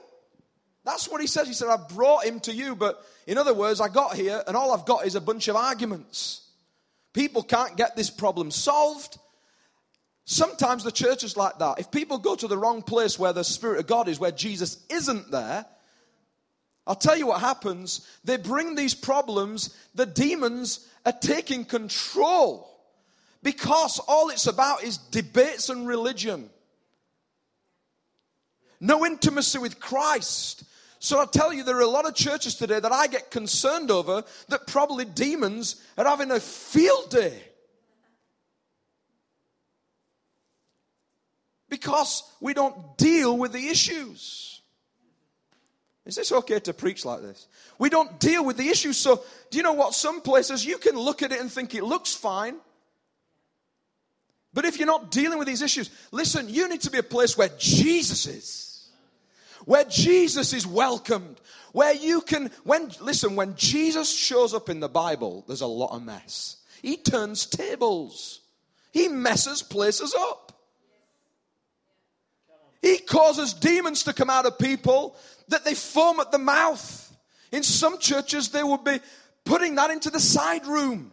That's 0.85 1.09
what 1.09 1.21
he 1.21 1.27
says. 1.27 1.47
He 1.47 1.55
said, 1.55 1.69
I 1.69 1.77
brought 1.77 2.25
him 2.25 2.41
to 2.41 2.53
you. 2.53 2.75
But 2.75 3.05
in 3.27 3.39
other 3.39 3.55
words, 3.55 3.81
I 3.81 3.89
got 3.89 4.17
here 4.17 4.43
and 4.47 4.57
all 4.57 4.73
I've 4.73 4.87
got 4.87 5.07
is 5.07 5.15
a 5.15 5.21
bunch 5.21 5.49
of 5.49 5.57
arguments. 5.57 6.49
People 7.13 7.43
can't 7.43 7.77
get 7.77 7.95
this 7.95 8.11
problem 8.11 8.51
solved. 8.51 9.19
Sometimes 10.25 10.85
the 10.85 10.93
church 10.93 11.25
is 11.25 11.37
like 11.37 11.59
that. 11.59 11.79
If 11.79 11.91
people 11.91 12.19
go 12.19 12.37
to 12.37 12.49
the 12.49 12.59
wrong 12.59 12.83
place 12.83 13.19
where 13.19 13.33
the 13.33 13.45
Spirit 13.45 13.81
of 13.81 13.87
God 13.87 14.09
is, 14.09 14.19
where 14.19 14.31
Jesus 14.31 14.85
isn't 14.91 15.31
there, 15.31 15.65
I'll 16.87 16.95
tell 16.95 17.17
you 17.17 17.27
what 17.27 17.41
happens. 17.41 18.07
They 18.25 18.37
bring 18.37 18.75
these 18.75 18.95
problems, 18.95 19.75
the 19.95 20.07
demons 20.07 20.87
are 21.07 21.13
taking 21.13 21.65
control 21.65 22.69
because 23.43 23.99
all 24.01 24.31
it's 24.31 24.47
about 24.47 24.83
is 24.83 24.99
debates 24.99 25.69
and 25.69 25.87
religion 25.87 26.51
no 28.81 29.05
intimacy 29.05 29.59
with 29.59 29.81
Christ. 29.81 30.65
So 31.01 31.21
I 31.21 31.27
tell 31.27 31.53
you, 31.53 31.63
there 31.63 31.77
are 31.77 31.83
a 31.83 31.87
lot 31.87 32.07
of 32.07 32.15
churches 32.15 32.55
today 32.57 32.81
that 32.81 32.93
I 32.93 33.07
get 33.07 33.31
concerned 33.31 33.91
over 33.91 34.25
that 34.49 34.67
probably 34.67 35.05
demons 35.05 35.83
are 35.97 36.05
having 36.05 36.31
a 36.31 36.41
field 36.41 37.11
day. 37.11 37.43
because 41.69 42.23
we 42.41 42.55
don't 42.55 42.97
deal 42.97 43.37
with 43.37 43.53
the 43.53 43.69
issues. 43.69 44.63
Is 46.07 46.17
this 46.17 46.33
okay 46.33 46.59
to 46.61 46.73
preach 46.73 47.05
like 47.05 47.21
this? 47.21 47.47
We 47.79 47.91
don't 47.91 48.19
deal 48.19 48.45
with 48.45 48.57
the 48.57 48.69
issues. 48.69 48.97
So, 48.97 49.23
do 49.51 49.59
you 49.59 49.63
know 49.63 49.75
what? 49.75 49.93
Some 49.93 50.23
places 50.23 50.65
you 50.65 50.79
can 50.79 50.97
look 50.97 51.23
at 51.23 51.33
it 51.33 51.41
and 51.41 51.53
think 51.53 51.75
it 51.75 51.85
looks 51.85 52.15
fine. 52.15 52.57
But 54.55 54.65
if 54.65 54.79
you're 54.79 54.87
not 54.87 55.11
dealing 55.11 55.39
with 55.39 55.47
these 55.47 55.61
issues, 55.61 55.91
listen, 56.11 56.49
you 56.49 56.69
need 56.69 56.81
to 56.83 56.91
be 56.91 56.99
a 56.99 57.03
place 57.03 57.37
where 57.37 57.51
Jesus 57.59 58.27
is. 58.27 58.68
Where 59.65 59.85
Jesus 59.85 60.53
is 60.53 60.67
welcomed. 60.67 61.41
Where 61.73 61.95
you 61.95 62.23
can, 62.23 62.51
when, 62.65 62.91
listen, 63.01 63.37
when 63.37 63.55
Jesus 63.57 64.11
shows 64.11 64.55
up 64.55 64.69
in 64.69 64.81
the 64.81 64.89
Bible, 64.89 65.45
there's 65.47 65.61
a 65.61 65.67
lot 65.67 65.95
of 65.95 66.03
mess. 66.03 66.57
He 66.83 66.97
turns 66.97 67.47
tables. 67.47 68.41
He 68.93 69.09
messes 69.09 69.63
places 69.63 70.15
up. 70.19 70.53
He 72.81 72.99
causes 72.99 73.53
demons 73.55 74.05
to 74.05 74.13
come 74.13 74.31
out 74.31 74.47
of 74.47 74.59
people 74.59 75.17
that 75.49 75.65
they 75.65 75.75
foam 75.75 76.21
at 76.21 76.31
the 76.31 76.39
mouth. 76.39 77.17
In 77.51 77.63
some 77.63 77.99
churches, 77.99 78.51
they 78.51 78.63
would 78.63 78.85
be 78.85 79.01
putting 79.45 79.75
that 79.77 79.91
into 79.91 80.11
the 80.11 80.21
side 80.21 80.67
room. 80.67 81.13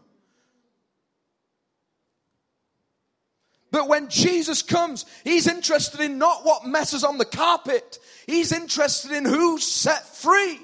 But 3.76 3.90
when 3.90 4.08
Jesus 4.08 4.62
comes, 4.62 5.06
he's 5.26 5.48
interested 5.48 6.00
in 6.00 6.18
not 6.18 6.46
what 6.46 6.66
messes 6.66 7.04
on 7.04 7.18
the 7.18 7.26
carpet, 7.26 8.00
he's 8.26 8.54
interested 8.54 9.12
in 9.12 9.26
who's 9.26 9.66
set 9.66 10.08
free. 10.16 10.58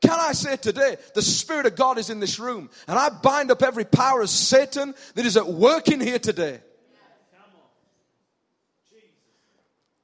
Can 0.00 0.12
I 0.12 0.30
say 0.30 0.56
today, 0.58 0.96
the 1.16 1.22
Spirit 1.22 1.66
of 1.66 1.74
God 1.74 1.98
is 1.98 2.08
in 2.08 2.20
this 2.20 2.38
room, 2.38 2.70
and 2.86 2.96
I 2.96 3.08
bind 3.08 3.50
up 3.50 3.64
every 3.64 3.84
power 3.84 4.20
of 4.20 4.30
Satan 4.30 4.94
that 5.16 5.26
is 5.26 5.36
at 5.36 5.48
work 5.48 5.88
in 5.88 6.00
here 6.00 6.20
today. 6.20 6.60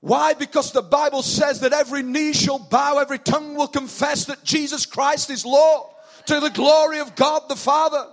Why? 0.00 0.35
Because 0.35 0.72
the 0.72 0.83
Bible 0.83 1.22
says 1.22 1.61
that 1.61 1.72
every 1.72 2.02
knee 2.02 2.33
shall 2.33 2.59
bow, 2.59 2.98
every 2.98 3.20
tongue 3.20 3.54
will 3.54 3.68
confess 3.68 4.24
that 4.24 4.42
Jesus 4.42 4.85
Christ 4.85 5.30
is 5.30 5.46
Lord 5.46 5.87
to 6.26 6.40
the 6.40 6.50
glory 6.50 6.98
of 6.98 7.14
God 7.14 7.42
the 7.48 7.54
Father. 7.54 8.04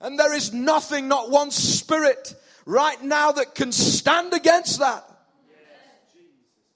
And 0.00 0.18
there 0.18 0.34
is 0.34 0.52
nothing, 0.52 1.08
not 1.08 1.30
one 1.30 1.50
spirit 1.50 2.34
right 2.64 3.02
now 3.02 3.32
that 3.32 3.54
can 3.54 3.72
stand 3.72 4.34
against 4.34 4.78
that. 4.80 5.04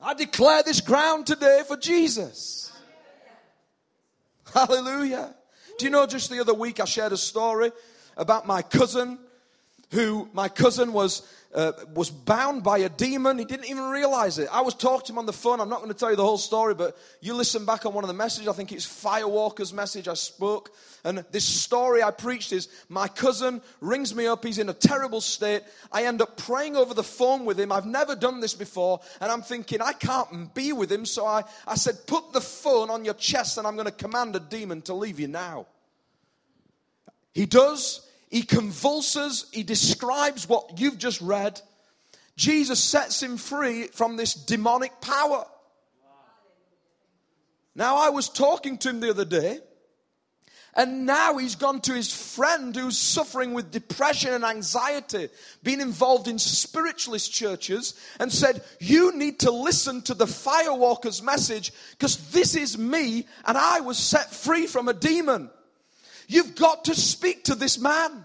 I 0.01 0.15
declare 0.15 0.63
this 0.63 0.81
ground 0.81 1.27
today 1.27 1.63
for 1.67 1.77
Jesus. 1.77 2.73
Hallelujah. 4.55 5.35
Do 5.79 5.85
you 5.85 5.91
know 5.91 6.07
just 6.07 6.31
the 6.31 6.41
other 6.41 6.55
week 6.55 6.81
I 6.81 6.85
shared 6.87 7.13
a 7.13 7.17
story 7.17 7.71
about 8.17 8.47
my 8.47 8.63
cousin 8.63 9.19
who 9.93 10.29
my 10.33 10.49
cousin 10.49 10.93
was 10.93 11.23
uh, 11.55 11.73
was 11.95 12.11
bound 12.11 12.63
by 12.63 12.79
a 12.79 12.89
demon. 12.89 13.39
He 13.39 13.45
didn't 13.45 13.69
even 13.69 13.85
realize 13.85 14.39
it. 14.39 14.49
I 14.53 14.61
was 14.61 14.75
talking 14.75 15.07
to 15.07 15.13
him 15.13 15.19
on 15.19 15.27
the 15.27 15.33
phone. 15.33 15.61
I'm 15.61 15.69
not 15.69 15.79
going 15.79 15.93
to 15.93 15.99
tell 15.99 16.11
you 16.11 16.17
the 16.17 16.25
whole 16.25 16.39
story, 16.39 16.75
but 16.75 16.97
you 17.21 17.35
listen 17.35 17.65
back 17.65 17.85
on 17.87 17.93
one 17.93 18.05
of 18.05 18.09
the 18.09 18.15
messages. 18.15 18.47
I 18.47 18.53
think 18.53 18.71
it's 18.71 18.87
Firewalker's 18.87 19.73
message 19.73 20.07
I 20.07 20.15
spoke. 20.15 20.71
And 21.03 21.25
this 21.33 21.45
story 21.45 22.03
I 22.03 22.13
preached 22.13 22.53
is 22.53 22.69
my 22.89 23.09
cousin 23.09 23.63
rings 23.81 24.15
me 24.15 24.27
up. 24.27 24.45
He's 24.45 24.59
in 24.59 24.69
a 24.69 24.75
terrible 24.75 25.21
state. 25.21 25.63
I 25.91 26.05
end 26.05 26.23
up 26.23 26.37
praying 26.37 26.77
over 26.77 26.95
the 26.95 27.03
phone 27.03 27.45
with 27.45 27.59
him. 27.59 27.73
I've 27.73 27.87
never 27.87 28.15
done 28.15 28.41
this 28.41 28.55
before. 28.55 29.01
And 29.21 29.33
I'm 29.33 29.43
thinking, 29.43 29.81
I 29.83 29.93
can't 29.93 30.55
be 30.55 30.73
with 30.73 30.93
him. 30.93 31.05
So 31.05 31.27
I, 31.27 31.43
I 31.67 31.75
said, 31.75 32.07
Put 32.07 32.33
the 32.33 32.41
phone 32.41 32.91
on 32.91 33.05
your 33.05 33.15
chest 33.15 33.59
and 33.59 33.67
I'm 33.67 33.75
going 33.75 33.87
to 33.87 33.93
command 33.93 34.37
a 34.37 34.41
demon 34.41 34.83
to 34.83 34.95
leave 34.95 35.19
you 35.19 35.29
now. 35.29 35.67
He 37.33 37.47
does. 37.47 38.07
He 38.31 38.43
convulses, 38.43 39.47
he 39.53 39.64
describes 39.64 40.49
what 40.49 40.81
you've 40.81 40.99
just 40.99 41.21
read. 41.21 41.61
Jesus 42.37 42.83
sets 42.83 43.23
him 43.23 43.37
free 43.37 43.88
from 43.88 44.16
this 44.16 44.35
demonic 44.35 45.01
power. 45.01 45.45
Now, 47.75 47.97
I 47.97 48.11
was 48.11 48.29
talking 48.29 48.79
to 48.79 48.90
him 48.90 49.01
the 49.01 49.11
other 49.11 49.25
day, 49.25 49.59
and 50.75 51.05
now 51.07 51.38
he's 51.38 51.57
gone 51.57 51.81
to 51.83 51.93
his 51.93 52.12
friend 52.12 52.75
who's 52.75 52.97
suffering 52.97 53.53
with 53.53 53.73
depression 53.73 54.33
and 54.33 54.45
anxiety, 54.45 55.29
being 55.62 55.81
involved 55.81 56.29
in 56.29 56.38
spiritualist 56.38 57.33
churches, 57.33 57.95
and 58.21 58.33
said, 58.33 58.62
You 58.79 59.16
need 59.16 59.40
to 59.40 59.51
listen 59.51 60.03
to 60.03 60.14
the 60.14 60.27
firewalker's 60.27 61.23
message 61.23 61.73
because 61.90 62.31
this 62.31 62.55
is 62.55 62.79
me, 62.79 63.27
and 63.45 63.59
I 63.59 63.81
was 63.81 63.99
set 63.99 64.33
free 64.33 64.66
from 64.66 64.88
a 64.88 64.95
demon. 64.95 65.51
You've 66.31 66.55
got 66.55 66.85
to 66.85 66.95
speak 66.95 67.43
to 67.45 67.57
this 67.57 67.77
man. 67.77 68.25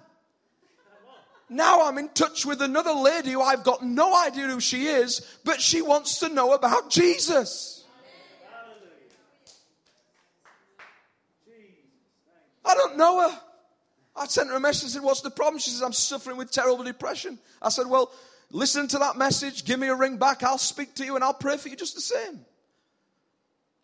Now 1.49 1.87
I'm 1.87 1.97
in 1.97 2.09
touch 2.09 2.45
with 2.45 2.61
another 2.61 2.93
lady 2.93 3.31
who 3.31 3.41
I've 3.41 3.63
got 3.63 3.83
no 3.83 4.15
idea 4.15 4.45
who 4.45 4.59
she 4.59 4.85
is, 4.85 5.25
but 5.43 5.59
she 5.59 5.81
wants 5.81 6.19
to 6.19 6.29
know 6.29 6.53
about 6.53 6.91
Jesus. 6.91 7.83
I 12.63 12.75
don't 12.75 12.95
know 12.95 13.27
her. 13.27 13.39
I 14.15 14.27
sent 14.27 14.49
her 14.49 14.55
a 14.55 14.59
message 14.59 14.83
and 14.83 14.91
said, 14.91 15.01
What's 15.01 15.21
the 15.21 15.31
problem? 15.31 15.57
She 15.57 15.71
says, 15.71 15.81
I'm 15.81 15.91
suffering 15.91 16.37
with 16.37 16.51
terrible 16.51 16.83
depression. 16.83 17.39
I 17.59 17.69
said, 17.69 17.87
Well, 17.87 18.11
listen 18.51 18.87
to 18.89 18.99
that 18.99 19.17
message, 19.17 19.65
give 19.65 19.79
me 19.79 19.87
a 19.87 19.95
ring 19.95 20.17
back, 20.17 20.43
I'll 20.43 20.59
speak 20.59 20.93
to 20.95 21.05
you 21.05 21.15
and 21.15 21.23
I'll 21.23 21.33
pray 21.33 21.57
for 21.57 21.69
you 21.69 21.75
just 21.75 21.95
the 21.95 22.01
same. 22.01 22.45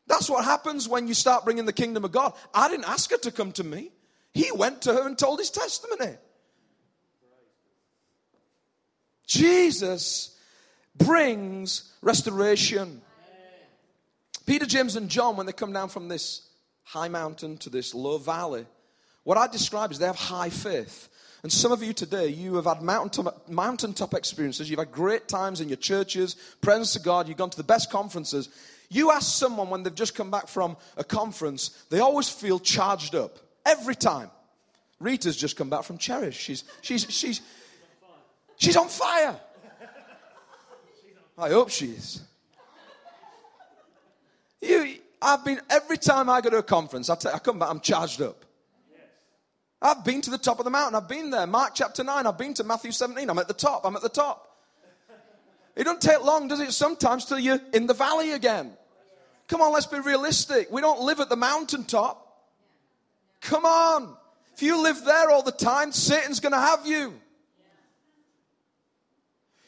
That's 0.05 0.29
what 0.29 0.45
happens 0.45 0.88
when 0.88 1.07
you 1.07 1.15
start 1.15 1.43
bringing 1.43 1.65
the 1.65 1.73
kingdom 1.73 2.05
of 2.05 2.12
God. 2.12 2.34
I 2.53 2.69
didn't 2.69 2.88
ask 2.88 3.10
her 3.10 3.17
to 3.17 3.31
come 3.31 3.51
to 3.53 3.63
me. 3.63 3.91
He 4.33 4.51
went 4.51 4.83
to 4.83 4.93
her 4.93 5.05
and 5.05 5.17
told 5.17 5.39
his 5.39 5.49
testimony. 5.49 6.15
Jesus 9.27 10.37
brings 10.95 11.93
restoration. 12.01 13.01
Peter, 14.45 14.65
James, 14.65 14.95
and 14.95 15.09
John, 15.09 15.37
when 15.37 15.45
they 15.45 15.53
come 15.53 15.71
down 15.71 15.89
from 15.89 16.07
this 16.07 16.49
high 16.83 17.07
mountain 17.07 17.57
to 17.57 17.69
this 17.69 17.93
low 17.93 18.17
valley, 18.17 18.65
what 19.23 19.37
I 19.37 19.47
describe 19.47 19.91
is 19.91 19.99
they 19.99 20.05
have 20.05 20.15
high 20.15 20.49
faith. 20.49 21.07
And 21.43 21.51
some 21.51 21.71
of 21.71 21.81
you 21.81 21.93
today, 21.93 22.27
you 22.27 22.55
have 22.55 22.65
had 22.65 22.81
mountaintop, 22.81 24.13
experiences. 24.13 24.69
You've 24.69 24.79
had 24.79 24.91
great 24.91 25.27
times 25.27 25.61
in 25.61 25.69
your 25.69 25.77
churches, 25.77 26.35
presence 26.61 26.95
of 26.95 27.03
God. 27.03 27.27
You've 27.27 27.37
gone 27.37 27.49
to 27.49 27.57
the 27.57 27.63
best 27.63 27.89
conferences. 27.89 28.49
You 28.89 29.11
ask 29.11 29.37
someone 29.37 29.69
when 29.69 29.83
they've 29.83 29.95
just 29.95 30.15
come 30.15 30.29
back 30.29 30.47
from 30.47 30.77
a 30.97 31.03
conference, 31.03 31.69
they 31.89 31.99
always 31.99 32.29
feel 32.29 32.59
charged 32.59 33.15
up. 33.15 33.37
Every 33.65 33.95
time. 33.95 34.30
Rita's 35.00 35.36
just 35.36 35.58
come 35.58 35.69
back 35.69 35.84
from 35.84 35.97
Cherish. 35.97 36.38
She's, 36.38 36.63
she's, 36.82 37.06
she's, 37.10 37.41
she's 38.58 38.78
on 38.78 38.88
fire. 38.88 39.36
I 41.38 41.50
hope 41.50 41.69
she 41.69 41.88
is. 41.88 42.21
You, 44.62 44.95
I've 45.21 45.43
been, 45.43 45.60
every 45.69 45.97
time 45.97 46.30
I 46.30 46.39
go 46.41 46.52
to 46.52 46.58
a 46.58 46.63
conference, 46.63 47.10
I, 47.10 47.15
tell, 47.15 47.34
I 47.34 47.39
come 47.39 47.58
back, 47.58 47.69
I'm 47.69 47.80
charged 47.80 48.21
up. 48.21 48.45
I've 49.82 50.06
been 50.06 50.21
to 50.21 50.30
the 50.30 50.38
top 50.38 50.60
of 50.60 50.65
the 50.65 50.71
mountain. 50.71 50.95
I've 50.95 51.10
been 51.10 51.32
there. 51.32 51.47
Mark 51.47 51.71
chapter 51.74 52.04
9. 52.04 52.28
I've 52.28 52.38
been 52.38 52.54
to 52.56 52.63
Matthew 52.63 52.91
17. 52.91 53.28
I'm 53.28 53.39
at 53.39 53.47
the 53.47 53.56
top. 53.56 53.84
I'm 53.84 53.95
at 53.95 54.04
the 54.04 54.10
top. 54.10 54.47
It 55.76 55.86
doesn't 55.86 56.02
take 56.02 56.24
long, 56.24 56.47
does 56.47 56.60
it, 56.60 56.71
sometimes, 56.74 57.26
till 57.26 57.39
you're 57.39 57.60
in 57.74 57.88
the 57.88 57.93
valley 57.93 58.34
again? 58.34 58.74
Come 59.47 59.62
on, 59.62 59.74
let's 59.74 59.88
be 59.88 60.00
realistic. 60.00 60.71
We 60.71 60.82
don't 60.82 61.02
live 61.02 61.19
at 61.19 61.30
the 61.30 61.36
mountaintop. 61.36 62.20
Come 63.41 63.65
on. 63.65 64.15
If 64.54 64.62
you 64.62 64.82
live 64.82 65.04
there 65.04 65.30
all 65.30 65.43
the 65.43 65.51
time, 65.51 65.91
Satan's 65.91 66.39
going 66.39 66.54
to 66.54 66.60
have 66.60 66.86
you. 66.86 67.13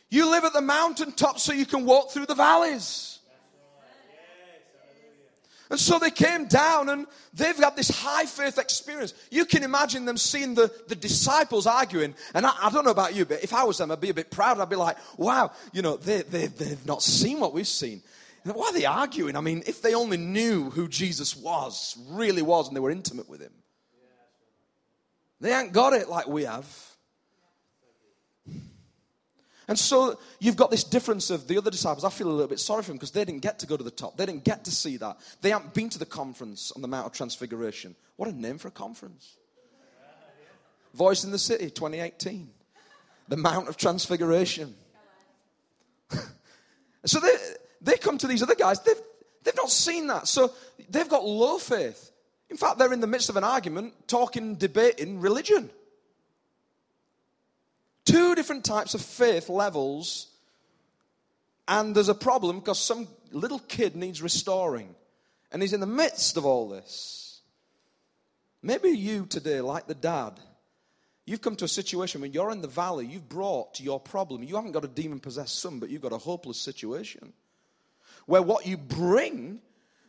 You 0.10 0.30
live 0.30 0.44
at 0.44 0.54
the 0.54 0.62
mountaintop 0.62 1.40
so 1.40 1.54
you 1.54 1.66
can 1.66 1.86
walk 1.86 2.12
through 2.12 2.28
the 2.28 2.36
valleys. 2.36 3.18
And 5.72 5.80
so 5.80 5.98
they 5.98 6.12
came 6.12 6.46
down 6.46 6.90
and 6.90 7.08
they've 7.34 7.60
got 7.60 7.76
this 7.76 7.90
high 7.90 8.26
faith 8.26 8.60
experience. 8.60 9.16
You 9.32 9.46
can 9.46 9.64
imagine 9.64 10.06
them 10.06 10.18
seeing 10.18 10.54
the, 10.54 10.72
the 10.88 10.96
disciples 10.96 11.66
arguing. 11.66 12.14
And 12.36 12.46
I, 12.46 12.54
I, 12.62 12.70
don't 12.70 12.86
know 12.86 12.92
about 12.92 13.16
you, 13.16 13.26
but 13.26 13.44
if 13.44 13.56
I 13.56 13.64
was 13.64 13.80
them, 13.80 13.90
I'd 13.90 14.00
be 14.00 14.12
a 14.12 14.14
bit 14.14 14.30
proud. 14.30 14.60
I'd 14.60 14.70
be 14.70 14.76
like, 14.76 14.98
wow, 15.18 15.52
you 15.72 15.82
know, 15.82 15.98
they, 15.98 16.22
they, 16.22 16.46
they've 16.46 16.86
not 16.86 17.02
seen 17.02 17.40
what 17.40 17.54
we've 17.54 17.68
seen. 17.68 18.04
Why 18.44 18.68
are 18.68 18.74
they 18.74 18.86
arguing? 18.86 19.36
I 19.36 19.42
mean, 19.42 19.64
if 19.66 19.82
they 19.82 19.96
only 19.96 20.18
knew 20.18 20.70
who 20.70 20.88
Jesus 20.88 21.36
was, 21.36 21.98
really 22.10 22.44
was, 22.44 22.68
and 22.68 22.76
they 22.76 22.82
were 22.82 22.92
intimate 22.92 23.28
with 23.28 23.42
him. 23.42 23.54
They 25.44 25.54
ain't 25.54 25.74
got 25.74 25.92
it 25.92 26.08
like 26.08 26.26
we 26.26 26.46
have. 26.46 26.66
And 29.68 29.78
so 29.78 30.18
you've 30.40 30.56
got 30.56 30.72
this 30.72 30.86
difference 30.86 31.30
of 31.30 31.50
the 31.50 31.58
other 31.58 31.70
disciples. 31.70 32.06
I 32.06 32.10
feel 32.12 32.28
a 32.28 32.32
little 32.32 32.48
bit 32.48 32.62
sorry 32.62 32.82
for 32.82 32.88
them 32.88 32.96
because 32.96 33.12
they 33.12 33.26
didn't 33.26 33.42
get 33.42 33.60
to 33.60 33.68
go 33.68 33.76
to 33.76 33.84
the 33.84 33.92
top. 33.92 34.16
They 34.16 34.26
didn't 34.26 34.46
get 34.46 34.64
to 34.64 34.72
see 34.72 34.96
that. 34.98 35.18
They 35.42 35.50
haven't 35.50 35.74
been 35.74 35.90
to 35.90 36.00
the 36.00 36.06
conference 36.06 36.72
on 36.74 36.82
the 36.82 36.88
Mount 36.88 37.08
of 37.08 37.12
Transfiguration. 37.12 37.94
What 38.16 38.30
a 38.30 38.32
name 38.32 38.58
for 38.58 38.70
a 38.70 38.72
conference. 38.72 39.36
Voice 40.94 41.26
in 41.26 41.32
the 41.32 41.38
City 41.38 41.70
2018. 41.70 42.50
The 43.28 43.36
Mount 43.36 43.68
of 43.68 43.76
Transfiguration. 43.76 44.74
so 47.06 47.20
they, 47.20 47.36
they 47.82 47.98
come 47.98 48.18
to 48.18 48.28
these 48.28 48.44
other 48.44 48.56
guys. 48.56 48.80
They've, 48.80 49.02
they've 49.44 49.58
not 49.58 49.70
seen 49.70 50.08
that. 50.08 50.30
So 50.30 50.54
they've 50.90 51.10
got 51.10 51.26
low 51.26 51.58
faith. 51.58 52.12
In 52.54 52.58
fact, 52.58 52.78
they're 52.78 52.94
in 52.94 53.00
the 53.00 53.08
midst 53.08 53.30
of 53.30 53.36
an 53.36 53.44
argument, 53.44 53.96
talking, 54.08 54.54
debating 54.54 55.20
religion. 55.20 55.72
Two 58.06 58.36
different 58.36 58.63
types 58.63 58.94
of 58.94 59.02
faith 59.02 59.50
levels, 59.50 60.28
and 61.68 61.96
there's 61.96 62.10
a 62.10 62.13
problem 62.13 62.60
because 62.60 62.80
some 62.80 63.08
little 63.32 63.58
kid 63.58 63.96
needs 63.96 64.22
restoring, 64.22 64.94
and 65.52 65.63
he's 65.63 65.74
in 65.74 65.80
the 65.80 65.88
midst 65.88 66.38
of 66.38 66.46
all 66.46 66.70
this. 66.70 67.42
Maybe 68.62 68.89
you 68.89 69.26
today, 69.26 69.60
like 69.60 69.88
the 69.88 69.96
dad, 69.96 70.39
You've 71.26 71.42
come 71.42 71.56
to 71.56 71.66
a 71.66 71.70
situation 71.70 72.22
when 72.22 72.34
you're 72.34 72.52
in 72.52 72.62
the 72.62 72.68
valley, 72.68 73.08
you've 73.08 73.30
brought 73.30 73.80
your 73.80 73.98
problem. 73.98 74.44
You 74.44 74.58
haven't 74.58 74.74
got 74.74 74.84
a 74.84 74.89
demon 74.89 75.22
possessed 75.22 75.58
son, 75.58 75.80
but 75.80 75.89
you've 75.89 76.02
got 76.02 76.12
a 76.12 76.18
hopeless 76.18 76.60
situation. 76.60 77.32
Where 78.26 78.42
what 78.42 78.68
you 78.68 78.76
bring, 78.76 79.62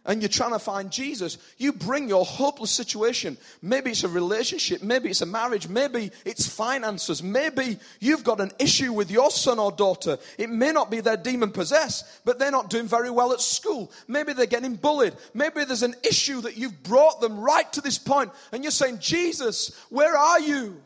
and 0.07 0.21
you're 0.21 0.29
trying 0.29 0.53
to 0.53 0.59
find 0.59 0.91
Jesus, 0.91 1.39
you 1.57 1.73
bring 1.73 2.09
your 2.09 2.25
hopeless 2.25 2.71
situation. 2.71 3.39
Maybe 3.63 3.91
it's 3.91 4.05
a 4.05 4.09
relationship, 4.09 4.83
maybe 4.83 5.09
it's 5.09 5.23
a 5.23 5.27
marriage, 5.27 5.69
maybe 5.69 6.11
it's 6.25 6.47
finances, 6.47 7.23
maybe 7.23 7.79
you've 8.01 8.25
got 8.25 8.41
an 8.41 8.51
issue 8.59 8.93
with 8.93 9.11
your 9.11 9.31
son 9.31 9.59
or 9.59 9.73
daughter. 9.73 10.19
It 10.37 10.51
may 10.51 10.73
not 10.73 10.91
be 10.91 11.01
they're 11.01 11.17
demon 11.17 11.53
possessed, 11.53 12.05
but 12.25 12.39
they're 12.39 12.51
not 12.51 12.69
doing 12.69 12.87
very 12.87 13.11
well 13.11 13.33
at 13.33 13.41
school. 13.41 13.91
Maybe 14.07 14.35
they're 14.35 14.47
getting 14.47 14.77
bullied. 14.77 15.15
Maybe 15.33 15.65
there's 15.65 15.83
an 15.83 15.95
issue 16.03 16.43
that 16.43 16.59
you've 16.59 16.83
brought 16.83 17.21
them 17.21 17.41
right 17.41 17.73
to 17.73 17.81
this 17.81 17.99
point, 17.99 18.31
and 18.53 18.63
you're 18.63 18.71
saying, 18.71 18.99
Jesus, 18.99 19.75
where 19.89 20.17
are 20.17 20.41
you? 20.41 20.83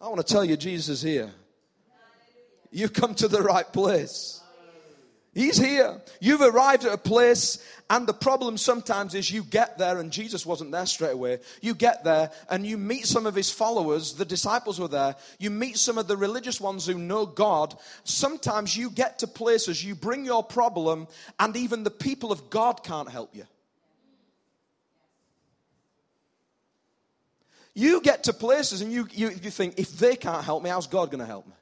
I 0.00 0.08
want 0.08 0.24
to 0.24 0.32
tell 0.32 0.44
you, 0.44 0.56
Jesus 0.56 0.88
is 0.88 1.02
here. 1.02 1.32
You've 2.70 2.92
come 2.92 3.14
to 3.16 3.28
the 3.28 3.40
right 3.40 3.72
place. 3.72 4.42
He's 5.34 5.58
here. 5.58 6.00
You've 6.20 6.42
arrived 6.42 6.84
at 6.84 6.92
a 6.92 6.98
place, 6.98 7.58
and 7.90 8.06
the 8.06 8.14
problem 8.14 8.56
sometimes 8.56 9.14
is 9.14 9.32
you 9.32 9.42
get 9.42 9.78
there, 9.78 9.98
and 9.98 10.12
Jesus 10.12 10.46
wasn't 10.46 10.70
there 10.70 10.86
straight 10.86 11.12
away. 11.12 11.40
You 11.60 11.74
get 11.74 12.04
there, 12.04 12.30
and 12.48 12.64
you 12.64 12.78
meet 12.78 13.06
some 13.06 13.26
of 13.26 13.34
his 13.34 13.50
followers, 13.50 14.14
the 14.14 14.24
disciples 14.24 14.78
were 14.78 14.86
there. 14.86 15.16
You 15.40 15.50
meet 15.50 15.76
some 15.76 15.98
of 15.98 16.06
the 16.06 16.16
religious 16.16 16.60
ones 16.60 16.86
who 16.86 16.98
know 16.98 17.26
God. 17.26 17.76
Sometimes 18.04 18.76
you 18.76 18.90
get 18.90 19.18
to 19.18 19.26
places, 19.26 19.84
you 19.84 19.96
bring 19.96 20.24
your 20.24 20.44
problem, 20.44 21.08
and 21.40 21.56
even 21.56 21.82
the 21.82 21.90
people 21.90 22.30
of 22.30 22.48
God 22.48 22.84
can't 22.84 23.10
help 23.10 23.34
you. 23.34 23.44
You 27.74 28.00
get 28.02 28.24
to 28.24 28.32
places 28.32 28.82
and 28.82 28.92
you, 28.92 29.08
you, 29.10 29.30
you 29.30 29.50
think, 29.50 29.74
if 29.78 29.98
they 29.98 30.14
can't 30.14 30.44
help 30.44 30.62
me, 30.62 30.70
how's 30.70 30.86
God 30.86 31.10
going 31.10 31.18
to 31.18 31.26
help 31.26 31.44
me? 31.44 31.54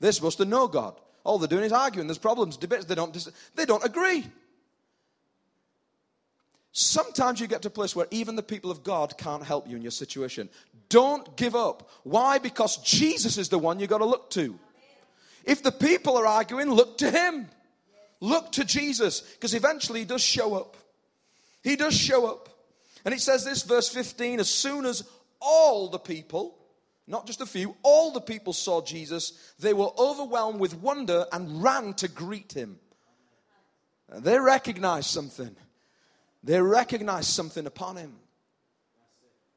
They're 0.00 0.12
supposed 0.12 0.38
to 0.38 0.46
know 0.46 0.68
God. 0.68 0.98
All 1.24 1.38
they're 1.38 1.48
doing 1.48 1.64
is 1.64 1.72
arguing. 1.72 2.06
There's 2.06 2.18
problems, 2.18 2.56
debates. 2.56 2.84
They 2.84 2.94
don't, 2.94 3.28
they 3.56 3.64
don't 3.64 3.84
agree. 3.84 4.26
Sometimes 6.72 7.40
you 7.40 7.46
get 7.46 7.62
to 7.62 7.68
a 7.68 7.70
place 7.70 7.96
where 7.96 8.06
even 8.10 8.36
the 8.36 8.42
people 8.42 8.70
of 8.70 8.82
God 8.82 9.16
can't 9.16 9.42
help 9.42 9.68
you 9.68 9.76
in 9.76 9.82
your 9.82 9.90
situation. 9.90 10.48
Don't 10.88 11.36
give 11.36 11.54
up. 11.54 11.88
Why? 12.02 12.38
Because 12.38 12.76
Jesus 12.78 13.38
is 13.38 13.48
the 13.48 13.58
one 13.58 13.80
you've 13.80 13.90
got 13.90 13.98
to 13.98 14.04
look 14.04 14.28
to. 14.30 14.58
If 15.44 15.62
the 15.62 15.72
people 15.72 16.16
are 16.16 16.26
arguing, 16.26 16.70
look 16.70 16.98
to 16.98 17.10
Him. 17.10 17.48
Look 18.20 18.52
to 18.52 18.64
Jesus. 18.64 19.20
Because 19.20 19.54
eventually 19.54 20.00
He 20.00 20.04
does 20.04 20.22
show 20.22 20.54
up. 20.54 20.76
He 21.62 21.76
does 21.76 21.94
show 21.94 22.26
up. 22.26 22.48
And 23.04 23.14
it 23.14 23.20
says 23.20 23.44
this, 23.44 23.62
verse 23.62 23.88
15 23.88 24.40
as 24.40 24.48
soon 24.48 24.84
as 24.84 25.08
all 25.40 25.88
the 25.88 25.98
people, 25.98 26.56
not 27.06 27.26
just 27.26 27.40
a 27.40 27.46
few, 27.46 27.76
all 27.82 28.12
the 28.12 28.20
people 28.20 28.52
saw 28.52 28.80
Jesus, 28.80 29.32
they 29.58 29.74
were 29.74 29.90
overwhelmed 29.98 30.60
with 30.60 30.74
wonder 30.78 31.26
and 31.32 31.62
ran 31.62 31.94
to 31.94 32.08
greet 32.08 32.52
him. 32.52 32.78
They 34.10 34.38
recognized 34.38 35.10
something. 35.10 35.54
They 36.42 36.60
recognized 36.60 37.28
something 37.28 37.66
upon 37.66 37.96
him. 37.96 38.14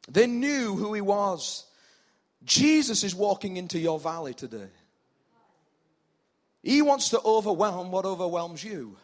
They 0.10 0.28
knew 0.28 0.76
who 0.76 0.94
he 0.94 1.02
was. 1.02 1.66
Jesus 2.44 3.04
is 3.04 3.14
walking 3.14 3.58
into 3.58 3.78
your 3.78 4.00
valley 4.00 4.34
today. 4.34 4.70
He 6.64 6.82
wants 6.82 7.10
to 7.10 7.22
overwhelm 7.22 7.92
what 7.92 8.06
overwhelms 8.06 8.64
you, 8.64 8.98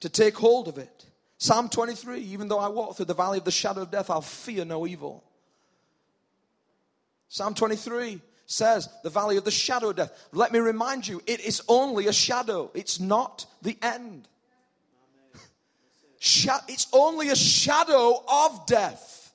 to 0.00 0.08
take 0.08 0.36
hold 0.36 0.66
of 0.68 0.78
it. 0.78 1.06
Psalm 1.38 1.68
23 1.68 2.20
Even 2.20 2.48
though 2.48 2.58
I 2.58 2.68
walk 2.68 2.96
through 2.96 3.06
the 3.06 3.14
valley 3.14 3.38
of 3.38 3.44
the 3.44 3.50
shadow 3.50 3.82
of 3.82 3.90
death, 3.90 4.10
I'll 4.10 4.22
fear 4.22 4.64
no 4.64 4.86
evil. 4.86 5.24
Psalm 7.32 7.54
23 7.54 8.20
says, 8.44 8.90
the 9.02 9.08
valley 9.08 9.38
of 9.38 9.44
the 9.44 9.50
shadow 9.50 9.88
of 9.88 9.96
death. 9.96 10.28
Let 10.32 10.52
me 10.52 10.58
remind 10.58 11.08
you, 11.08 11.22
it 11.26 11.40
is 11.40 11.62
only 11.66 12.06
a 12.06 12.12
shadow, 12.12 12.70
it's 12.74 13.00
not 13.00 13.46
the 13.62 13.78
end. 13.80 14.28
it's 16.20 16.88
only 16.92 17.30
a 17.30 17.34
shadow 17.34 18.22
of 18.30 18.66
death. 18.66 19.32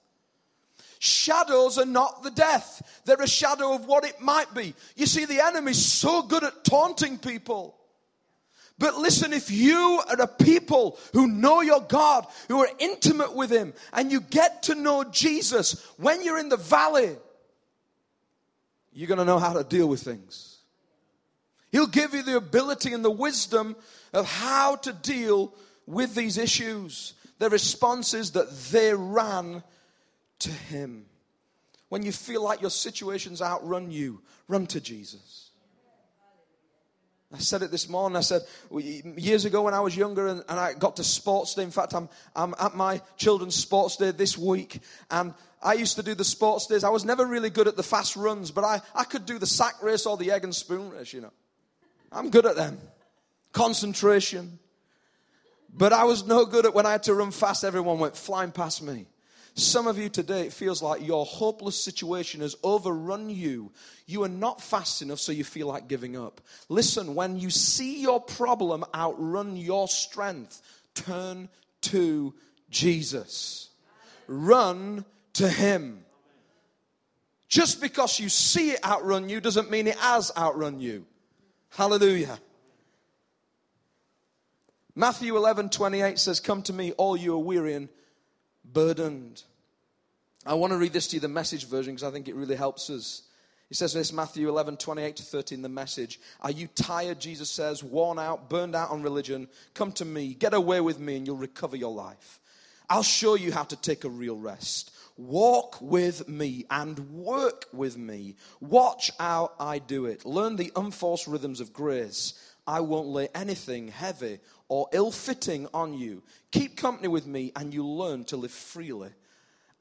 Shadows 0.99 1.79
are 1.79 1.87
not 1.87 2.21
the 2.21 2.29
death, 2.29 3.01
they're 3.05 3.19
a 3.19 3.27
shadow 3.27 3.73
of 3.73 3.87
what 3.87 4.05
it 4.05 4.21
might 4.21 4.53
be. 4.53 4.75
You 4.95 5.07
see, 5.07 5.25
the 5.25 5.43
enemy's 5.43 5.83
so 5.83 6.21
good 6.21 6.43
at 6.43 6.63
taunting 6.63 7.17
people. 7.17 7.79
But 8.77 8.99
listen, 8.99 9.33
if 9.33 9.49
you 9.49 10.03
are 10.07 10.21
a 10.21 10.27
people 10.27 10.99
who 11.13 11.27
know 11.27 11.61
your 11.61 11.81
God, 11.81 12.27
who 12.47 12.59
are 12.59 12.69
intimate 12.77 13.35
with 13.35 13.49
Him, 13.49 13.73
and 13.91 14.11
you 14.11 14.21
get 14.21 14.61
to 14.63 14.75
know 14.75 15.03
Jesus 15.03 15.83
when 15.97 16.23
you're 16.23 16.37
in 16.37 16.49
the 16.49 16.57
valley, 16.57 17.15
you're 18.97 19.07
going 19.07 19.19
to 19.19 19.25
know 19.25 19.37
how 19.37 19.53
to 19.53 19.63
deal 19.63 19.87
with 19.87 20.01
things. 20.01 20.57
He'll 21.71 21.85
give 21.85 22.15
you 22.15 22.23
the 22.23 22.35
ability 22.35 22.93
and 22.93 23.05
the 23.05 23.11
wisdom 23.11 23.75
of 24.11 24.27
how 24.27 24.77
to 24.77 24.91
deal 24.91 25.53
with 25.85 26.15
these 26.15 26.39
issues. 26.39 27.13
The 27.37 27.51
response 27.51 28.15
is 28.15 28.31
that 28.31 28.51
they 28.71 28.95
ran 28.95 29.61
to 30.39 30.49
Him. 30.49 31.05
When 31.89 32.01
you 32.01 32.11
feel 32.11 32.43
like 32.43 32.59
your 32.61 32.71
situations 32.71 33.39
outrun 33.39 33.91
you, 33.91 34.19
run 34.47 34.65
to 34.67 34.81
Jesus. 34.81 35.46
I 37.33 37.39
said 37.39 37.61
it 37.61 37.71
this 37.71 37.89
morning. 37.89 38.15
I 38.15 38.21
said, 38.21 38.43
years 38.71 39.43
ago 39.43 39.63
when 39.63 39.73
I 39.73 39.81
was 39.81 39.97
younger 39.97 40.27
and, 40.27 40.43
and 40.47 40.59
I 40.59 40.73
got 40.73 40.95
to 40.95 41.03
sports 41.03 41.55
day, 41.55 41.63
in 41.63 41.71
fact, 41.71 41.93
I'm, 41.93 42.07
I'm 42.35 42.55
at 42.57 42.73
my 42.73 43.01
children's 43.17 43.55
sports 43.55 43.97
day 43.97 44.11
this 44.11 44.37
week, 44.37 44.79
and 45.11 45.33
I 45.61 45.73
used 45.73 45.97
to 45.97 46.03
do 46.03 46.15
the 46.15 46.23
sports 46.23 46.67
days. 46.67 46.85
I 46.85 46.89
was 46.89 47.03
never 47.03 47.25
really 47.25 47.49
good 47.49 47.67
at 47.67 47.75
the 47.75 47.83
fast 47.83 48.15
runs, 48.15 48.51
but 48.51 48.63
I, 48.63 48.81
I 48.95 49.03
could 49.03 49.25
do 49.25 49.39
the 49.39 49.45
sack 49.45 49.83
race 49.83 50.05
or 50.05 50.15
the 50.15 50.31
egg 50.31 50.45
and 50.45 50.55
spoon 50.55 50.89
race, 50.91 51.11
you 51.11 51.19
know. 51.19 51.33
I'm 52.13 52.29
good 52.29 52.45
at 52.45 52.55
them. 52.55 52.79
Concentration. 53.51 54.59
But 55.73 55.91
I 55.91 56.05
was 56.05 56.25
no 56.25 56.45
good 56.45 56.65
at 56.65 56.73
when 56.73 56.85
I 56.85 56.93
had 56.93 57.03
to 57.03 57.13
run 57.13 57.31
fast, 57.31 57.65
everyone 57.65 57.99
went 57.99 58.15
flying 58.15 58.51
past 58.51 58.81
me. 58.81 59.05
Some 59.57 59.87
of 59.87 59.97
you 59.97 60.07
today, 60.07 60.45
it 60.45 60.53
feels 60.53 60.83
like 60.83 61.03
your 61.03 61.25
hopeless 61.25 61.83
situation 61.83 62.41
has 62.41 62.55
overrun 62.61 63.31
you. 63.31 63.71
You 64.05 64.23
are 64.23 64.29
not 64.29 64.61
fast 64.61 65.01
enough, 65.01 65.19
so 65.19 65.31
you 65.31 65.43
feel 65.43 65.65
like 65.65 65.87
giving 65.87 66.15
up. 66.15 66.41
Listen, 66.69 67.15
when 67.15 67.39
you 67.39 67.49
see 67.49 68.03
your 68.03 68.21
problem 68.21 68.85
outrun 68.93 69.57
your 69.57 69.87
strength, 69.87 70.61
turn 70.93 71.49
to 71.81 72.35
Jesus. 72.69 73.71
Run 74.27 75.03
to 75.33 75.49
Him. 75.49 76.05
Just 77.49 77.81
because 77.81 78.19
you 78.19 78.29
see 78.29 78.71
it 78.71 78.85
outrun 78.85 79.27
you 79.27 79.41
doesn't 79.41 79.71
mean 79.71 79.87
it 79.87 79.97
has 79.97 80.31
outrun 80.37 80.79
you. 80.79 81.03
Hallelujah. 81.69 82.37
Matthew 84.93 85.35
11 85.35 85.69
28 85.69 86.19
says, 86.19 86.39
Come 86.39 86.61
to 86.63 86.73
me, 86.73 86.91
all 86.91 87.17
you 87.17 87.33
are 87.33 87.39
weary 87.39 87.73
and 87.73 87.89
burdened. 88.73 89.43
I 90.45 90.53
want 90.53 90.71
to 90.71 90.77
read 90.77 90.93
this 90.93 91.07
to 91.09 91.17
you, 91.17 91.19
the 91.19 91.27
message 91.27 91.67
version, 91.67 91.93
because 91.93 92.07
I 92.07 92.11
think 92.11 92.27
it 92.27 92.35
really 92.35 92.55
helps 92.55 92.89
us. 92.89 93.23
He 93.69 93.75
says 93.75 93.93
this, 93.93 94.13
Matthew 94.13 94.47
11, 94.47 94.77
28 94.77 95.17
to 95.17 95.23
13, 95.23 95.61
the 95.61 95.69
message. 95.69 96.21
Are 96.39 96.51
you 96.51 96.67
tired, 96.67 97.19
Jesus 97.19 97.49
says, 97.49 97.83
worn 97.83 98.17
out, 98.17 98.49
burned 98.49 98.75
out 98.75 98.91
on 98.91 99.03
religion? 99.03 99.49
Come 99.73 99.91
to 99.93 100.05
me, 100.05 100.33
get 100.33 100.53
away 100.53 100.79
with 100.79 100.99
me, 100.99 101.17
and 101.17 101.27
you'll 101.27 101.35
recover 101.35 101.75
your 101.75 101.93
life. 101.93 102.39
I'll 102.89 103.03
show 103.03 103.35
you 103.35 103.51
how 103.51 103.63
to 103.63 103.75
take 103.75 104.05
a 104.05 104.09
real 104.09 104.37
rest. 104.37 104.91
Walk 105.17 105.81
with 105.81 106.29
me 106.29 106.65
and 106.69 106.97
work 107.11 107.65
with 107.73 107.97
me. 107.97 108.35
Watch 108.61 109.11
how 109.19 109.51
I 109.59 109.79
do 109.79 110.05
it. 110.05 110.25
Learn 110.25 110.55
the 110.55 110.71
unforced 110.75 111.27
rhythms 111.27 111.59
of 111.59 111.73
grace. 111.73 112.33
I 112.65 112.81
won't 112.81 113.07
lay 113.07 113.27
anything 113.33 113.87
heavy 113.87 114.39
or 114.69 114.87
ill 114.91 115.11
fitting 115.11 115.67
on 115.73 115.93
you. 115.93 116.23
Keep 116.51 116.77
company 116.77 117.07
with 117.07 117.25
me 117.27 117.51
and 117.55 117.73
you'll 117.73 117.97
learn 117.97 118.25
to 118.25 118.37
live 118.37 118.51
freely 118.51 119.11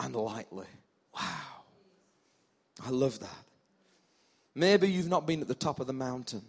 and 0.00 0.14
lightly. 0.14 0.66
Wow. 1.14 1.64
I 2.84 2.90
love 2.90 3.20
that. 3.20 3.44
Maybe 4.54 4.90
you've 4.90 5.08
not 5.08 5.26
been 5.26 5.40
at 5.40 5.48
the 5.48 5.54
top 5.54 5.80
of 5.80 5.86
the 5.86 5.92
mountain. 5.92 6.42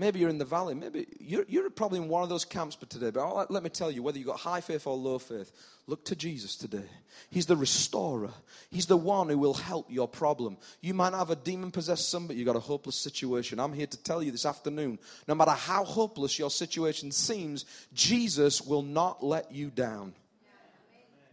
Maybe 0.00 0.18
you're 0.18 0.30
in 0.30 0.38
the 0.38 0.46
valley. 0.46 0.74
Maybe 0.74 1.06
you're, 1.18 1.44
you're 1.46 1.68
probably 1.68 1.98
in 1.98 2.08
one 2.08 2.22
of 2.22 2.30
those 2.30 2.46
camps 2.46 2.74
but 2.74 2.88
today. 2.88 3.10
But 3.10 3.50
let 3.50 3.62
me 3.62 3.68
tell 3.68 3.90
you, 3.90 4.02
whether 4.02 4.16
you've 4.16 4.28
got 4.28 4.40
high 4.40 4.62
faith 4.62 4.86
or 4.86 4.96
low 4.96 5.18
faith, 5.18 5.52
look 5.86 6.06
to 6.06 6.16
Jesus 6.16 6.56
today. 6.56 6.88
He's 7.28 7.44
the 7.44 7.54
restorer. 7.54 8.30
He's 8.70 8.86
the 8.86 8.96
one 8.96 9.28
who 9.28 9.36
will 9.36 9.52
help 9.52 9.92
your 9.92 10.08
problem. 10.08 10.56
You 10.80 10.94
might 10.94 11.12
have 11.12 11.28
a 11.28 11.36
demon 11.36 11.70
possessed 11.70 12.08
son, 12.08 12.26
but 12.26 12.36
you've 12.36 12.46
got 12.46 12.56
a 12.56 12.60
hopeless 12.60 12.96
situation. 12.96 13.60
I'm 13.60 13.74
here 13.74 13.88
to 13.88 14.02
tell 14.02 14.22
you 14.22 14.32
this 14.32 14.46
afternoon 14.46 14.98
no 15.28 15.34
matter 15.34 15.50
how 15.50 15.84
hopeless 15.84 16.38
your 16.38 16.50
situation 16.50 17.12
seems, 17.12 17.66
Jesus 17.92 18.62
will 18.62 18.82
not 18.82 19.22
let 19.22 19.52
you 19.52 19.68
down. 19.68 20.14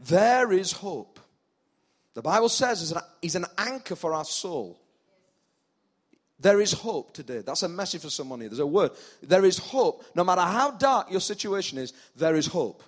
There 0.01 0.51
is 0.51 0.73
hope. 0.73 1.21
The 2.15 2.21
Bible 2.21 2.49
says 2.49 2.81
he's 2.81 2.93
he's 3.21 3.35
an 3.35 3.45
anchor 3.57 3.95
for 3.95 4.13
our 4.13 4.25
soul. 4.25 4.77
There 6.39 6.61
is 6.61 6.71
hope 6.71 7.13
today. 7.13 7.39
That's 7.39 7.63
a 7.63 7.69
message 7.69 8.01
for 8.01 8.09
someone 8.09 8.41
here. 8.41 8.49
There's 8.49 8.59
a 8.59 8.67
word. 8.67 8.91
There 9.23 9.45
is 9.45 9.57
hope. 9.57 10.05
No 10.15 10.23
matter 10.23 10.41
how 10.41 10.71
dark 10.71 11.09
your 11.09 11.19
situation 11.19 11.77
is, 11.77 11.93
there 12.15 12.35
is 12.35 12.45
hope. 12.45 12.83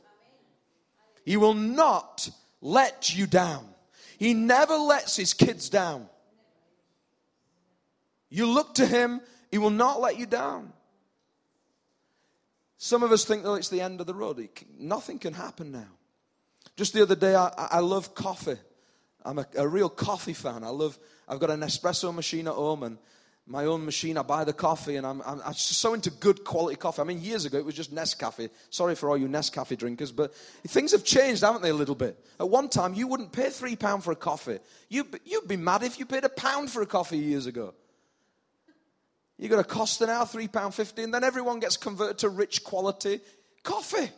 He 1.25 1.35
will 1.37 1.55
not 1.55 2.29
let 2.61 3.15
you 3.15 3.25
down. 3.25 3.65
He 4.17 4.33
never 4.33 4.75
lets 4.75 5.15
his 5.15 5.33
kids 5.33 5.69
down. 5.69 6.07
You 8.29 8.45
look 8.45 8.75
to 8.75 8.85
him, 8.85 9.21
he 9.49 9.57
will 9.57 9.71
not 9.71 9.99
let 9.99 10.19
you 10.19 10.27
down. 10.27 10.71
Some 12.77 13.01
of 13.03 13.11
us 13.11 13.25
think, 13.25 13.43
that 13.43 13.53
it's 13.55 13.69
the 13.69 13.81
end 13.81 13.99
of 13.99 14.07
the 14.07 14.13
road. 14.13 14.47
Can, 14.55 14.67
nothing 14.79 15.19
can 15.19 15.33
happen 15.33 15.71
now. 15.71 15.87
Just 16.77 16.93
the 16.93 17.01
other 17.01 17.15
day, 17.15 17.35
I, 17.35 17.49
I 17.57 17.79
love 17.79 18.13
coffee. 18.13 18.57
I'm 19.25 19.39
a, 19.39 19.45
a, 19.57 19.67
real 19.67 19.89
coffee 19.89 20.33
fan. 20.33 20.63
I 20.63 20.69
love, 20.69 20.97
I've 21.27 21.39
got 21.39 21.49
an 21.49 21.59
espresso 21.59 22.13
machine 22.13 22.47
at 22.47 22.53
home 22.53 22.83
and 22.83 22.97
my 23.49 23.65
own 23.65 23.83
machine. 23.83 24.15
I 24.15 24.21
buy 24.21 24.43
the 24.43 24.53
coffee 24.53 24.95
and 24.95 25.05
I'm, 25.05 25.21
I'm, 25.25 25.41
I'm 25.43 25.53
so 25.53 25.95
into 25.95 26.11
good 26.11 26.45
quality 26.45 26.75
coffee. 26.77 27.01
I 27.01 27.05
mean, 27.05 27.19
years 27.21 27.45
ago 27.45 27.57
it 27.57 27.65
was 27.65 27.73
just 27.73 27.93
Nescafe. 27.93 28.49
Sorry 28.69 28.93
for 28.93 29.09
all 29.09 29.17
you 29.17 29.27
Nescafe 29.27 29.75
drinkers, 29.75 30.11
but 30.11 30.35
things 30.67 30.91
have 30.91 31.03
changed, 31.03 31.41
haven't 31.41 31.63
they, 31.63 31.71
a 31.71 31.73
little 31.73 31.95
bit? 31.95 32.17
At 32.39 32.47
one 32.47 32.69
time, 32.69 32.93
you 32.93 33.07
wouldn't 33.07 33.31
pay 33.31 33.49
three 33.49 33.75
pounds 33.75 34.05
for 34.05 34.11
a 34.11 34.15
coffee. 34.15 34.59
You'd, 34.87 35.19
you'd 35.25 35.47
be 35.47 35.57
mad 35.57 35.81
if 35.81 35.97
you 35.97 36.05
paid 36.05 36.23
a 36.25 36.29
pound 36.29 36.69
for 36.69 36.83
a 36.83 36.85
coffee 36.85 37.17
years 37.17 37.47
ago. 37.47 37.73
You 39.39 39.49
got 39.49 39.59
a 39.59 39.63
Costa 39.63 40.05
now, 40.05 40.25
three 40.25 40.47
pound 40.47 40.75
fifty, 40.75 41.01
and 41.01 41.13
then 41.13 41.23
everyone 41.23 41.59
gets 41.59 41.77
converted 41.77 42.19
to 42.19 42.29
rich 42.29 42.63
quality 42.63 43.21
coffee. 43.63 44.11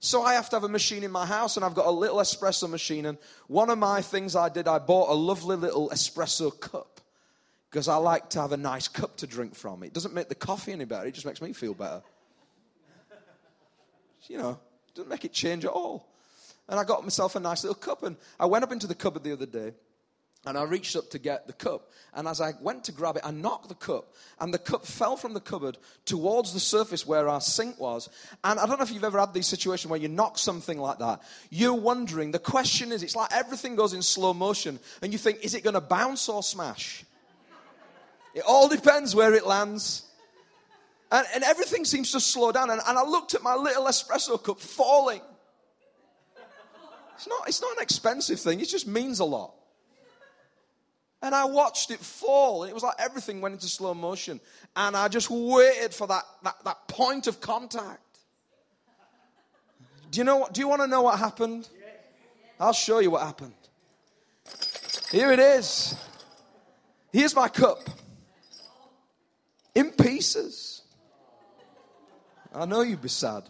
So 0.00 0.22
I 0.22 0.34
have 0.34 0.50
to 0.50 0.56
have 0.56 0.64
a 0.64 0.68
machine 0.68 1.04
in 1.04 1.12
my 1.12 1.26
house, 1.26 1.56
and 1.56 1.64
I've 1.64 1.74
got 1.74 1.86
a 1.86 1.90
little 1.90 2.16
espresso 2.16 2.68
machine. 2.68 3.06
And 3.06 3.18
one 3.46 3.70
of 3.70 3.78
my 3.78 4.00
things 4.00 4.34
I 4.34 4.48
did, 4.48 4.66
I 4.66 4.78
bought 4.78 5.10
a 5.10 5.14
lovely 5.14 5.56
little 5.56 5.90
espresso 5.90 6.58
cup 6.58 6.91
because 7.72 7.88
I 7.88 7.96
like 7.96 8.28
to 8.30 8.40
have 8.42 8.52
a 8.52 8.58
nice 8.58 8.86
cup 8.86 9.16
to 9.16 9.26
drink 9.26 9.54
from. 9.54 9.82
It 9.82 9.94
doesn't 9.94 10.12
make 10.12 10.28
the 10.28 10.34
coffee 10.34 10.72
any 10.72 10.84
better, 10.84 11.06
it 11.06 11.14
just 11.14 11.24
makes 11.24 11.40
me 11.40 11.54
feel 11.54 11.72
better. 11.72 12.02
you 14.28 14.36
know, 14.36 14.50
it 14.88 14.94
doesn't 14.94 15.08
make 15.08 15.24
it 15.24 15.32
change 15.32 15.64
at 15.64 15.70
all. 15.70 16.06
And 16.68 16.78
I 16.78 16.84
got 16.84 17.02
myself 17.02 17.34
a 17.34 17.40
nice 17.40 17.64
little 17.64 17.74
cup, 17.74 18.02
and 18.02 18.16
I 18.38 18.44
went 18.44 18.62
up 18.62 18.72
into 18.72 18.86
the 18.86 18.94
cupboard 18.94 19.24
the 19.24 19.32
other 19.32 19.46
day. 19.46 19.72
And 20.44 20.58
I 20.58 20.64
reached 20.64 20.96
up 20.96 21.08
to 21.10 21.20
get 21.20 21.46
the 21.46 21.52
cup. 21.52 21.88
And 22.14 22.26
as 22.26 22.40
I 22.40 22.54
went 22.60 22.82
to 22.84 22.92
grab 22.92 23.16
it, 23.16 23.22
I 23.24 23.30
knocked 23.30 23.68
the 23.68 23.76
cup. 23.76 24.12
And 24.40 24.52
the 24.52 24.58
cup 24.58 24.84
fell 24.84 25.16
from 25.16 25.34
the 25.34 25.40
cupboard 25.40 25.78
towards 26.04 26.52
the 26.52 26.58
surface 26.58 27.06
where 27.06 27.28
our 27.28 27.40
sink 27.40 27.78
was. 27.78 28.08
And 28.42 28.58
I 28.58 28.66
don't 28.66 28.76
know 28.76 28.82
if 28.82 28.90
you've 28.90 29.04
ever 29.04 29.20
had 29.20 29.34
these 29.34 29.46
situations 29.46 29.88
where 29.88 30.00
you 30.00 30.08
knock 30.08 30.38
something 30.38 30.78
like 30.78 30.98
that. 30.98 31.22
You're 31.50 31.74
wondering, 31.74 32.32
the 32.32 32.40
question 32.40 32.90
is, 32.90 33.04
it's 33.04 33.14
like 33.14 33.30
everything 33.32 33.76
goes 33.76 33.92
in 33.92 34.02
slow 34.02 34.34
motion. 34.34 34.80
And 35.00 35.12
you 35.12 35.18
think, 35.18 35.44
is 35.44 35.54
it 35.54 35.62
going 35.62 35.74
to 35.74 35.80
bounce 35.80 36.28
or 36.28 36.42
smash? 36.42 37.04
It 38.34 38.44
all 38.46 38.68
depends 38.68 39.14
where 39.14 39.34
it 39.34 39.46
lands. 39.46 40.04
And, 41.10 41.26
and 41.34 41.44
everything 41.44 41.84
seems 41.84 42.12
to 42.12 42.20
slow 42.20 42.52
down. 42.52 42.70
And, 42.70 42.80
and 42.86 42.98
I 42.98 43.04
looked 43.04 43.34
at 43.34 43.42
my 43.42 43.54
little 43.54 43.84
espresso 43.84 44.42
cup 44.42 44.60
falling. 44.60 45.20
It's 47.14 47.28
not, 47.28 47.46
it's 47.46 47.60
not 47.60 47.76
an 47.76 47.82
expensive 47.82 48.40
thing, 48.40 48.60
it 48.60 48.68
just 48.68 48.86
means 48.86 49.20
a 49.20 49.24
lot. 49.24 49.54
And 51.24 51.36
I 51.36 51.44
watched 51.44 51.92
it 51.92 52.00
fall, 52.00 52.64
and 52.64 52.70
it 52.70 52.74
was 52.74 52.82
like 52.82 52.96
everything 52.98 53.40
went 53.40 53.52
into 53.52 53.68
slow 53.68 53.94
motion. 53.94 54.40
And 54.74 54.96
I 54.96 55.06
just 55.06 55.30
waited 55.30 55.94
for 55.94 56.08
that, 56.08 56.24
that, 56.42 56.56
that 56.64 56.88
point 56.88 57.28
of 57.28 57.40
contact. 57.40 58.00
Do 60.10 60.18
you 60.18 60.24
know 60.24 60.38
what? 60.38 60.52
Do 60.52 60.60
you 60.60 60.68
want 60.68 60.82
to 60.82 60.88
know 60.88 61.02
what 61.02 61.18
happened? 61.18 61.68
I'll 62.58 62.72
show 62.72 62.98
you 62.98 63.12
what 63.12 63.22
happened. 63.22 63.54
Here 65.12 65.30
it 65.30 65.38
is. 65.38 65.94
Here's 67.12 67.36
my 67.36 67.48
cup 67.48 67.88
in 69.74 69.90
pieces. 69.92 70.82
I 72.54 72.66
know 72.66 72.82
you'd 72.82 73.02
be 73.02 73.08
sad. 73.08 73.44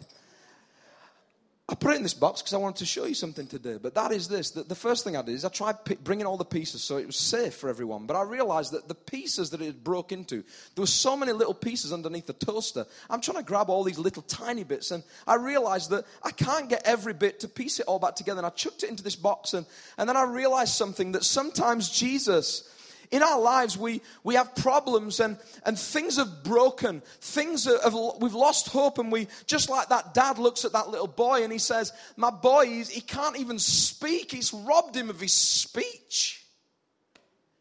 I 1.67 1.75
put 1.75 1.93
it 1.93 1.97
in 1.97 2.03
this 2.03 2.13
box 2.13 2.41
because 2.41 2.53
I 2.53 2.57
wanted 2.57 2.79
to 2.79 2.85
show 2.85 3.05
you 3.05 3.13
something 3.13 3.47
today. 3.47 3.77
But 3.81 3.95
that 3.95 4.11
is 4.11 4.27
this. 4.27 4.51
The, 4.51 4.63
the 4.63 4.75
first 4.75 5.05
thing 5.05 5.15
I 5.15 5.21
did 5.21 5.33
is 5.33 5.45
I 5.45 5.49
tried 5.49 5.77
bringing 6.03 6.25
all 6.25 6.35
the 6.35 6.43
pieces 6.43 6.83
so 6.83 6.97
it 6.97 7.07
was 7.07 7.15
safe 7.15 7.55
for 7.55 7.69
everyone. 7.69 8.05
But 8.05 8.17
I 8.17 8.23
realized 8.23 8.73
that 8.73 8.89
the 8.89 8.95
pieces 8.95 9.49
that 9.51 9.61
it 9.61 9.65
had 9.65 9.83
broke 9.83 10.11
into, 10.11 10.43
there 10.75 10.81
were 10.81 10.87
so 10.87 11.15
many 11.15 11.31
little 11.31 11.53
pieces 11.53 11.93
underneath 11.93 12.25
the 12.25 12.33
toaster. 12.33 12.85
I'm 13.09 13.21
trying 13.21 13.37
to 13.37 13.43
grab 13.43 13.69
all 13.69 13.85
these 13.85 13.97
little 13.97 14.23
tiny 14.23 14.65
bits. 14.65 14.91
And 14.91 15.03
I 15.25 15.35
realized 15.35 15.89
that 15.91 16.03
I 16.21 16.31
can't 16.31 16.69
get 16.69 16.81
every 16.85 17.13
bit 17.13 17.39
to 17.39 17.47
piece 17.47 17.79
it 17.79 17.85
all 17.85 17.97
back 17.97 18.15
together. 18.15 18.39
And 18.39 18.45
I 18.45 18.49
chucked 18.49 18.83
it 18.83 18.89
into 18.89 19.03
this 19.03 19.15
box. 19.15 19.53
And, 19.53 19.65
and 19.97 20.09
then 20.09 20.17
I 20.17 20.23
realized 20.23 20.73
something 20.73 21.13
that 21.13 21.23
sometimes 21.23 21.89
Jesus 21.89 22.69
in 23.11 23.23
our 23.23 23.39
lives, 23.39 23.77
we, 23.77 24.01
we 24.23 24.35
have 24.35 24.55
problems 24.55 25.19
and, 25.19 25.37
and 25.65 25.77
things 25.77 26.17
have 26.17 26.43
broken. 26.43 27.01
Things 27.21 27.65
have, 27.65 27.95
we've 28.19 28.33
lost 28.33 28.69
hope. 28.69 28.97
And 28.97 29.11
we, 29.11 29.27
just 29.45 29.69
like 29.69 29.89
that 29.89 30.13
dad 30.13 30.37
looks 30.37 30.65
at 30.65 30.73
that 30.73 30.89
little 30.89 31.07
boy 31.07 31.43
and 31.43 31.51
he 31.51 31.59
says, 31.59 31.91
My 32.17 32.29
boy, 32.29 32.65
he 32.65 33.01
can't 33.01 33.37
even 33.37 33.59
speak. 33.59 34.31
He's 34.31 34.53
robbed 34.53 34.95
him 34.95 35.09
of 35.09 35.19
his 35.19 35.33
speech. 35.33 36.45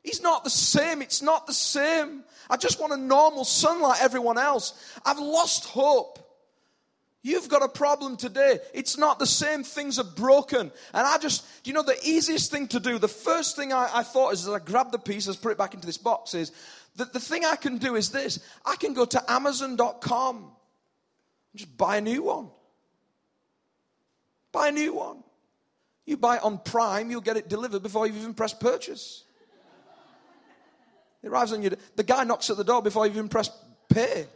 He's 0.02 0.22
not 0.22 0.44
the 0.44 0.50
same. 0.50 1.00
It's 1.00 1.22
not 1.22 1.46
the 1.46 1.54
same. 1.54 2.24
I 2.50 2.56
just 2.56 2.80
want 2.80 2.92
a 2.92 2.96
normal 2.96 3.44
son 3.44 3.80
like 3.80 4.02
everyone 4.02 4.38
else. 4.38 4.74
I've 5.04 5.18
lost 5.18 5.64
hope. 5.66 6.18
You've 7.24 7.48
got 7.48 7.62
a 7.62 7.68
problem 7.68 8.16
today. 8.16 8.58
It's 8.74 8.98
not 8.98 9.20
the 9.20 9.26
same. 9.26 9.62
Things 9.62 10.00
are 10.00 10.04
broken. 10.04 10.72
And 10.92 11.06
I 11.06 11.18
just, 11.18 11.46
you 11.64 11.72
know, 11.72 11.84
the 11.84 11.98
easiest 12.04 12.50
thing 12.50 12.66
to 12.68 12.80
do, 12.80 12.98
the 12.98 13.06
first 13.06 13.54
thing 13.54 13.72
I, 13.72 13.88
I 13.94 14.02
thought 14.02 14.32
is 14.32 14.46
as 14.46 14.52
I 14.52 14.58
grab 14.58 14.90
the 14.90 14.98
pieces, 14.98 15.36
put 15.36 15.52
it 15.52 15.58
back 15.58 15.74
into 15.74 15.86
this 15.86 15.98
box, 15.98 16.34
is 16.34 16.50
that 16.96 17.12
the 17.12 17.20
thing 17.20 17.44
I 17.44 17.54
can 17.54 17.78
do 17.78 17.94
is 17.94 18.10
this 18.10 18.40
I 18.66 18.74
can 18.76 18.92
go 18.92 19.04
to 19.04 19.30
Amazon.com 19.30 20.36
and 20.36 20.46
just 21.54 21.76
buy 21.76 21.98
a 21.98 22.00
new 22.00 22.24
one. 22.24 22.48
Buy 24.50 24.68
a 24.68 24.72
new 24.72 24.94
one. 24.94 25.22
You 26.04 26.16
buy 26.16 26.36
it 26.36 26.42
on 26.42 26.58
Prime, 26.58 27.10
you'll 27.10 27.20
get 27.20 27.36
it 27.36 27.48
delivered 27.48 27.84
before 27.84 28.06
you've 28.06 28.16
even 28.16 28.34
pressed 28.34 28.58
purchase. 28.58 29.22
It 31.22 31.28
arrives 31.28 31.52
on 31.52 31.62
you. 31.62 31.70
The 31.94 32.02
guy 32.02 32.24
knocks 32.24 32.50
at 32.50 32.56
the 32.56 32.64
door 32.64 32.82
before 32.82 33.06
you've 33.06 33.14
even 33.14 33.28
pressed 33.28 33.52
pay. 33.88 34.26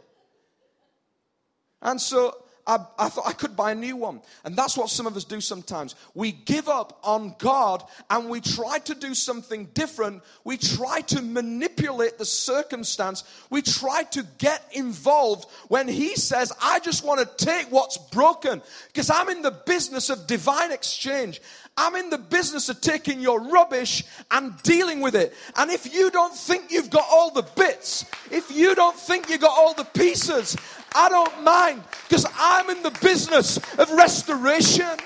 And 1.81 1.99
so 1.99 2.33
I, 2.67 2.85
I, 2.99 3.07
thought 3.07 3.25
I 3.25 3.31
could 3.31 3.55
buy 3.55 3.71
a 3.71 3.75
new 3.75 3.95
one. 3.95 4.21
And 4.43 4.55
that's 4.55 4.77
what 4.77 4.89
some 4.89 5.07
of 5.07 5.15
us 5.15 5.23
do 5.23 5.39
sometimes. 5.39 5.95
We 6.13 6.33
give 6.33 6.67
up 6.67 6.99
on 7.01 7.33
God 7.39 7.83
and 8.09 8.29
we 8.29 8.41
try 8.41 8.79
to 8.79 8.93
do 8.93 9.15
something 9.15 9.69
different. 9.73 10.21
We 10.43 10.57
try 10.57 11.01
to 11.01 11.21
manipulate 11.21 12.17
the 12.17 12.25
circumstance. 12.25 13.23
We 13.49 13.61
try 13.61 14.03
to 14.11 14.25
get 14.37 14.63
involved 14.73 15.49
when 15.69 15.87
He 15.87 16.15
says, 16.15 16.51
I 16.61 16.79
just 16.79 17.05
want 17.05 17.21
to 17.21 17.45
take 17.45 17.71
what's 17.71 17.97
broken 17.97 18.61
because 18.87 19.09
I'm 19.09 19.29
in 19.29 19.41
the 19.41 19.51
business 19.51 20.09
of 20.09 20.27
divine 20.27 20.73
exchange. 20.73 21.41
I'm 21.77 21.95
in 21.95 22.09
the 22.09 22.17
business 22.17 22.69
of 22.69 22.81
taking 22.81 23.21
your 23.21 23.39
rubbish 23.39 24.03
and 24.31 24.61
dealing 24.63 24.99
with 24.99 25.15
it. 25.15 25.33
And 25.55 25.69
if 25.69 25.93
you 25.93 26.09
don't 26.09 26.33
think 26.33 26.71
you've 26.71 26.89
got 26.89 27.05
all 27.09 27.29
the 27.29 27.43
bits, 27.43 28.03
if 28.31 28.51
you 28.51 28.73
don't 28.73 28.95
think 28.95 29.29
you've 29.29 29.41
got 29.41 29.55
all 29.57 29.75
the 29.75 29.83
pieces, 29.83 30.57
I 30.95 31.09
don't 31.09 31.43
mind 31.43 31.83
because 32.07 32.25
I'm 32.37 32.69
in 32.69 32.83
the 32.83 32.97
business 33.01 33.57
of 33.77 33.91
restoration. 33.91 34.97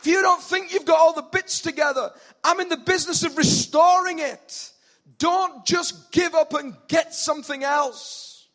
If 0.00 0.06
you 0.06 0.22
don't 0.22 0.42
think 0.42 0.72
you've 0.72 0.84
got 0.84 0.98
all 0.98 1.12
the 1.12 1.22
bits 1.22 1.60
together, 1.60 2.12
I'm 2.44 2.60
in 2.60 2.68
the 2.68 2.76
business 2.76 3.24
of 3.24 3.36
restoring 3.36 4.20
it. 4.20 4.72
Don't 5.18 5.66
just 5.66 6.12
give 6.12 6.34
up 6.34 6.54
and 6.54 6.76
get 6.86 7.14
something 7.14 7.64
else. 7.64 8.46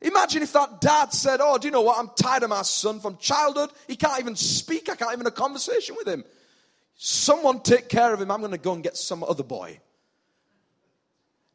Imagine 0.00 0.42
if 0.42 0.52
that 0.52 0.80
dad 0.82 1.12
said, 1.12 1.40
Oh, 1.42 1.56
do 1.56 1.66
you 1.66 1.72
know 1.72 1.80
what? 1.80 1.98
I'm 1.98 2.10
tired 2.14 2.42
of 2.42 2.50
my 2.50 2.62
son 2.62 3.00
from 3.00 3.16
childhood. 3.16 3.70
He 3.88 3.96
can't 3.96 4.20
even 4.20 4.36
speak. 4.36 4.90
I 4.90 4.96
can't 4.96 5.12
even 5.12 5.24
have 5.24 5.32
a 5.32 5.36
conversation 5.36 5.96
with 5.98 6.06
him. 6.06 6.24
Someone 6.96 7.60
take 7.60 7.88
care 7.88 8.12
of 8.12 8.20
him. 8.20 8.30
I'm 8.30 8.40
going 8.40 8.52
to 8.52 8.58
go 8.58 8.74
and 8.74 8.82
get 8.82 8.96
some 8.96 9.24
other 9.24 9.42
boy. 9.42 9.80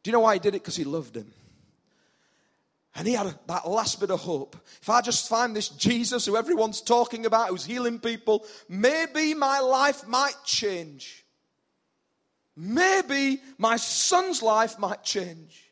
Do 0.02 0.10
you 0.10 0.12
know 0.12 0.20
why 0.20 0.34
he 0.34 0.40
did 0.40 0.54
it? 0.54 0.62
Because 0.62 0.76
he 0.76 0.84
loved 0.84 1.16
him. 1.16 1.32
And 2.94 3.06
he 3.06 3.14
had 3.14 3.34
that 3.46 3.68
last 3.68 4.00
bit 4.00 4.10
of 4.10 4.20
hope. 4.20 4.56
If 4.82 4.90
I 4.90 5.00
just 5.00 5.28
find 5.28 5.54
this 5.54 5.68
Jesus 5.68 6.26
who 6.26 6.36
everyone's 6.36 6.80
talking 6.80 7.24
about, 7.24 7.48
who's 7.48 7.64
healing 7.64 8.00
people, 8.00 8.44
maybe 8.68 9.34
my 9.34 9.60
life 9.60 10.06
might 10.06 10.34
change. 10.44 11.24
Maybe 12.56 13.40
my 13.58 13.76
son's 13.76 14.42
life 14.42 14.78
might 14.78 15.04
change. 15.04 15.70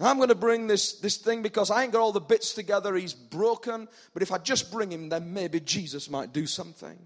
I'm 0.00 0.16
going 0.16 0.28
to 0.28 0.36
bring 0.36 0.68
this, 0.68 0.92
this 1.00 1.16
thing 1.16 1.42
because 1.42 1.70
I 1.70 1.82
ain't 1.82 1.92
got 1.92 2.00
all 2.00 2.12
the 2.12 2.20
bits 2.20 2.54
together. 2.54 2.94
He's 2.94 3.14
broken. 3.14 3.88
But 4.14 4.22
if 4.22 4.30
I 4.30 4.38
just 4.38 4.70
bring 4.70 4.92
him, 4.92 5.08
then 5.08 5.32
maybe 5.34 5.58
Jesus 5.58 6.08
might 6.08 6.32
do 6.32 6.46
something. 6.46 6.96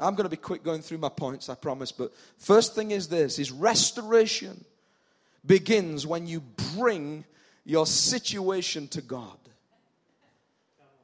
I'm 0.00 0.14
going 0.14 0.24
to 0.24 0.30
be 0.30 0.36
quick 0.36 0.62
going 0.62 0.82
through 0.82 0.98
my 0.98 1.08
points, 1.08 1.48
I 1.48 1.54
promise. 1.54 1.92
But 1.92 2.12
first 2.38 2.74
thing 2.74 2.90
is 2.90 3.08
this 3.08 3.38
is 3.38 3.50
restoration 3.50 4.64
begins 5.46 6.06
when 6.06 6.26
you 6.26 6.40
bring 6.74 7.24
your 7.64 7.86
situation 7.86 8.88
to 8.88 9.02
God. 9.02 9.38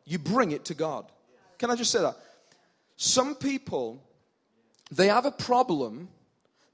You 0.05 0.19
bring 0.19 0.53
it 0.53 0.67
to 0.67 0.75
God. 0.75 1.07
Can 1.59 1.71
I 1.71 1.77
just 1.77 1.91
say 1.91 2.01
that? 2.01 2.17
Some 2.97 3.35
people, 3.35 4.03
they 4.91 5.09
have 5.09 5.27
a 5.27 5.31
problem. 5.31 6.09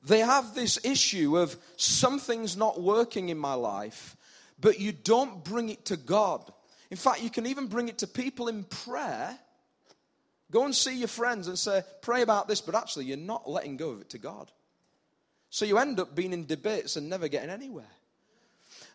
They 0.05 0.21
have 0.21 0.55
this 0.55 0.85
issue 0.85 1.39
of 1.39 1.57
something's 1.77 2.57
not 2.57 2.81
working 2.81 3.29
in 3.29 3.39
my 3.39 3.55
life, 3.55 4.17
but 4.61 4.81
you 4.81 4.93
don't 4.93 5.43
bring 5.45 5.69
it 5.69 5.85
to 5.87 5.97
God. 5.97 6.53
In 6.91 6.97
fact, 6.97 7.23
you 7.23 7.31
can 7.31 7.47
even 7.47 7.67
bring 7.69 7.89
it 7.89 7.99
to 7.99 8.07
people 8.07 8.49
in 8.49 8.65
prayer. 8.65 9.39
Go 10.53 10.67
and 10.67 10.75
see 10.75 10.99
your 10.99 11.09
friends 11.09 11.49
and 11.49 11.59
say, 11.59 11.83
pray 12.03 12.21
about 12.21 12.47
this, 12.47 12.61
but 12.61 12.75
actually, 12.75 13.07
you're 13.07 13.17
not 13.17 13.49
letting 13.49 13.79
go 13.79 13.91
of 13.91 14.03
it 14.03 14.11
to 14.11 14.19
God. 14.19 14.53
So 15.49 15.65
you 15.65 15.79
end 15.79 15.99
up 15.99 16.15
being 16.15 16.33
in 16.33 16.47
debates 16.47 16.97
and 16.97 17.09
never 17.09 17.27
getting 17.27 17.51
anywhere. 17.51 17.91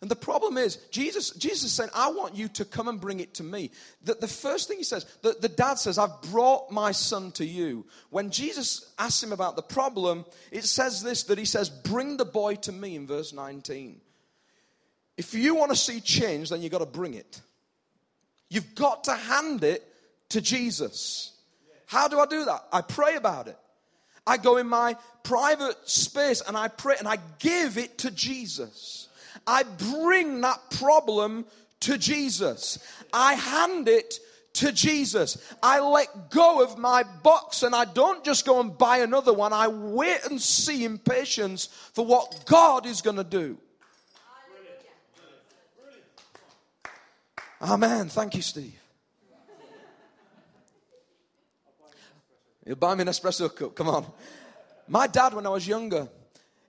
And 0.01 0.12
the 0.12 0.16
problem 0.16 0.58
is, 0.58 0.76
Jesus, 0.91 1.32
Jesus 1.32 1.64
is 1.66 1.74
saying, 1.74 1.89
I 1.95 2.12
want 2.12 2.36
you 2.36 2.47
to 2.49 2.66
come 2.66 2.88
and 2.88 3.01
bring 3.01 3.20
it 3.20 3.34
to 3.36 3.43
me. 3.43 3.72
The, 4.03 4.14
the 4.14 4.28
first 4.28 4.68
thing 4.68 4.78
he 4.78 4.84
says, 4.84 5.05
the, 5.24 5.36
the 5.39 5.49
dad 5.49 5.80
says, 5.80 5.97
I've 5.97 6.22
brought 6.32 6.70
my 6.70 6.91
son 6.91 7.32
to 7.34 7.45
you. 7.45 7.88
When 8.12 8.30
Jesus 8.30 8.93
asks 8.99 9.24
him 9.24 9.32
about 9.32 9.55
the 9.55 9.64
problem, 9.64 10.26
it 10.51 10.66
says 10.66 11.01
this 11.01 11.24
that 11.24 11.39
he 11.39 11.45
says, 11.45 11.72
Bring 11.72 12.18
the 12.18 12.26
boy 12.26 12.55
to 12.55 12.72
me 12.72 12.95
in 12.95 13.08
verse 13.08 13.34
19. 13.34 13.99
If 15.18 15.34
you 15.34 15.55
want 15.55 15.72
to 15.72 15.78
see 15.78 15.99
change, 15.99 16.49
then 16.49 16.62
you've 16.62 16.72
got 16.72 16.80
to 16.80 16.86
bring 16.86 17.16
it. 17.16 17.41
You've 18.49 18.76
got 18.76 19.05
to 19.05 19.16
hand 19.16 19.64
it 19.64 19.84
to 20.30 20.41
Jesus. 20.41 21.37
How 21.88 22.08
do 22.08 22.20
I 22.20 22.26
do 22.26 22.46
that? 22.46 22.66
I 22.72 22.82
pray 22.82 23.16
about 23.16 23.48
it. 23.48 23.58
I 24.26 24.38
go 24.38 24.58
in 24.58 24.68
my 24.68 24.98
private 25.24 25.90
space 25.90 26.42
and 26.42 26.56
I 26.56 26.68
pray 26.68 26.96
and 27.00 27.08
I 27.08 27.18
give 27.40 27.78
it 27.78 27.98
to 28.00 28.12
Jesus. 28.12 29.08
I 29.48 29.64
bring 29.64 30.42
that 30.42 30.60
problem 30.72 31.46
to 31.82 31.98
Jesus. 31.98 32.80
I 33.14 33.34
hand 33.34 33.88
it 33.88 34.20
to 34.56 34.74
Jesus. 34.74 35.38
I 35.64 35.80
let 35.80 36.30
go 36.30 36.62
of 36.62 36.78
my 36.78 37.04
box 37.24 37.64
and 37.64 37.74
I 37.74 37.86
don't 37.86 38.24
just 38.26 38.46
go 38.46 38.60
and 38.60 38.78
buy 38.78 38.98
another 38.98 39.32
one. 39.32 39.54
I 39.54 39.70
wait 39.70 40.26
and 40.30 40.42
see 40.42 40.84
in 40.84 40.98
patience 40.98 41.68
for 41.94 42.06
what 42.06 42.44
God 42.46 42.86
is 42.86 43.02
going 43.02 43.18
to 43.18 43.24
do. 43.24 43.58
Amen. 47.62 48.10
Thank 48.10 48.36
you, 48.36 48.42
Steve. 48.42 48.80
You 52.68 52.76
buy 52.76 52.95
me 52.95 53.03
an 53.03 53.07
espresso 53.07 53.53
cup. 53.53 53.76
Come 53.76 53.88
on. 53.88 54.05
My 54.89 55.07
dad, 55.07 55.34
when 55.34 55.45
I 55.45 55.49
was 55.49 55.65
younger, 55.65 56.09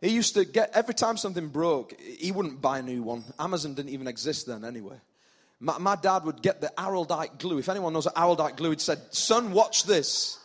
he 0.01 0.11
used 0.11 0.34
to 0.34 0.44
get 0.44 0.70
every 0.72 0.94
time 0.94 1.16
something 1.16 1.49
broke, 1.49 1.99
he 2.01 2.30
wouldn't 2.30 2.61
buy 2.61 2.78
a 2.78 2.82
new 2.82 3.03
one. 3.03 3.24
Amazon 3.38 3.74
didn't 3.74 3.90
even 3.90 4.07
exist 4.07 4.46
then, 4.46 4.64
anyway. 4.64 4.96
My, 5.59 5.78
my 5.78 5.96
dad 5.96 6.24
would 6.24 6.40
get 6.40 6.61
the 6.61 6.72
Araldite 6.78 7.40
glue. 7.40 7.59
If 7.59 7.68
anyone 7.68 7.92
knows 7.92 8.07
Araldite 8.07 8.57
glue, 8.57 8.70
he'd 8.70 8.80
said, 8.80 9.01
"Son, 9.11 9.51
watch 9.51 9.84
this. 9.84 10.38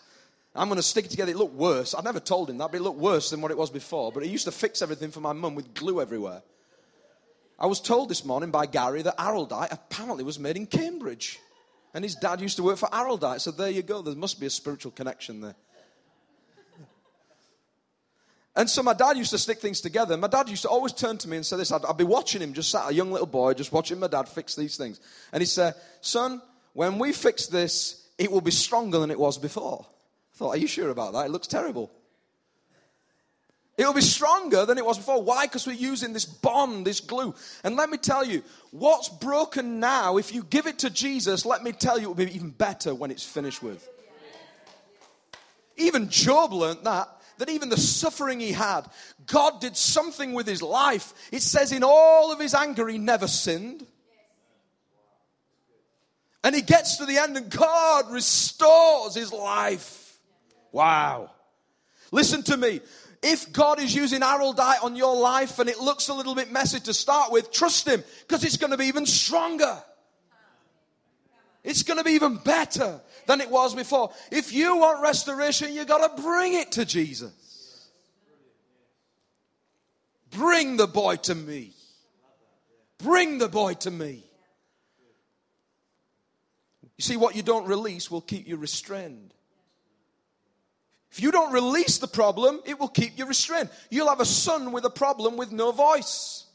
I'm 0.55 0.69
going 0.69 0.77
to 0.77 0.83
stick 0.83 1.05
it 1.05 1.11
together. 1.11 1.31
It 1.31 1.37
looked 1.37 1.53
worse. 1.53 1.93
I 1.95 2.01
never 2.01 2.19
told 2.19 2.49
him 2.49 2.57
that, 2.57 2.71
but 2.71 2.77
it 2.77 2.83
looked 2.83 2.99
worse 2.99 3.29
than 3.29 3.41
what 3.41 3.51
it 3.51 3.57
was 3.57 3.69
before. 3.69 4.11
But 4.11 4.23
he 4.23 4.29
used 4.29 4.45
to 4.45 4.51
fix 4.51 4.81
everything 4.81 5.11
for 5.11 5.19
my 5.19 5.33
mum 5.33 5.53
with 5.53 5.73
glue 5.75 6.01
everywhere. 6.01 6.41
I 7.59 7.67
was 7.67 7.79
told 7.79 8.09
this 8.09 8.25
morning 8.25 8.49
by 8.49 8.65
Gary 8.65 9.03
that 9.03 9.17
Araldite 9.17 9.71
apparently 9.71 10.23
was 10.23 10.39
made 10.39 10.57
in 10.57 10.65
Cambridge. 10.65 11.39
And 11.93 12.03
his 12.03 12.15
dad 12.15 12.41
used 12.41 12.57
to 12.57 12.63
work 12.63 12.77
for 12.77 12.89
Araldite. 12.89 13.41
So 13.41 13.51
there 13.51 13.69
you 13.69 13.83
go. 13.83 14.01
There 14.01 14.15
must 14.15 14.39
be 14.39 14.47
a 14.47 14.49
spiritual 14.49 14.91
connection 14.91 15.41
there. 15.41 15.55
And 18.55 18.69
so 18.69 18.83
my 18.83 18.93
dad 18.93 19.17
used 19.17 19.31
to 19.31 19.39
stick 19.39 19.59
things 19.59 19.81
together. 19.81 20.15
My 20.15 20.27
dad 20.27 20.47
used 20.47 20.61
to 20.61 20.69
always 20.69 20.93
turn 20.93 21.17
to 21.19 21.27
me 21.27 21.37
and 21.37 21.45
say 21.45 21.57
this. 21.57 21.71
I'd, 21.71 21.85
I'd, 21.85 21.97
be 21.97 22.03
watching 22.03 22.41
him, 22.41 22.53
just 22.53 22.69
sat 22.69 22.89
a 22.89 22.93
young 22.93 23.11
little 23.11 23.27
boy, 23.27 23.53
just 23.55 23.71
watching 23.71 23.99
my 23.99 24.07
dad 24.07 24.29
fix 24.29 24.55
these 24.55 24.77
things. 24.77 24.99
And 25.31 25.41
he 25.41 25.47
said, 25.47 25.73
Son, 26.01 26.39
when 26.73 26.99
we 26.99 27.13
fix 27.13 27.47
this, 27.47 28.07
it 28.19 28.31
will 28.31 28.41
be 28.41 28.51
stronger 28.51 28.99
than 28.99 29.09
it 29.09 29.19
was 29.19 29.39
before. 29.39 29.87
I 29.87 30.37
thought, 30.37 30.49
Are 30.55 30.57
you 30.57 30.67
sure 30.67 30.89
about 30.89 31.13
that? 31.13 31.25
It 31.25 31.31
looks 31.31 31.47
terrible. 31.47 31.91
It 33.77 33.85
will 33.85 33.93
be 33.93 34.01
stronger 34.01 34.65
than 34.65 34.77
it 34.77 34.85
was 34.85 34.97
before. 34.97 35.23
Why? 35.23 35.45
Because 35.45 35.65
we're 35.65 35.73
using 35.73 36.13
this 36.13 36.25
bond, 36.25 36.85
this 36.85 36.99
glue. 36.99 37.33
And 37.63 37.75
let 37.75 37.89
me 37.89 37.97
tell 37.97 38.23
you, 38.23 38.43
what's 38.71 39.09
broken 39.09 39.79
now, 39.79 40.17
if 40.17 40.33
you 40.33 40.43
give 40.43 40.67
it 40.67 40.79
to 40.79 40.91
Jesus, 40.91 41.45
let 41.45 41.63
me 41.63 41.71
tell 41.71 41.97
you, 41.97 42.05
it 42.05 42.07
will 42.07 42.25
be 42.25 42.35
even 42.35 42.51
better 42.51 42.93
when 42.93 43.09
it's 43.09 43.25
finished 43.25 43.63
with. 43.63 43.87
Even 45.75 46.09
Job 46.09 46.53
learned 46.53 46.83
that 46.83 47.09
that 47.37 47.49
even 47.49 47.69
the 47.69 47.77
suffering 47.77 48.39
he 48.39 48.51
had, 48.51 48.83
God 49.25 49.59
did 49.59 49.75
something 49.75 50.33
with 50.33 50.47
his 50.47 50.61
life. 50.61 51.13
It 51.31 51.41
says 51.41 51.71
in 51.71 51.83
all 51.83 52.31
of 52.31 52.39
his 52.39 52.53
anger, 52.53 52.87
he 52.87 52.97
never 52.97 53.27
sinned. 53.27 53.85
And 56.43 56.53
he 56.53 56.61
gets 56.61 56.97
to 56.97 57.05
the 57.05 57.17
end 57.17 57.37
and 57.37 57.49
God 57.49 58.11
restores 58.11 59.15
his 59.15 59.31
life. 59.33 60.19
Wow. 60.71 61.31
Listen 62.11 62.43
to 62.43 62.57
me. 62.57 62.81
If 63.23 63.53
God 63.53 63.79
is 63.79 63.95
using 63.95 64.19
Araldite 64.19 64.83
on 64.83 64.97
your 64.97 65.15
life 65.15 65.57
and 65.59 65.69
it 65.69 65.79
looks 65.79 66.09
a 66.09 66.13
little 66.13 66.35
bit 66.35 66.51
messy 66.51 66.81
to 66.81 66.93
start 66.93 67.31
with, 67.31 67.51
trust 67.51 67.87
him 67.87 68.03
because 68.27 68.43
it's 68.43 68.57
going 68.57 68.71
to 68.71 68.77
be 68.77 68.85
even 68.85 69.05
stronger. 69.05 69.81
It's 71.63 71.83
going 71.83 71.97
to 71.97 72.03
be 72.03 72.11
even 72.11 72.35
better 72.35 72.99
than 73.25 73.39
it 73.39 73.49
was 73.49 73.73
before. 73.73 74.11
If 74.29 74.51
you 74.51 74.75
want 74.75 75.01
restoration, 75.01 75.73
you've 75.73 75.87
got 75.87 76.15
to 76.15 76.21
bring 76.21 76.53
it 76.55 76.73
to 76.73 76.83
Jesus. 76.83 77.89
Bring 80.31 80.75
the 80.75 80.87
boy 80.87 81.15
to 81.17 81.35
me. 81.35 81.71
Bring 82.97 83.37
the 83.37 83.47
boy 83.47 83.75
to 83.75 83.91
me. 83.91 84.23
You 86.97 87.01
see, 87.01 87.17
what 87.17 87.35
you 87.35 87.43
don't 87.43 87.67
release 87.67 88.11
will 88.11 88.21
keep 88.21 88.47
you 88.47 88.57
restrained. 88.57 89.33
If 91.13 91.21
you 91.21 91.31
don't 91.31 91.53
release 91.53 91.99
the 91.99 92.07
problem, 92.07 92.59
it 92.65 92.79
will 92.79 92.87
keep 92.87 93.19
you 93.19 93.27
restrained. 93.27 93.69
You'll 93.91 94.09
have 94.09 94.19
a 94.19 94.25
son 94.25 94.71
with 94.71 94.83
a 94.83 94.89
problem 94.89 95.37
with 95.37 95.51
no 95.51 95.71
voice. 95.71 96.45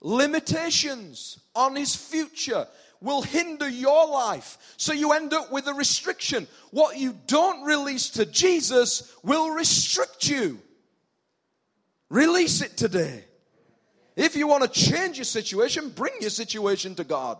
Limitations 0.00 1.38
on 1.54 1.76
his 1.76 1.94
future 1.94 2.66
will 3.00 3.22
hinder 3.22 3.68
your 3.68 4.08
life. 4.08 4.74
So 4.78 4.92
you 4.92 5.12
end 5.12 5.32
up 5.32 5.52
with 5.52 5.68
a 5.68 5.74
restriction. 5.74 6.48
What 6.72 6.98
you 6.98 7.14
don't 7.28 7.62
release 7.62 8.10
to 8.10 8.26
Jesus 8.26 9.14
will 9.22 9.50
restrict 9.50 10.28
you. 10.28 10.60
Release 12.08 12.62
it 12.62 12.76
today. 12.76 13.22
If 14.16 14.34
you 14.34 14.48
want 14.48 14.64
to 14.64 14.68
change 14.68 15.18
your 15.18 15.24
situation, 15.24 15.90
bring 15.90 16.14
your 16.20 16.30
situation 16.30 16.96
to 16.96 17.04
God. 17.04 17.38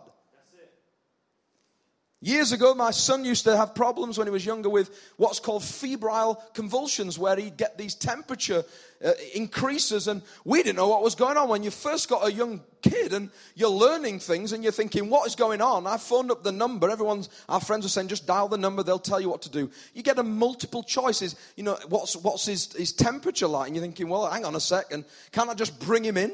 Years 2.23 2.53
ago, 2.53 2.73
my 2.73 2.91
son 2.91 3.25
used 3.25 3.43
to 3.43 3.57
have 3.57 3.75
problems 3.75 4.17
when 4.17 4.27
he 4.27 4.31
was 4.31 4.45
younger 4.45 4.69
with 4.69 4.97
what's 5.17 5.41
called 5.41 5.61
febrile 5.61 6.41
convulsions, 6.53 7.19
where 7.19 7.35
he'd 7.35 7.57
get 7.57 7.77
these 7.77 7.95
temperature 7.95 8.63
uh, 9.03 9.11
increases, 9.35 10.07
and 10.07 10.21
we 10.45 10.63
didn't 10.63 10.77
know 10.77 10.87
what 10.87 11.03
was 11.03 11.15
going 11.15 11.35
on. 11.35 11.49
When 11.49 11.63
you 11.63 11.69
first 11.69 12.07
got 12.07 12.25
a 12.25 12.31
young 12.31 12.61
kid 12.81 13.11
and 13.11 13.29
you're 13.55 13.67
learning 13.67 14.19
things 14.19 14.53
and 14.53 14.63
you're 14.63 14.71
thinking, 14.71 15.09
what 15.09 15.27
is 15.27 15.35
going 15.35 15.59
on? 15.59 15.85
I 15.85 15.97
phoned 15.97 16.31
up 16.31 16.45
the 16.45 16.53
number. 16.53 16.89
Everyone's, 16.89 17.27
our 17.49 17.59
friends 17.59 17.85
are 17.85 17.89
saying, 17.89 18.07
just 18.07 18.25
dial 18.25 18.47
the 18.47 18.57
number, 18.57 18.83
they'll 18.83 18.99
tell 18.99 19.19
you 19.19 19.27
what 19.27 19.41
to 19.41 19.49
do. 19.49 19.69
You 19.93 20.01
get 20.01 20.17
a 20.17 20.23
multiple 20.23 20.81
choices. 20.81 21.35
You 21.57 21.63
know, 21.63 21.77
what's, 21.89 22.15
what's 22.15 22.45
his, 22.45 22.71
his 22.71 22.93
temperature 22.93 23.47
like? 23.47 23.67
And 23.67 23.75
you're 23.75 23.83
thinking, 23.83 24.07
well, 24.07 24.27
hang 24.27 24.45
on 24.45 24.55
a 24.55 24.61
second, 24.61 25.03
can't 25.33 25.49
I 25.49 25.55
just 25.55 25.77
bring 25.77 26.05
him 26.05 26.15
in? 26.15 26.31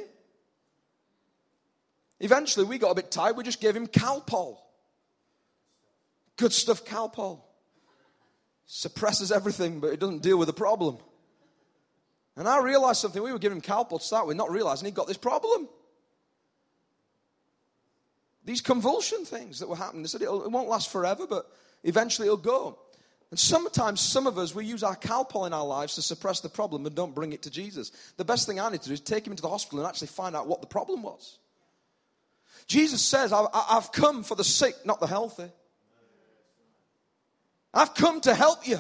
Eventually, 2.20 2.68
we 2.68 2.78
got 2.78 2.92
a 2.92 2.96
bit 2.96 3.10
tired, 3.10 3.36
we 3.36 3.44
just 3.44 3.60
gave 3.60 3.76
him 3.76 3.88
Calpol. 3.88 4.58
Good 6.40 6.54
stuff, 6.54 6.86
Calpol. 6.86 7.42
Suppresses 8.66 9.30
everything, 9.30 9.82
but 9.82 9.88
it 9.88 10.00
doesn't 10.00 10.22
deal 10.22 10.38
with 10.38 10.48
the 10.48 10.54
problem. 10.54 10.98
And 12.38 12.48
I 12.48 12.64
realized 12.64 13.02
something. 13.02 13.22
We 13.22 13.34
were 13.34 13.40
giving 13.40 13.60
Calpol 13.60 14.00
to 14.00 14.06
start 14.06 14.26
with, 14.26 14.38
not 14.38 14.50
realizing 14.50 14.86
he 14.86 14.92
got 14.92 15.08
this 15.08 15.18
problem. 15.18 15.68
These 18.46 18.62
convulsion 18.62 19.26
things 19.26 19.60
that 19.60 19.68
were 19.68 19.76
happening. 19.76 20.04
They 20.04 20.08
said 20.08 20.22
it 20.22 20.32
won't 20.32 20.70
last 20.70 20.90
forever, 20.90 21.28
but 21.28 21.52
eventually 21.84 22.30
it'll 22.30 22.38
go. 22.38 22.80
And 23.32 23.38
sometimes, 23.38 24.00
some 24.00 24.26
of 24.26 24.38
us, 24.38 24.56
we 24.56 24.64
use 24.64 24.82
our 24.82 24.96
Calpol 24.96 25.46
in 25.46 25.52
our 25.52 25.66
lives 25.66 25.96
to 25.96 26.02
suppress 26.02 26.40
the 26.40 26.48
problem 26.48 26.86
and 26.86 26.96
don't 26.96 27.14
bring 27.14 27.34
it 27.34 27.42
to 27.42 27.52
Jesus. 27.52 27.92
The 28.16 28.24
best 28.24 28.48
thing 28.48 28.62
I 28.62 28.70
need 28.70 28.82
to 28.84 28.88
do 28.88 28.94
is 28.94 29.02
take 29.02 29.28
him 29.28 29.34
into 29.34 29.42
the 29.42 29.50
hospital 29.50 29.80
and 29.80 29.88
actually 29.90 30.08
find 30.08 30.38
out 30.38 30.48
what 30.48 30.62
the 30.62 30.68
problem 30.68 31.04
was. 31.04 31.38
Jesus 32.66 33.02
says, 33.02 33.34
I've 33.34 33.92
come 33.92 34.24
for 34.24 34.36
the 34.36 34.46
sick, 34.46 34.76
not 34.86 35.02
the 35.02 35.08
healthy. 35.08 35.52
I've 37.74 37.94
come 37.94 38.22
to 38.22 38.34
help 38.34 38.68
you. 38.68 38.80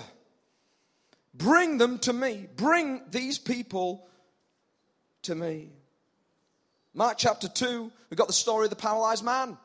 Bring 1.33 1.77
them 1.77 1.99
to 1.99 2.13
me. 2.13 2.47
Bring 2.55 3.01
these 3.11 3.37
people 3.37 4.07
to 5.23 5.35
me. 5.35 5.69
Mark 6.93 7.17
chapter 7.17 7.47
2, 7.47 7.91
we've 8.09 8.17
got 8.17 8.27
the 8.27 8.33
story 8.33 8.65
of 8.65 8.71
the 8.71 8.75
paralyzed 8.75 9.23
man. 9.23 9.57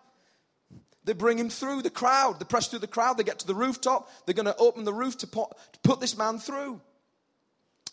They 1.05 1.13
bring 1.13 1.39
him 1.39 1.51
through 1.51 1.83
the 1.83 1.91
crowd. 1.91 2.39
They 2.39 2.45
press 2.45 2.69
through 2.69 2.79
the 2.81 2.87
crowd. 2.87 3.19
They 3.19 3.25
get 3.25 3.41
to 3.41 3.47
the 3.47 3.55
rooftop. 3.55 4.11
They're 4.25 4.35
going 4.35 4.47
to 4.47 4.57
open 4.57 4.85
the 4.85 4.93
roof 4.93 5.19
to 5.19 5.27
put, 5.27 5.51
to 5.73 5.79
put 5.81 6.01
this 6.01 6.17
man 6.17 6.39
through. 6.39 6.81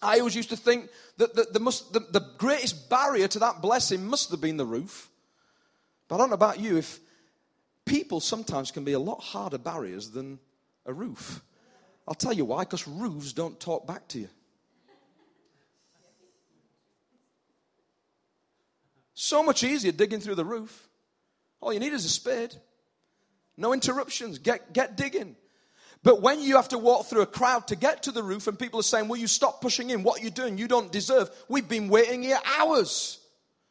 I 0.01 0.19
always 0.19 0.36
used 0.36 0.49
to 0.49 0.57
think 0.57 0.89
that 1.17 1.36
the, 1.36 1.47
the, 1.51 1.59
must, 1.59 1.93
the, 1.93 1.99
the 1.99 2.25
greatest 2.38 2.89
barrier 2.89 3.27
to 3.29 3.39
that 3.39 3.61
blessing 3.61 4.05
must 4.05 4.32
have 4.32 4.41
been 4.41 4.57
the 4.57 4.65
roof. 4.65 5.09
But 6.07 6.15
I 6.15 6.17
don't 6.19 6.29
know 6.29 6.36
about 6.36 6.59
you, 6.59 6.77
if 6.77 6.99
people 7.86 8.19
sometimes 8.19 8.71
can 8.71 8.84
be 8.84 8.93
a 8.93 8.99
lot 8.99 9.21
harder 9.21 9.57
barriers 9.57 10.11
than 10.11 10.39
a 10.86 10.93
roof. 10.93 11.41
I'll 12.07 12.15
tell 12.15 12.34
you 12.34 12.45
why, 12.45 12.63
because 12.63 12.88
roofs 12.88 13.34
don't 13.34 13.59
talk 13.59 13.88
back 13.88 14.07
to 14.09 14.19
you. 14.19 14.29
So 19.13 19.43
much 19.43 19.63
easier 19.63 19.91
digging 19.91 20.19
through 20.19 20.36
the 20.36 20.45
roof. 20.45 20.89
All 21.61 21.71
you 21.71 21.79
need 21.79 21.93
is 21.93 22.05
a 22.05 22.09
spade. 22.09 22.55
No 23.55 23.71
interruptions. 23.71 24.39
Get, 24.39 24.73
get 24.73 24.97
digging. 24.97 25.36
But 26.03 26.21
when 26.21 26.41
you 26.41 26.55
have 26.55 26.69
to 26.69 26.79
walk 26.79 27.05
through 27.05 27.21
a 27.21 27.27
crowd 27.27 27.67
to 27.67 27.75
get 27.75 28.03
to 28.03 28.11
the 28.11 28.23
roof 28.23 28.47
and 28.47 28.57
people 28.57 28.79
are 28.79 28.84
saying, 28.84 29.07
Will 29.07 29.17
you 29.17 29.27
stop 29.27 29.61
pushing 29.61 29.91
in? 29.91 30.01
What 30.01 30.19
are 30.19 30.23
you 30.23 30.32
doing? 30.32 30.57
You 30.57 30.67
don't 30.67 30.91
deserve. 30.91 31.29
We've 31.47 31.67
been 31.67 31.88
waiting 31.88 32.23
here 32.23 32.39
hours. 32.59 33.19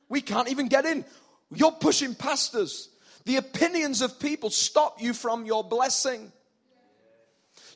We 0.09 0.21
can't 0.21 0.49
even 0.49 0.69
get 0.69 0.87
in. 0.87 1.05
You're 1.53 1.73
pushing 1.73 2.15
past 2.15 2.55
us. 2.55 2.89
The 3.25 3.37
opinions 3.37 4.03
of 4.03 4.21
people 4.21 4.51
stop 4.51 5.03
you 5.03 5.13
from 5.13 5.45
your 5.45 5.65
blessing. 5.65 6.31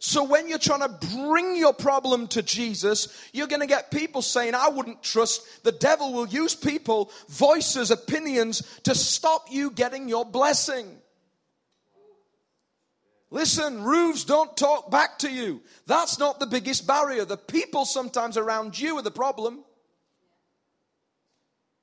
So 0.06 0.22
when 0.22 0.50
you're 0.50 0.58
trying 0.58 0.80
to 0.80 1.06
bring 1.16 1.56
your 1.56 1.72
problem 1.72 2.28
to 2.28 2.42
Jesus, 2.42 3.08
you're 3.32 3.46
going 3.46 3.62
to 3.62 3.66
get 3.66 3.90
people 3.90 4.20
saying, 4.20 4.54
I 4.54 4.68
wouldn't 4.68 5.02
trust. 5.02 5.64
The 5.64 5.72
devil 5.72 6.12
will 6.12 6.28
use 6.28 6.54
people, 6.54 7.10
voices, 7.30 7.90
opinions 7.90 8.62
to 8.82 8.94
stop 8.94 9.46
you 9.50 9.70
getting 9.70 10.10
your 10.10 10.26
blessing. 10.26 10.98
Listen, 13.30 13.82
roofs 13.82 14.24
don't 14.24 14.54
talk 14.58 14.90
back 14.90 15.20
to 15.20 15.32
you. 15.32 15.62
That's 15.86 16.18
not 16.18 16.38
the 16.38 16.46
biggest 16.46 16.86
barrier. 16.86 17.24
The 17.24 17.38
people 17.38 17.86
sometimes 17.86 18.36
around 18.36 18.78
you 18.78 18.98
are 18.98 19.02
the 19.02 19.10
problem. 19.10 19.64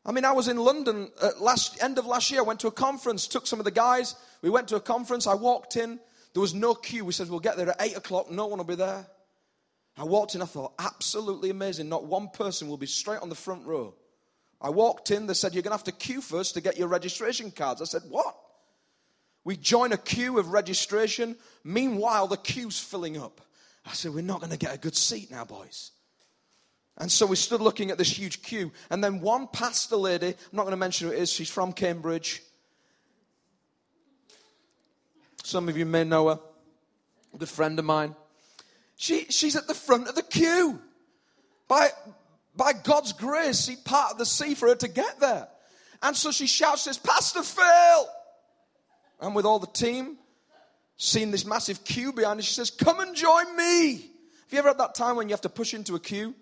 I 0.05 0.11
mean, 0.11 0.25
I 0.25 0.33
was 0.33 0.47
in 0.47 0.57
London 0.57 1.09
at 1.23 1.41
last 1.41 1.81
end 1.81 1.97
of 1.97 2.05
last 2.05 2.29
year. 2.29 2.43
Went 2.43 2.59
to 2.59 2.67
a 2.67 2.71
conference, 2.71 3.25
took 3.25 3.47
some 3.47 3.57
of 3.57 3.65
the 3.65 3.71
guys. 3.71 4.13
We 4.43 4.51
went 4.51 4.67
to 4.67 4.75
a 4.75 4.79
conference. 4.79 5.25
I 5.25 5.33
walked 5.33 5.75
in. 5.75 5.99
There 6.33 6.41
was 6.41 6.53
no 6.53 6.73
queue. 6.73 7.05
We 7.05 7.13
said, 7.13 7.29
we'll 7.29 7.39
get 7.39 7.57
there 7.57 7.69
at 7.69 7.81
8 7.81 7.97
o'clock. 7.97 8.31
No 8.31 8.47
one 8.47 8.57
will 8.57 8.65
be 8.65 8.75
there. 8.75 9.05
I 9.97 10.03
walked 10.03 10.35
in. 10.35 10.41
I 10.41 10.45
thought, 10.45 10.73
absolutely 10.79 11.49
amazing. 11.49 11.89
Not 11.89 12.05
one 12.05 12.29
person 12.29 12.67
will 12.67 12.77
be 12.77 12.87
straight 12.87 13.21
on 13.21 13.29
the 13.29 13.35
front 13.35 13.65
row. 13.65 13.93
I 14.61 14.69
walked 14.69 15.11
in. 15.11 15.27
They 15.27 15.33
said, 15.33 15.53
you're 15.53 15.63
going 15.63 15.71
to 15.71 15.77
have 15.77 15.83
to 15.85 15.91
queue 15.91 16.21
first 16.21 16.53
to 16.53 16.61
get 16.61 16.77
your 16.77 16.87
registration 16.87 17.51
cards. 17.51 17.81
I 17.81 17.85
said, 17.85 18.03
what? 18.07 18.35
We 19.43 19.57
join 19.57 19.91
a 19.91 19.97
queue 19.97 20.37
of 20.39 20.53
registration. 20.53 21.35
Meanwhile, 21.63 22.27
the 22.27 22.37
queue's 22.37 22.79
filling 22.79 23.17
up. 23.17 23.41
I 23.85 23.93
said, 23.93 24.13
we're 24.13 24.21
not 24.21 24.39
going 24.39 24.51
to 24.51 24.57
get 24.57 24.75
a 24.75 24.77
good 24.77 24.95
seat 24.95 25.31
now, 25.31 25.43
boys. 25.43 25.91
And 26.97 27.11
so 27.11 27.25
we 27.25 27.35
stood 27.35 27.61
looking 27.61 27.89
at 27.89 27.97
this 27.97 28.15
huge 28.15 28.43
queue. 28.43 28.71
And 28.91 29.03
then 29.03 29.21
one 29.21 29.47
pastor 29.47 29.95
lady, 29.95 30.27
I'm 30.27 30.35
not 30.53 30.63
going 30.63 30.71
to 30.71 30.77
mention 30.77 31.07
who 31.07 31.13
it 31.13 31.19
is, 31.19 31.31
she's 31.31 31.49
from 31.49 31.73
Cambridge. 31.73 32.43
Some 35.43 35.69
of 35.69 35.77
you 35.77 35.85
may 35.85 36.03
know 36.03 36.29
her, 36.29 36.39
a 37.33 37.37
good 37.37 37.49
friend 37.49 37.77
of 37.79 37.85
mine. 37.85 38.15
She, 38.95 39.25
she's 39.25 39.55
at 39.55 39.67
the 39.67 39.73
front 39.73 40.07
of 40.07 40.15
the 40.15 40.23
queue. 40.23 40.79
By, 41.67 41.89
by 42.55 42.73
God's 42.73 43.13
grace, 43.13 43.65
he 43.65 43.75
parted 43.75 44.17
the 44.17 44.25
sea 44.25 44.53
for 44.53 44.69
her 44.69 44.75
to 44.75 44.87
get 44.87 45.19
there. 45.19 45.47
And 46.03 46.15
so 46.15 46.31
she 46.31 46.47
shouts, 46.47 46.83
says, 46.83 46.97
Pastor 46.97 47.43
Phil! 47.43 48.09
And 49.19 49.35
with 49.35 49.45
all 49.45 49.59
the 49.59 49.67
team, 49.67 50.17
seeing 50.97 51.31
this 51.31 51.45
massive 51.45 51.83
queue 51.83 52.11
behind 52.11 52.39
her, 52.39 52.43
she 52.43 52.53
says, 52.53 52.71
Come 52.71 52.99
and 52.99 53.15
join 53.15 53.55
me. 53.55 53.93
Have 53.93 54.51
you 54.51 54.59
ever 54.59 54.69
had 54.69 54.79
that 54.79 54.95
time 54.95 55.15
when 55.15 55.29
you 55.29 55.33
have 55.33 55.41
to 55.41 55.49
push 55.49 55.73
into 55.73 55.95
a 55.95 55.99
queue? 55.99 56.35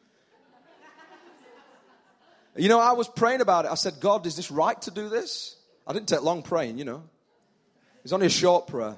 You 2.56 2.68
know, 2.68 2.80
I 2.80 2.94
was 2.94 3.08
praying 3.08 3.42
about 3.42 3.66
it. 3.66 3.72
I 3.72 3.76
said, 3.76 4.00
God, 4.00 4.26
is 4.26 4.36
this 4.36 4.52
right 4.52 4.82
to 4.82 4.92
do 4.92 5.08
this? 5.08 5.56
I 5.88 5.94
didn't 5.94 6.10
take 6.10 6.22
long 6.22 6.42
praying, 6.42 6.78
you 6.78 6.86
know. 6.86 7.04
It's 8.04 8.14
only 8.14 8.28
a 8.28 8.30
short 8.30 8.68
prayer. 8.68 8.98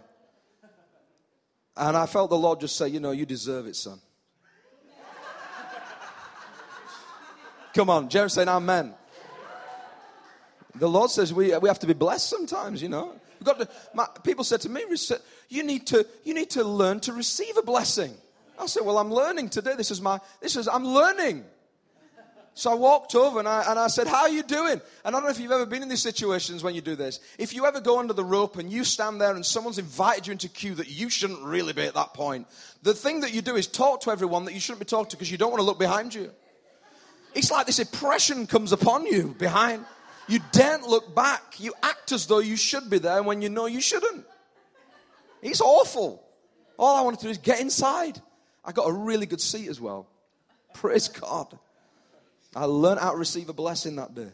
And 1.75 1.97
I 1.97 2.05
felt 2.05 2.29
the 2.29 2.37
Lord 2.37 2.59
just 2.59 2.75
say, 2.75 2.89
You 2.89 2.99
know, 2.99 3.11
you 3.11 3.25
deserve 3.25 3.65
it, 3.65 3.75
son. 3.75 3.99
Come 7.73 7.89
on, 7.89 8.09
Jerry 8.09 8.29
saying 8.29 8.49
amen. 8.49 8.93
The 10.75 10.89
Lord 10.89 11.09
says 11.09 11.33
we, 11.33 11.55
we 11.57 11.69
have 11.69 11.79
to 11.79 11.87
be 11.87 11.93
blessed 11.93 12.29
sometimes, 12.29 12.81
you 12.81 12.89
know. 12.89 13.13
We've 13.39 13.45
got 13.45 13.59
to, 13.59 13.69
my, 13.93 14.07
people 14.23 14.43
said 14.43 14.61
to 14.61 14.69
me, 14.69 14.83
you 15.49 15.63
need 15.63 15.87
to, 15.87 16.05
you 16.23 16.33
need 16.33 16.49
to 16.51 16.63
learn 16.63 16.99
to 17.01 17.13
receive 17.13 17.57
a 17.57 17.61
blessing. 17.61 18.13
I 18.59 18.65
said, 18.67 18.85
well, 18.85 18.97
I'm 18.97 19.11
learning 19.11 19.49
today. 19.49 19.73
This 19.75 19.89
is 19.89 20.01
my, 20.01 20.19
this 20.41 20.55
is, 20.55 20.67
I'm 20.67 20.85
learning. 20.85 21.45
So 22.53 22.69
I 22.69 22.75
walked 22.75 23.15
over 23.15 23.39
and 23.39 23.47
I, 23.47 23.63
and 23.69 23.79
I 23.79 23.87
said, 23.87 24.07
How 24.07 24.23
are 24.23 24.29
you 24.29 24.43
doing? 24.43 24.73
And 24.73 24.81
I 25.05 25.11
don't 25.11 25.23
know 25.23 25.29
if 25.29 25.39
you've 25.39 25.51
ever 25.51 25.65
been 25.65 25.83
in 25.83 25.89
these 25.89 26.01
situations 26.01 26.63
when 26.63 26.75
you 26.75 26.81
do 26.81 26.95
this. 26.95 27.19
If 27.37 27.53
you 27.53 27.65
ever 27.65 27.79
go 27.79 27.99
under 27.99 28.13
the 28.13 28.25
rope 28.25 28.57
and 28.57 28.69
you 28.69 28.83
stand 28.83 29.21
there 29.21 29.33
and 29.33 29.45
someone's 29.45 29.77
invited 29.77 30.27
you 30.27 30.33
into 30.33 30.49
queue 30.49 30.75
that 30.75 30.89
you 30.89 31.09
shouldn't 31.09 31.41
really 31.43 31.73
be 31.73 31.83
at 31.83 31.93
that 31.93 32.13
point, 32.13 32.47
the 32.83 32.93
thing 32.93 33.21
that 33.21 33.33
you 33.33 33.41
do 33.41 33.55
is 33.55 33.67
talk 33.67 34.01
to 34.01 34.11
everyone 34.11 34.45
that 34.45 34.53
you 34.53 34.59
shouldn't 34.59 34.79
be 34.79 34.85
talking 34.85 35.09
to 35.11 35.15
because 35.15 35.31
you 35.31 35.37
don't 35.37 35.51
want 35.51 35.61
to 35.61 35.65
look 35.65 35.79
behind 35.79 36.13
you. 36.13 36.29
It's 37.33 37.49
like 37.49 37.65
this 37.65 37.79
oppression 37.79 38.47
comes 38.47 38.73
upon 38.73 39.05
you 39.05 39.33
behind. 39.39 39.85
You 40.27 40.39
daren't 40.51 40.87
look 40.87 41.15
back. 41.15 41.59
You 41.59 41.73
act 41.81 42.11
as 42.11 42.27
though 42.27 42.39
you 42.39 42.57
should 42.57 42.89
be 42.89 42.99
there 42.99 43.23
when 43.23 43.41
you 43.41 43.49
know 43.49 43.65
you 43.65 43.81
shouldn't. 43.81 44.25
It's 45.41 45.61
awful. 45.61 46.23
All 46.77 46.97
I 46.97 47.01
wanted 47.01 47.21
to 47.21 47.25
do 47.27 47.29
is 47.31 47.37
get 47.37 47.61
inside. 47.61 48.21
I 48.63 48.73
got 48.73 48.89
a 48.89 48.93
really 48.93 49.25
good 49.25 49.41
seat 49.41 49.69
as 49.69 49.79
well. 49.79 50.07
Praise 50.73 51.07
God. 51.07 51.57
I 52.55 52.65
learned 52.65 52.99
how 52.99 53.11
to 53.11 53.17
receive 53.17 53.49
a 53.49 53.53
blessing 53.53 53.95
that 53.95 54.13
day. 54.13 54.29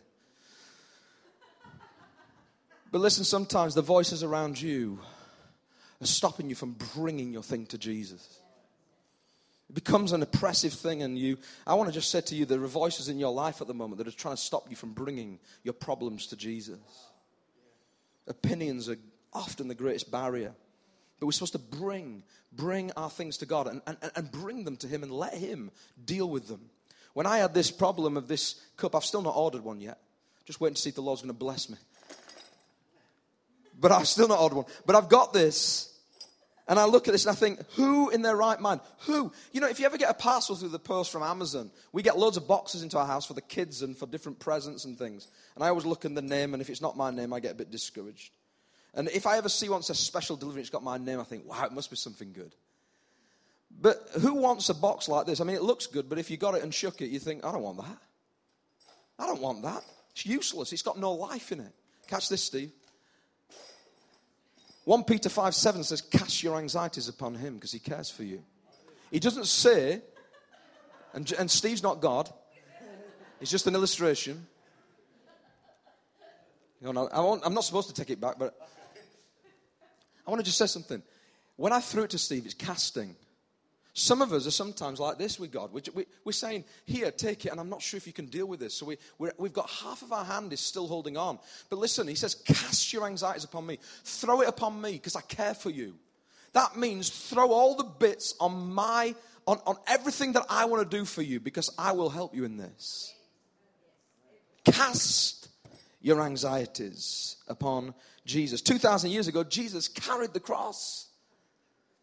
But 2.92 3.00
listen, 3.00 3.24
sometimes 3.24 3.76
the 3.76 3.82
voices 3.82 4.24
around 4.24 4.60
you 4.60 5.00
are 6.02 6.08
stopping 6.08 6.50
you 6.50 6.56
from 6.56 6.76
bringing 6.96 7.34
your 7.34 7.44
thing 7.44 7.66
to 7.68 7.78
Jesus. 7.78 8.40
It 9.70 9.76
becomes 9.76 10.14
an 10.14 10.24
oppressive 10.24 10.74
thing, 10.74 11.04
and 11.04 11.20
you. 11.20 11.38
I 11.66 11.74
want 11.74 11.90
to 11.90 11.94
just 11.94 12.10
say 12.10 12.22
to 12.22 12.36
you, 12.36 12.46
there 12.46 12.64
are 12.64 12.68
voices 12.68 13.10
in 13.10 13.20
your 13.20 13.34
life 13.34 13.60
at 13.60 13.68
the 13.68 13.74
moment 13.74 13.98
that 13.98 14.08
are 14.08 14.18
trying 14.18 14.36
to 14.36 14.42
stop 14.42 14.70
you 14.70 14.78
from 14.78 14.94
bringing 14.94 15.40
your 15.64 15.74
problems 15.74 16.28
to 16.28 16.38
Jesus. 16.38 16.80
Opinions 18.28 18.88
are 18.88 18.98
often 19.34 19.68
the 19.68 19.76
greatest 19.76 20.10
barrier. 20.10 20.54
But 21.20 21.26
we're 21.26 21.32
supposed 21.34 21.54
to 21.54 21.60
bring, 21.60 22.24
bring 22.54 22.92
our 22.96 23.10
things 23.10 23.38
to 23.38 23.46
God 23.46 23.68
and, 23.68 23.82
and, 23.88 23.98
and 24.16 24.32
bring 24.32 24.64
them 24.64 24.78
to 24.78 24.88
Him 24.88 25.04
and 25.04 25.12
let 25.12 25.34
Him 25.34 25.72
deal 26.04 26.30
with 26.30 26.48
them. 26.48 26.70
When 27.18 27.26
I 27.26 27.40
had 27.40 27.52
this 27.52 27.72
problem 27.72 28.16
of 28.16 28.28
this 28.28 28.62
cup, 28.76 28.94
I've 28.96 29.04
still 29.04 29.24
not 29.24 29.36
ordered 29.36 29.64
one 29.64 29.82
yet. 29.82 29.98
Just 30.46 30.62
waiting 30.62 30.76
to 30.76 30.82
see 30.84 30.90
if 30.90 30.96
the 30.96 31.02
Lord's 31.02 31.24
going 31.24 31.34
to 31.34 31.40
bless 31.40 31.68
me. 31.68 31.76
But 33.80 33.92
I've 33.92 34.08
still 34.08 34.28
not 34.28 34.40
ordered 34.40 34.58
one. 34.58 34.66
But 34.86 34.96
I've 34.96 35.10
got 35.10 35.34
this. 35.34 35.98
And 36.68 36.78
I 36.78 36.86
look 36.86 37.08
at 37.08 37.14
this 37.14 37.26
and 37.26 37.32
I 37.32 37.36
think, 37.36 37.60
who 37.72 38.12
in 38.12 38.22
their 38.22 38.36
right 38.36 38.62
mind? 38.62 38.82
Who? 39.08 39.32
You 39.52 39.62
know, 39.62 39.68
if 39.68 39.80
you 39.80 39.88
ever 39.88 39.98
get 39.98 40.12
a 40.12 40.14
parcel 40.14 40.56
through 40.56 40.70
the 40.70 40.78
post 40.78 41.12
from 41.12 41.24
Amazon, 41.24 41.72
we 41.92 42.04
get 42.04 42.20
loads 42.20 42.38
of 42.38 42.48
boxes 42.48 42.84
into 42.84 43.00
our 43.00 43.08
house 43.08 43.26
for 43.26 43.34
the 43.34 43.42
kids 43.42 43.82
and 43.82 43.98
for 43.98 44.06
different 44.06 44.38
presents 44.38 44.86
and 44.86 44.96
things. 44.96 45.28
And 45.56 45.64
I 45.64 45.70
always 45.70 45.88
look 45.88 46.06
in 46.06 46.14
the 46.14 46.22
name, 46.22 46.54
and 46.54 46.62
if 46.62 46.70
it's 46.70 46.82
not 46.82 46.96
my 46.96 47.10
name, 47.10 47.34
I 47.34 47.40
get 47.40 47.54
a 47.54 47.56
bit 47.56 47.72
discouraged. 47.72 48.32
And 48.94 49.10
if 49.10 49.26
I 49.26 49.40
ever 49.40 49.50
see 49.50 49.70
one 49.70 49.82
says 49.82 49.98
special 49.98 50.36
delivery, 50.36 50.62
it's 50.62 50.70
got 50.70 50.84
my 50.84 51.00
name, 51.00 51.20
I 51.20 51.24
think, 51.24 51.50
wow, 51.50 51.66
it 51.66 51.72
must 51.72 51.90
be 51.90 51.96
something 51.96 52.32
good. 52.32 52.54
But 53.70 54.10
who 54.22 54.34
wants 54.36 54.70
a 54.70 54.74
box 54.74 55.08
like 55.08 55.26
this? 55.26 55.40
I 55.40 55.44
mean, 55.44 55.56
it 55.56 55.62
looks 55.62 55.86
good, 55.88 56.10
but 56.10 56.18
if 56.18 56.32
you 56.32 56.38
got 56.38 56.56
it 56.56 56.64
and 56.64 56.74
shook 56.74 57.02
it, 57.02 57.10
you 57.10 57.20
think, 57.20 57.46
I 57.46 57.52
don't 57.52 57.62
want 57.62 57.78
that. 57.78 57.98
I 59.20 59.28
don't 59.28 59.42
want 59.42 59.64
that. 59.64 59.84
It's 60.12 60.26
useless. 60.26 60.74
It's 60.74 60.82
got 60.82 60.98
no 60.98 61.14
life 61.14 61.52
in 61.52 61.60
it. 61.60 61.74
Catch 62.08 62.30
this, 62.30 62.44
Steve. 62.44 62.72
1 64.86 65.04
Peter 65.04 65.30
5 65.30 65.54
7 65.54 65.84
says, 65.84 66.02
Cast 66.02 66.42
your 66.42 66.58
anxieties 66.58 67.10
upon 67.10 67.36
him 67.36 67.56
because 67.56 67.72
he 67.72 67.80
cares 67.80 68.10
for 68.10 68.24
you. 68.24 68.44
He 69.12 69.20
doesn't 69.20 69.46
say, 69.46 70.02
and, 71.14 71.32
and 71.34 71.52
Steve's 71.52 71.84
not 71.84 72.00
God, 72.00 72.32
it's 73.40 73.52
just 73.52 73.68
an 73.68 73.76
illustration. 73.76 74.48
You 76.82 76.94
know, 76.94 77.08
I 77.08 77.46
am 77.46 77.54
not 77.54 77.64
supposed 77.64 77.90
to 77.90 77.94
take 77.94 78.10
it 78.12 78.22
back, 78.22 78.38
but 78.38 78.56
I 80.26 80.30
want 80.30 80.40
to 80.40 80.46
just 80.46 80.58
say 80.58 80.68
something. 80.68 81.02
When 81.56 81.74
I 81.74 81.80
threw 81.80 82.04
it 82.04 82.12
to 82.12 82.18
Steve, 82.18 82.46
it's 82.46 82.54
casting. 82.54 83.16
Some 84.00 84.22
of 84.22 84.32
us 84.32 84.46
are 84.46 84.52
sometimes 84.52 85.00
like 85.00 85.18
this 85.18 85.40
with 85.40 85.52
God. 85.52 85.74
Which 85.74 85.90
We, 85.92 86.06
are 86.28 86.32
saying, 86.32 86.66
Here, 86.86 87.10
take 87.10 87.48
it, 87.48 87.50
and 87.50 87.60
I'm 87.60 87.68
not 87.68 87.82
sure 87.82 87.98
if 87.98 88.06
you 88.06 88.14
can 88.14 88.28
deal 88.28 88.46
with 88.46 88.60
this. 88.60 88.76
So 88.76 88.86
we, 88.86 88.98
we've 89.40 89.52
got 89.52 89.68
half 89.72 90.04
of 90.04 90.14
our 90.14 90.24
hand 90.24 90.54
is 90.54 90.60
still 90.60 90.88
holding 90.88 91.18
on. 91.18 91.40
But 91.68 91.80
listen, 91.80 92.08
He 92.08 92.14
says, 92.14 92.36
Cast 92.36 92.94
your 92.94 93.08
anxieties 93.08 93.44
upon 93.44 93.66
me, 93.66 93.80
throw 94.04 94.42
it 94.42 94.50
upon 94.50 94.80
me, 94.80 94.92
because 94.92 95.16
I 95.16 95.22
care 95.22 95.56
for 95.56 95.72
you. 95.72 95.96
That 96.54 96.78
means 96.78 97.10
throw 97.10 97.52
all 97.52 97.74
the 97.74 97.86
bits 97.86 98.36
on 98.40 98.72
my, 98.72 99.16
on, 99.48 99.60
on 99.66 99.78
everything 99.88 100.34
that 100.34 100.46
I 100.48 100.66
want 100.66 100.88
to 100.88 100.98
do 100.98 101.04
for 101.04 101.24
you, 101.24 101.40
because 101.40 101.72
I 101.76 101.94
will 101.94 102.12
help 102.12 102.36
you 102.36 102.44
in 102.44 102.58
this. 102.58 103.16
Cast 104.64 105.50
your 106.02 106.22
anxieties 106.22 107.38
upon 107.48 107.96
Jesus. 108.26 108.62
2,000 108.62 109.10
years 109.10 109.28
ago, 109.28 109.44
Jesus 109.44 109.88
carried 109.88 110.34
the 110.34 110.40
cross. 110.40 111.07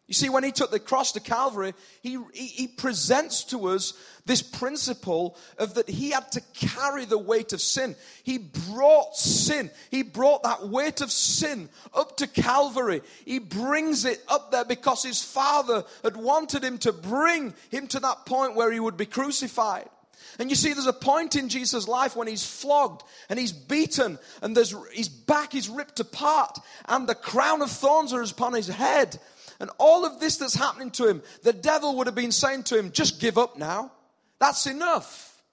You 0.07 0.13
see, 0.13 0.29
when 0.29 0.43
he 0.43 0.51
took 0.51 0.69
the 0.69 0.79
cross 0.79 1.13
to 1.13 1.19
Calvary, 1.19 1.73
he, 2.01 2.19
he, 2.31 2.45
he, 2.45 2.67
presents 2.67 3.43
to 3.45 3.69
us 3.69 3.93
this 4.27 4.43
principle 4.43 5.35
of 5.57 5.73
that 5.75 5.89
he 5.89 6.11
had 6.11 6.31
to 6.33 6.41
carry 6.53 7.05
the 7.05 7.17
weight 7.17 7.53
of 7.53 7.61
sin. 7.61 7.95
He 8.21 8.37
brought 8.37 9.15
sin. 9.15 9.71
He 9.89 10.03
brought 10.03 10.43
that 10.43 10.67
weight 10.67 11.01
of 11.01 11.11
sin 11.11 11.69
up 11.91 12.17
to 12.17 12.27
Calvary. 12.27 13.01
He 13.25 13.39
brings 13.39 14.05
it 14.05 14.23
up 14.27 14.51
there 14.51 14.65
because 14.65 15.01
his 15.01 15.23
father 15.23 15.83
had 16.03 16.17
wanted 16.17 16.63
him 16.63 16.77
to 16.79 16.93
bring 16.93 17.55
him 17.71 17.87
to 17.87 17.99
that 18.01 18.27
point 18.27 18.55
where 18.55 18.71
he 18.71 18.79
would 18.79 18.97
be 18.97 19.07
crucified. 19.07 19.89
And 20.37 20.49
you 20.49 20.55
see, 20.55 20.73
there's 20.73 20.85
a 20.85 20.93
point 20.93 21.35
in 21.35 21.49
Jesus' 21.49 21.87
life 21.87 22.15
when 22.15 22.27
he's 22.27 22.45
flogged 22.45 23.03
and 23.29 23.39
he's 23.39 23.53
beaten 23.53 24.19
and 24.41 24.55
there's, 24.55 24.75
his 24.91 25.09
back 25.09 25.55
is 25.55 25.69
ripped 25.69 25.99
apart 25.99 26.59
and 26.87 27.07
the 27.07 27.15
crown 27.15 27.61
of 27.61 27.71
thorns 27.71 28.13
are 28.13 28.21
upon 28.21 28.53
his 28.53 28.67
head 28.67 29.17
and 29.59 29.69
all 29.77 30.05
of 30.05 30.19
this 30.19 30.37
that's 30.37 30.55
happening 30.55 30.91
to 30.91 31.07
him, 31.07 31.21
the 31.43 31.53
devil 31.53 31.97
would 31.97 32.07
have 32.07 32.15
been 32.15 32.31
saying 32.31 32.63
to 32.63 32.77
him, 32.77 32.91
just 32.91 33.19
give 33.19 33.37
up 33.37 33.57
now. 33.57 33.91
That's 34.39 34.67
enough. 34.67 35.43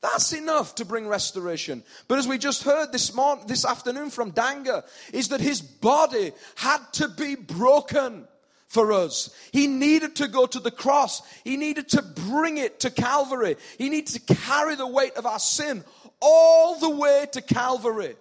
That's 0.00 0.32
enough 0.32 0.76
to 0.76 0.84
bring 0.84 1.08
restoration. 1.08 1.82
But 2.06 2.18
as 2.18 2.28
we 2.28 2.38
just 2.38 2.62
heard 2.62 2.92
this 2.92 3.14
morning, 3.14 3.46
this 3.48 3.64
afternoon 3.64 4.10
from 4.10 4.30
Danga, 4.30 4.84
is 5.12 5.28
that 5.28 5.40
his 5.40 5.60
body 5.60 6.32
had 6.54 6.78
to 6.94 7.08
be 7.08 7.34
broken 7.34 8.28
for 8.68 8.92
us. 8.92 9.34
He 9.50 9.66
needed 9.66 10.16
to 10.16 10.28
go 10.28 10.46
to 10.46 10.60
the 10.60 10.70
cross. 10.70 11.22
He 11.42 11.56
needed 11.56 11.88
to 11.90 12.02
bring 12.02 12.58
it 12.58 12.80
to 12.80 12.90
Calvary. 12.90 13.56
He 13.76 13.88
needed 13.88 14.14
to 14.14 14.34
carry 14.34 14.76
the 14.76 14.86
weight 14.86 15.16
of 15.16 15.26
our 15.26 15.40
sin 15.40 15.84
all 16.20 16.78
the 16.78 16.90
way 16.90 17.26
to 17.32 17.40
Calvary 17.40 18.14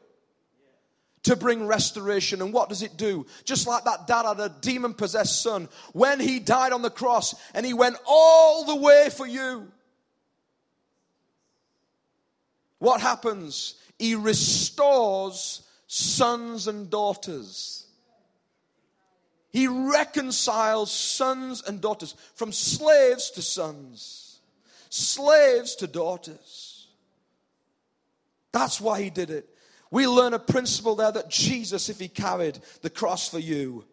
to 1.27 1.35
bring 1.35 1.67
restoration. 1.67 2.41
And 2.41 2.53
what 2.53 2.69
does 2.69 2.81
it 2.81 2.95
do? 2.95 3.25
Just 3.43 3.67
like 3.67 3.83
that 3.83 4.07
dad 4.07 4.25
had 4.25 4.39
a 4.39 4.49
demon 4.61 4.93
possessed 4.93 5.41
son, 5.41 5.67
when 5.91 6.19
he 6.21 6.39
died 6.39 6.71
on 6.71 6.81
the 6.81 6.89
cross 6.89 7.35
and 7.53 7.65
he 7.65 7.73
went 7.73 7.97
all 8.05 8.63
the 8.63 8.77
way 8.77 9.09
for 9.09 9.27
you, 9.27 9.69
what 12.79 13.01
happens? 13.01 13.75
He 13.99 14.15
restores 14.15 15.67
sons 15.87 16.67
and 16.67 16.89
daughters. 16.89 17.85
He 19.51 19.67
reconciles 19.67 20.91
sons 20.91 21.61
and 21.61 21.81
daughters 21.81 22.15
from 22.35 22.53
slaves 22.53 23.31
to 23.31 23.41
sons, 23.41 24.39
slaves 24.89 25.75
to 25.75 25.87
daughters. 25.87 26.87
That's 28.53 28.79
why 28.79 29.01
he 29.01 29.09
did 29.09 29.29
it. 29.29 29.49
We 29.91 30.07
learn 30.07 30.33
a 30.33 30.39
principle 30.39 30.95
there 30.95 31.11
that 31.11 31.29
Jesus, 31.29 31.89
if 31.89 31.99
he 31.99 32.07
carried 32.07 32.59
the 32.81 32.89
cross 32.89 33.29
for 33.29 33.39
you, 33.39 33.85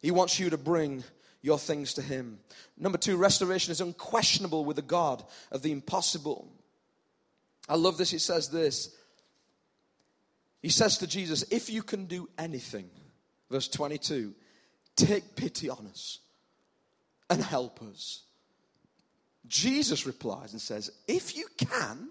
he 0.00 0.10
wants 0.10 0.38
you 0.38 0.50
to 0.50 0.56
bring 0.56 1.04
your 1.42 1.58
things 1.58 1.94
to 1.94 2.02
him. 2.02 2.38
Number 2.76 2.98
two, 2.98 3.16
restoration 3.16 3.72
is 3.72 3.80
unquestionable 3.80 4.64
with 4.64 4.76
the 4.76 4.82
God 4.82 5.22
of 5.50 5.62
the 5.62 5.72
impossible. 5.72 6.48
I 7.68 7.76
love 7.76 7.98
this. 7.98 8.10
He 8.10 8.18
says 8.18 8.48
this. 8.48 8.94
He 10.62 10.70
says 10.70 10.98
to 10.98 11.06
Jesus, 11.06 11.44
If 11.50 11.70
you 11.70 11.82
can 11.82 12.06
do 12.06 12.28
anything, 12.38 12.90
verse 13.50 13.68
22, 13.68 14.34
take 14.96 15.36
pity 15.36 15.68
on 15.68 15.86
us 15.86 16.18
and 17.30 17.42
help 17.42 17.82
us. 17.82 18.22
Jesus 19.46 20.06
replies 20.06 20.52
and 20.52 20.60
says, 20.60 20.90
If 21.06 21.36
you 21.36 21.46
can, 21.56 22.10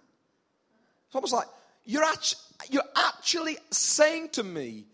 it's 1.07 1.15
almost 1.15 1.33
like 1.33 1.47
you're 1.87 2.03
actually, 2.03 2.41
you're 2.69 2.83
actually 2.95 3.57
saying 3.71 4.29
to 4.33 4.43
me, 4.43 4.85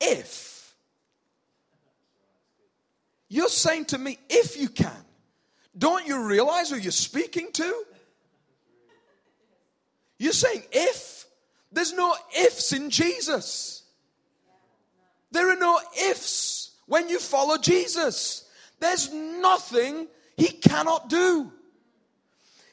if. 0.00 0.74
You're 3.28 3.48
saying 3.48 3.84
to 3.86 3.98
me, 3.98 4.18
if 4.30 4.58
you 4.58 4.70
can. 4.70 5.04
Don't 5.76 6.06
you 6.06 6.26
realize 6.26 6.70
who 6.70 6.76
you're 6.76 6.90
speaking 6.90 7.52
to? 7.52 7.84
You're 10.18 10.32
saying 10.32 10.62
if. 10.72 11.26
There's 11.70 11.92
no 11.92 12.16
ifs 12.40 12.72
in 12.72 12.88
Jesus. 12.88 13.82
There 15.30 15.50
are 15.50 15.58
no 15.58 15.78
ifs 16.06 16.72
when 16.86 17.10
you 17.10 17.18
follow 17.18 17.58
Jesus. 17.58 18.48
There's 18.80 19.12
nothing 19.12 20.08
he 20.38 20.48
cannot 20.48 21.10
do. 21.10 21.52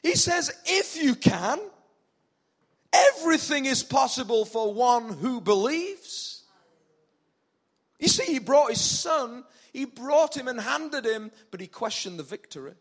He 0.02 0.14
says, 0.14 0.50
if 0.64 0.96
you 0.96 1.14
can, 1.14 1.58
Everything 3.18 3.66
is 3.66 3.82
possible 3.82 4.44
for 4.44 4.72
one 4.72 5.12
who 5.12 5.40
believes. 5.40 6.44
You 7.98 8.08
see, 8.08 8.24
he 8.32 8.38
brought 8.38 8.70
his 8.70 8.80
son, 8.80 9.44
he 9.72 9.84
brought 9.84 10.36
him 10.36 10.48
and 10.48 10.60
handed 10.60 11.04
him, 11.04 11.30
but 11.50 11.60
he 11.60 11.66
questioned 11.66 12.18
the 12.18 12.22
victory. 12.22 12.74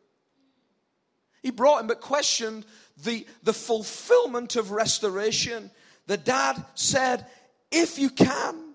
He 1.42 1.52
brought 1.52 1.82
him, 1.82 1.88
but 1.88 2.02
questioned 2.02 2.66
the, 3.04 3.26
the 3.44 3.54
fulfillment 3.54 4.56
of 4.56 4.72
restoration. 4.72 5.70
The 6.08 6.18
dad 6.18 6.64
said, 6.74 7.26
If 7.72 8.00
you 8.00 8.10
can, 8.10 8.74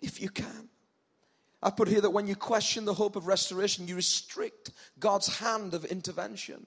if 0.00 0.20
you 0.20 0.28
can. 0.28 0.68
I 1.60 1.70
put 1.70 1.88
here 1.88 2.00
that 2.00 2.10
when 2.10 2.28
you 2.28 2.36
question 2.36 2.84
the 2.84 2.94
hope 2.94 3.16
of 3.16 3.26
restoration, 3.26 3.88
you 3.88 3.96
restrict 3.96 4.70
God's 4.98 5.38
hand 5.38 5.74
of 5.74 5.84
intervention 5.84 6.66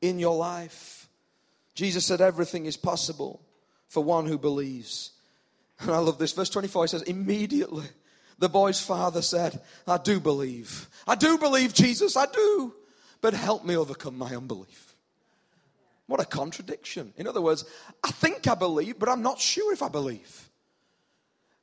in 0.00 0.18
your 0.18 0.36
life. 0.36 1.09
Jesus 1.80 2.04
said, 2.04 2.20
Everything 2.20 2.66
is 2.66 2.76
possible 2.76 3.40
for 3.88 4.04
one 4.04 4.26
who 4.26 4.36
believes. 4.36 5.12
And 5.78 5.90
I 5.90 5.96
love 5.96 6.18
this. 6.18 6.32
Verse 6.32 6.50
24 6.50 6.88
says, 6.88 7.00
Immediately 7.00 7.86
the 8.38 8.50
boy's 8.50 8.82
father 8.82 9.22
said, 9.22 9.62
I 9.86 9.96
do 9.96 10.20
believe. 10.20 10.90
I 11.08 11.14
do 11.14 11.38
believe, 11.38 11.72
Jesus, 11.72 12.18
I 12.18 12.26
do. 12.26 12.74
But 13.22 13.32
help 13.32 13.64
me 13.64 13.78
overcome 13.78 14.18
my 14.18 14.36
unbelief. 14.36 14.94
What 16.06 16.20
a 16.20 16.26
contradiction. 16.26 17.14
In 17.16 17.26
other 17.26 17.40
words, 17.40 17.64
I 18.04 18.10
think 18.10 18.46
I 18.46 18.54
believe, 18.54 18.98
but 18.98 19.08
I'm 19.08 19.22
not 19.22 19.40
sure 19.40 19.72
if 19.72 19.82
I 19.82 19.88
believe. 19.88 20.50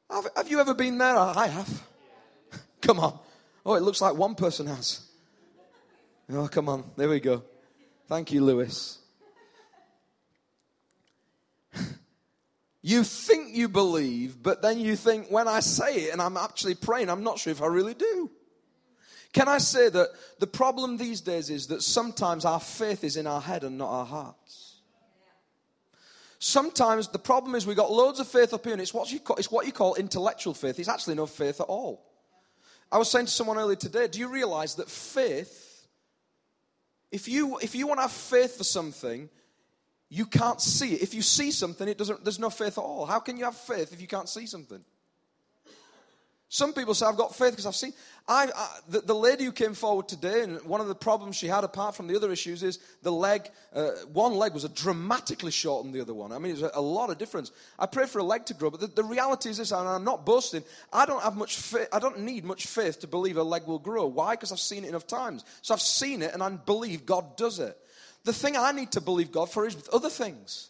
Have, 0.10 0.28
have 0.36 0.50
you 0.50 0.60
ever 0.60 0.74
been 0.74 0.98
there? 0.98 1.16
I 1.16 1.46
have. 1.46 1.88
come 2.82 3.00
on. 3.00 3.20
Oh, 3.64 3.76
it 3.76 3.84
looks 3.84 4.02
like 4.02 4.16
one 4.16 4.34
person 4.34 4.66
has. 4.66 5.02
Oh, 6.32 6.48
come 6.48 6.70
on. 6.70 6.86
There 6.96 7.08
we 7.08 7.20
go. 7.20 7.44
Thank 8.08 8.32
you, 8.32 8.44
Lewis. 8.44 8.98
You 12.88 13.04
think 13.04 13.54
you 13.54 13.68
believe, 13.68 14.42
but 14.42 14.62
then 14.62 14.80
you 14.80 14.96
think, 14.96 15.28
when 15.28 15.46
I 15.46 15.60
say 15.60 16.04
it 16.04 16.14
and 16.14 16.22
I'm 16.22 16.38
actually 16.38 16.74
praying, 16.74 17.10
I'm 17.10 17.22
not 17.22 17.38
sure 17.38 17.52
if 17.52 17.62
I 17.62 17.66
really 17.66 17.94
do. 17.94 18.32
Can 19.34 19.50
I 19.50 19.58
say 19.58 19.90
that 19.90 20.08
the 20.40 20.48
problem 20.48 20.96
these 20.96 21.20
days 21.20 21.50
is 21.50 21.68
that 21.68 21.82
sometimes 21.82 22.46
our 22.46 22.62
faith 22.62 23.04
is 23.04 23.18
in 23.18 23.28
our 23.28 23.42
head 23.42 23.66
and 23.66 23.78
not 23.78 23.90
our 23.90 24.06
hearts? 24.06 24.78
Sometimes 26.40 27.10
the 27.10 27.20
problem 27.20 27.56
is 27.56 27.68
we've 27.68 27.76
got 27.76 27.92
loads 27.92 28.22
of 28.22 28.28
faith 28.30 28.54
up 28.54 28.64
here 28.64 28.72
and 28.72 28.82
it's 28.82 28.94
what 28.94 29.12
you 29.12 29.20
call, 29.20 29.36
it's 29.36 29.52
what 29.52 29.66
you 29.66 29.74
call 29.74 29.96
intellectual 29.96 30.54
faith. 30.54 30.80
It's 30.80 30.88
actually 30.88 31.16
no 31.16 31.26
faith 31.26 31.60
at 31.60 31.68
all. 31.68 32.06
I 32.90 32.98
was 33.00 33.12
saying 33.12 33.26
to 33.26 33.32
someone 33.34 33.58
earlier 33.58 33.76
today, 33.76 34.08
do 34.08 34.18
you 34.18 34.30
realize 34.30 34.76
that 34.76 34.90
faith, 34.90 35.86
if 37.12 37.28
you, 37.28 37.58
if 37.58 37.76
you 37.76 37.86
want 37.86 37.98
to 37.98 38.04
have 38.04 38.14
faith 38.14 38.58
for 38.58 38.64
something, 38.64 39.28
you 40.10 40.26
can't 40.26 40.62
see 40.62 40.94
it. 40.94 41.02
If 41.02 41.14
you 41.14 41.22
see 41.22 41.52
something, 41.52 41.88
it 41.88 41.98
doesn't, 41.98 42.24
there's 42.24 42.40
no 42.40 42.50
faith 42.50 42.78
at 42.78 42.84
all. 42.84 43.06
How 43.06 43.20
can 43.20 43.38
you 43.38 43.46
have 43.46 43.58
faith 43.58 43.92
if 43.94 44.02
you 44.02 44.08
can't 44.08 44.30
see 44.30 44.46
something? 44.46 44.84
Some 46.50 46.72
people 46.72 46.94
say, 46.94 47.06
I've 47.06 47.18
got 47.18 47.36
faith 47.36 47.52
because 47.52 47.66
I've 47.66 47.76
seen. 47.76 47.92
I, 48.26 48.48
I 48.56 48.80
the, 48.88 49.02
the, 49.02 49.14
lady 49.14 49.44
who 49.44 49.52
came 49.52 49.74
forward 49.74 50.08
today, 50.08 50.44
and 50.44 50.62
one 50.64 50.80
of 50.80 50.88
the 50.88 50.96
problems 50.96 51.36
she 51.36 51.48
had, 51.48 51.66
apart 51.66 51.94
from 51.94 52.08
the 52.08 52.16
other 52.16 52.32
issues, 52.32 52.64
is 52.64 52.80
the 53.02 53.12
leg. 53.12 53.50
Uh, 53.76 53.90
one 54.14 54.34
leg 54.34 54.54
was 54.54 54.64
dramatically 54.70 55.52
short 55.52 55.84
than 55.84 55.92
the 55.92 56.00
other 56.00 56.14
one. 56.14 56.32
I 56.32 56.40
mean, 56.40 56.54
it's 56.54 56.62
a, 56.62 56.72
a 56.76 56.82
lot 56.82 57.10
of 57.10 57.18
difference. 57.18 57.52
I 57.78 57.86
prayed 57.86 58.08
for 58.08 58.20
a 58.20 58.24
leg 58.24 58.46
to 58.46 58.54
grow, 58.54 58.70
but 58.70 58.80
the, 58.80 58.88
the 58.88 59.04
reality 59.04 59.50
is 59.50 59.58
this, 59.58 59.72
and 59.74 59.90
I'm 59.90 60.06
not 60.06 60.26
boasting. 60.26 60.64
I 60.94 61.06
don't 61.06 61.22
have 61.22 61.36
much 61.36 61.58
faith. 61.58 61.90
I 61.92 62.00
don't 62.00 62.22
need 62.22 62.46
much 62.46 62.66
faith 62.68 63.02
to 63.02 63.08
believe 63.08 63.36
a 63.36 63.44
leg 63.44 63.64
will 63.68 63.80
grow. 63.80 64.06
Why? 64.06 64.36
Because 64.36 64.54
I've 64.54 64.60
seen 64.60 64.86
it 64.86 64.90
enough 64.90 65.06
times. 65.06 65.44
So 65.62 65.74
I've 65.74 65.82
seen 65.82 66.22
it, 66.22 66.34
and 66.34 66.42
I 66.42 66.50
believe 66.50 67.06
God 67.06 67.36
does 67.36 67.60
it. 67.60 67.78
The 68.24 68.34
thing 68.34 68.58
I 68.58 68.72
need 68.72 68.92
to 68.94 69.02
believe 69.02 69.32
God 69.32 69.50
for 69.50 69.66
is 69.66 69.76
with 69.76 69.90
other 69.90 70.10
things. 70.10 70.70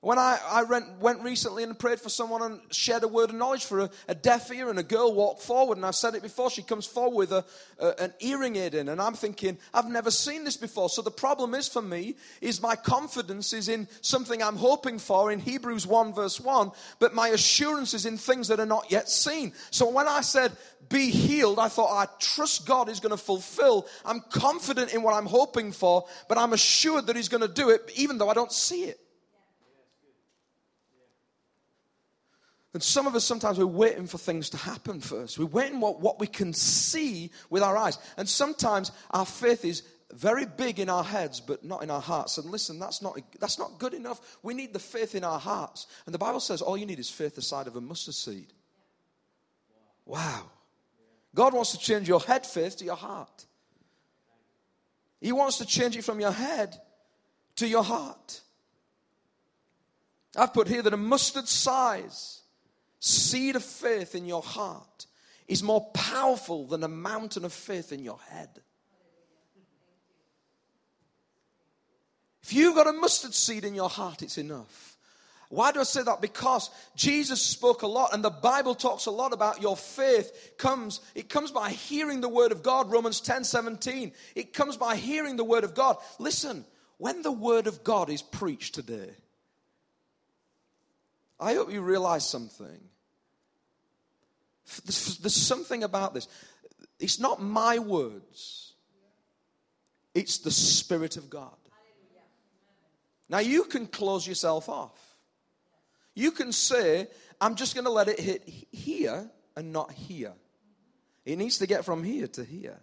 When 0.00 0.18
I, 0.18 0.38
I 0.46 0.62
went, 0.62 1.22
recently 1.22 1.62
and 1.62 1.76
prayed 1.76 2.00
for 2.00 2.10
someone 2.10 2.42
and 2.42 2.60
shared 2.70 3.02
a 3.02 3.08
word 3.08 3.30
of 3.30 3.36
knowledge 3.36 3.64
for 3.64 3.80
a, 3.80 3.90
a 4.08 4.14
deaf 4.14 4.52
ear, 4.52 4.68
and 4.68 4.78
a 4.78 4.82
girl 4.82 5.12
walked 5.14 5.42
forward, 5.42 5.78
and 5.78 5.86
I've 5.86 5.94
said 5.94 6.14
it 6.14 6.22
before, 6.22 6.50
she 6.50 6.62
comes 6.62 6.86
forward 6.86 7.16
with 7.16 7.32
a, 7.32 7.44
a, 7.78 8.02
an 8.02 8.14
earring 8.20 8.56
aid 8.56 8.74
in, 8.74 8.90
and 8.90 9.00
I'm 9.00 9.14
thinking, 9.14 9.58
I've 9.72 9.88
never 9.88 10.10
seen 10.10 10.44
this 10.44 10.56
before. 10.56 10.90
So 10.90 11.00
the 11.00 11.10
problem 11.10 11.54
is 11.54 11.66
for 11.66 11.82
me, 11.82 12.14
is 12.40 12.60
my 12.60 12.76
confidence 12.76 13.52
is 13.52 13.68
in 13.68 13.88
something 14.02 14.42
I'm 14.42 14.56
hoping 14.56 14.98
for 14.98 15.32
in 15.32 15.40
Hebrews 15.40 15.86
1 15.86 16.12
verse 16.12 16.40
1, 16.40 16.70
but 16.98 17.14
my 17.14 17.28
assurance 17.28 17.94
is 17.94 18.06
in 18.06 18.18
things 18.18 18.48
that 18.48 18.60
are 18.60 18.66
not 18.66 18.90
yet 18.90 19.08
seen. 19.08 19.54
So 19.70 19.90
when 19.90 20.06
I 20.06 20.20
said, 20.20 20.52
be 20.88 21.10
healed, 21.10 21.58
I 21.58 21.68
thought, 21.68 21.90
I 21.90 22.06
trust 22.20 22.66
God 22.66 22.88
is 22.88 23.00
going 23.00 23.10
to 23.10 23.16
fulfill. 23.16 23.88
I'm 24.04 24.20
confident 24.30 24.94
in 24.94 25.02
what 25.02 25.14
I'm 25.14 25.26
hoping 25.26 25.72
for, 25.72 26.06
but 26.28 26.38
I'm 26.38 26.52
assured 26.52 27.06
that 27.06 27.16
He's 27.16 27.28
going 27.28 27.40
to 27.40 27.52
do 27.52 27.70
it, 27.70 27.90
even 27.96 28.18
though 28.18 28.28
I 28.28 28.34
don't 28.34 28.52
see 28.52 28.84
it. 28.84 29.00
And 32.76 32.82
some 32.82 33.06
of 33.06 33.14
us 33.14 33.24
sometimes 33.24 33.58
we're 33.58 33.64
waiting 33.64 34.06
for 34.06 34.18
things 34.18 34.50
to 34.50 34.58
happen 34.58 35.00
first. 35.00 35.38
We're 35.38 35.46
waiting 35.46 35.80
what, 35.80 35.98
what 35.98 36.20
we 36.20 36.26
can 36.26 36.52
see 36.52 37.30
with 37.48 37.62
our 37.62 37.74
eyes. 37.74 37.96
And 38.18 38.28
sometimes 38.28 38.92
our 39.12 39.24
faith 39.24 39.64
is 39.64 39.82
very 40.12 40.44
big 40.44 40.78
in 40.78 40.90
our 40.90 41.02
heads, 41.02 41.40
but 41.40 41.64
not 41.64 41.82
in 41.82 41.90
our 41.90 42.02
hearts. 42.02 42.36
And 42.36 42.50
listen, 42.50 42.78
that's 42.78 43.00
not, 43.00 43.18
that's 43.40 43.58
not 43.58 43.78
good 43.78 43.94
enough. 43.94 44.20
We 44.42 44.52
need 44.52 44.74
the 44.74 44.78
faith 44.78 45.14
in 45.14 45.24
our 45.24 45.38
hearts. 45.38 45.86
And 46.04 46.14
the 46.14 46.18
Bible 46.18 46.38
says 46.38 46.60
all 46.60 46.76
you 46.76 46.84
need 46.84 46.98
is 46.98 47.08
faith 47.08 47.34
the 47.34 47.40
size 47.40 47.66
of 47.66 47.76
a 47.76 47.80
mustard 47.80 48.12
seed. 48.12 48.52
Wow. 50.04 50.42
God 51.34 51.54
wants 51.54 51.72
to 51.72 51.78
change 51.78 52.06
your 52.06 52.20
head 52.20 52.44
faith 52.44 52.76
to 52.76 52.84
your 52.84 52.96
heart. 52.96 53.46
He 55.22 55.32
wants 55.32 55.56
to 55.56 55.64
change 55.64 55.96
it 55.96 56.04
from 56.04 56.20
your 56.20 56.30
head 56.30 56.78
to 57.54 57.66
your 57.66 57.84
heart. 57.84 58.42
I've 60.36 60.52
put 60.52 60.68
here 60.68 60.82
that 60.82 60.92
a 60.92 60.98
mustard 60.98 61.48
size 61.48 62.42
seed 63.06 63.54
of 63.56 63.64
faith 63.64 64.14
in 64.14 64.26
your 64.26 64.42
heart 64.42 65.06
is 65.46 65.62
more 65.62 65.90
powerful 65.92 66.66
than 66.66 66.82
a 66.82 66.88
mountain 66.88 67.44
of 67.44 67.52
faith 67.52 67.92
in 67.92 68.02
your 68.02 68.18
head. 68.30 68.48
If 72.42 72.52
you've 72.52 72.74
got 72.74 72.88
a 72.88 72.92
mustard 72.92 73.34
seed 73.34 73.64
in 73.64 73.74
your 73.74 73.88
heart, 73.88 74.22
it's 74.22 74.38
enough. 74.38 74.96
Why 75.48 75.70
do 75.70 75.78
I 75.78 75.84
say 75.84 76.02
that? 76.02 76.20
Because 76.20 76.70
Jesus 76.96 77.40
spoke 77.40 77.82
a 77.82 77.86
lot 77.86 78.12
and 78.12 78.24
the 78.24 78.30
Bible 78.30 78.74
talks 78.74 79.06
a 79.06 79.12
lot 79.12 79.32
about 79.32 79.62
your 79.62 79.76
faith 79.76 80.54
comes, 80.58 81.00
it 81.14 81.28
comes 81.28 81.52
by 81.52 81.70
hearing 81.70 82.20
the 82.20 82.28
word 82.28 82.50
of 82.50 82.64
God, 82.64 82.90
Romans 82.90 83.20
10 83.20 83.44
17. 83.44 84.12
It 84.34 84.52
comes 84.52 84.76
by 84.76 84.96
hearing 84.96 85.36
the 85.36 85.44
word 85.44 85.62
of 85.62 85.74
God. 85.74 85.98
Listen, 86.18 86.64
when 86.98 87.22
the 87.22 87.30
word 87.30 87.68
of 87.68 87.84
God 87.84 88.10
is 88.10 88.22
preached 88.22 88.74
today, 88.74 89.10
I 91.38 91.54
hope 91.54 91.72
you 91.72 91.82
realize 91.82 92.26
something. 92.26 92.80
There's, 94.84 95.18
there's 95.18 95.36
something 95.36 95.84
about 95.84 96.14
this. 96.14 96.28
It's 96.98 97.20
not 97.20 97.40
my 97.40 97.78
words, 97.78 98.74
it's 100.14 100.38
the 100.38 100.50
Spirit 100.50 101.16
of 101.16 101.30
God. 101.30 101.54
Now, 103.28 103.38
you 103.38 103.64
can 103.64 103.86
close 103.86 104.26
yourself 104.26 104.68
off. 104.68 105.16
You 106.14 106.30
can 106.30 106.52
say, 106.52 107.08
I'm 107.40 107.56
just 107.56 107.74
going 107.74 107.84
to 107.84 107.90
let 107.90 108.08
it 108.08 108.20
hit 108.20 108.48
here 108.70 109.28
and 109.56 109.72
not 109.72 109.90
here. 109.90 110.32
It 111.24 111.36
needs 111.36 111.58
to 111.58 111.66
get 111.66 111.84
from 111.84 112.04
here 112.04 112.28
to 112.28 112.44
here. 112.44 112.78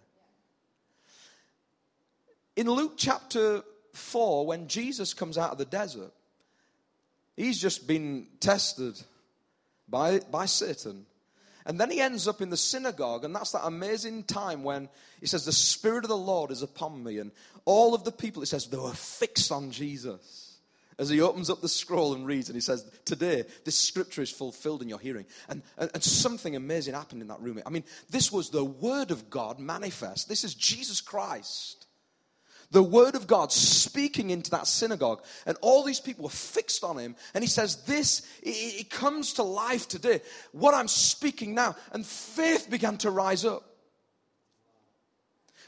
In 2.56 2.70
Luke 2.70 2.94
chapter 2.96 3.62
4, 3.94 4.46
when 4.46 4.68
Jesus 4.68 5.14
comes 5.14 5.38
out 5.38 5.50
of 5.50 5.58
the 5.58 5.64
desert, 5.64 6.12
he's 7.36 7.58
just 7.58 7.88
been 7.88 8.26
tested 8.38 9.00
by, 9.88 10.20
by 10.30 10.46
Satan. 10.46 11.06
And 11.66 11.80
then 11.80 11.90
he 11.90 12.00
ends 12.00 12.28
up 12.28 12.42
in 12.42 12.50
the 12.50 12.56
synagogue, 12.56 13.24
and 13.24 13.34
that's 13.34 13.52
that 13.52 13.66
amazing 13.66 14.24
time 14.24 14.64
when 14.64 14.88
he 15.20 15.26
says, 15.26 15.44
The 15.44 15.52
Spirit 15.52 16.04
of 16.04 16.08
the 16.08 16.16
Lord 16.16 16.50
is 16.50 16.62
upon 16.62 17.02
me. 17.02 17.18
And 17.18 17.32
all 17.64 17.94
of 17.94 18.04
the 18.04 18.12
people, 18.12 18.42
it 18.42 18.46
says, 18.46 18.66
they 18.66 18.76
were 18.76 18.92
fixed 18.92 19.50
on 19.50 19.70
Jesus. 19.70 20.58
As 20.98 21.08
he 21.08 21.20
opens 21.20 21.50
up 21.50 21.60
the 21.60 21.68
scroll 21.68 22.14
and 22.14 22.26
reads, 22.26 22.48
and 22.48 22.54
he 22.54 22.60
says, 22.60 22.88
Today, 23.04 23.44
this 23.64 23.76
scripture 23.76 24.22
is 24.22 24.30
fulfilled 24.30 24.82
in 24.82 24.88
your 24.88 25.00
hearing. 25.00 25.24
And, 25.48 25.62
and, 25.78 25.90
and 25.94 26.04
something 26.04 26.54
amazing 26.54 26.94
happened 26.94 27.22
in 27.22 27.28
that 27.28 27.40
room. 27.40 27.60
I 27.66 27.70
mean, 27.70 27.84
this 28.10 28.30
was 28.30 28.50
the 28.50 28.64
Word 28.64 29.10
of 29.10 29.30
God 29.30 29.58
manifest. 29.58 30.28
This 30.28 30.44
is 30.44 30.54
Jesus 30.54 31.00
Christ 31.00 31.83
the 32.70 32.82
word 32.82 33.14
of 33.14 33.26
God 33.26 33.52
speaking 33.52 34.30
into 34.30 34.50
that 34.50 34.66
synagogue, 34.66 35.22
and 35.46 35.56
all 35.60 35.82
these 35.84 36.00
people 36.00 36.24
were 36.24 36.30
fixed 36.30 36.84
on 36.84 36.98
him. 36.98 37.16
And 37.34 37.42
he 37.42 37.48
says, 37.48 37.84
This, 37.84 38.26
it, 38.42 38.80
it 38.80 38.90
comes 38.90 39.34
to 39.34 39.42
life 39.42 39.88
today. 39.88 40.20
What 40.52 40.74
I'm 40.74 40.88
speaking 40.88 41.54
now. 41.54 41.76
And 41.92 42.04
faith 42.04 42.68
began 42.70 42.96
to 42.98 43.10
rise 43.10 43.44
up. 43.44 43.64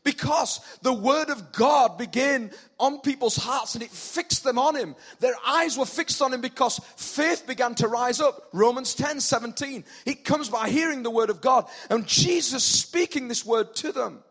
Because 0.06 0.60
the 0.82 0.92
word 0.92 1.30
of 1.30 1.50
God 1.50 1.98
began 1.98 2.52
on 2.78 3.00
people's 3.00 3.34
hearts 3.34 3.74
and 3.74 3.82
it 3.82 3.90
fixed 3.90 4.44
them 4.44 4.56
on 4.56 4.76
him. 4.76 4.94
Their 5.18 5.34
eyes 5.44 5.76
were 5.76 5.84
fixed 5.84 6.22
on 6.22 6.32
him 6.32 6.40
because 6.40 6.78
faith 6.94 7.44
began 7.44 7.74
to 7.76 7.88
rise 7.88 8.20
up. 8.20 8.48
Romans 8.52 8.94
10 8.94 9.18
17. 9.18 9.84
It 10.04 10.24
comes 10.24 10.48
by 10.48 10.68
hearing 10.68 11.02
the 11.02 11.10
word 11.10 11.28
of 11.28 11.40
God 11.40 11.66
and 11.90 12.06
Jesus 12.06 12.62
speaking 12.62 13.26
this 13.26 13.44
word 13.44 13.74
to 13.76 13.90
them. 13.90 14.22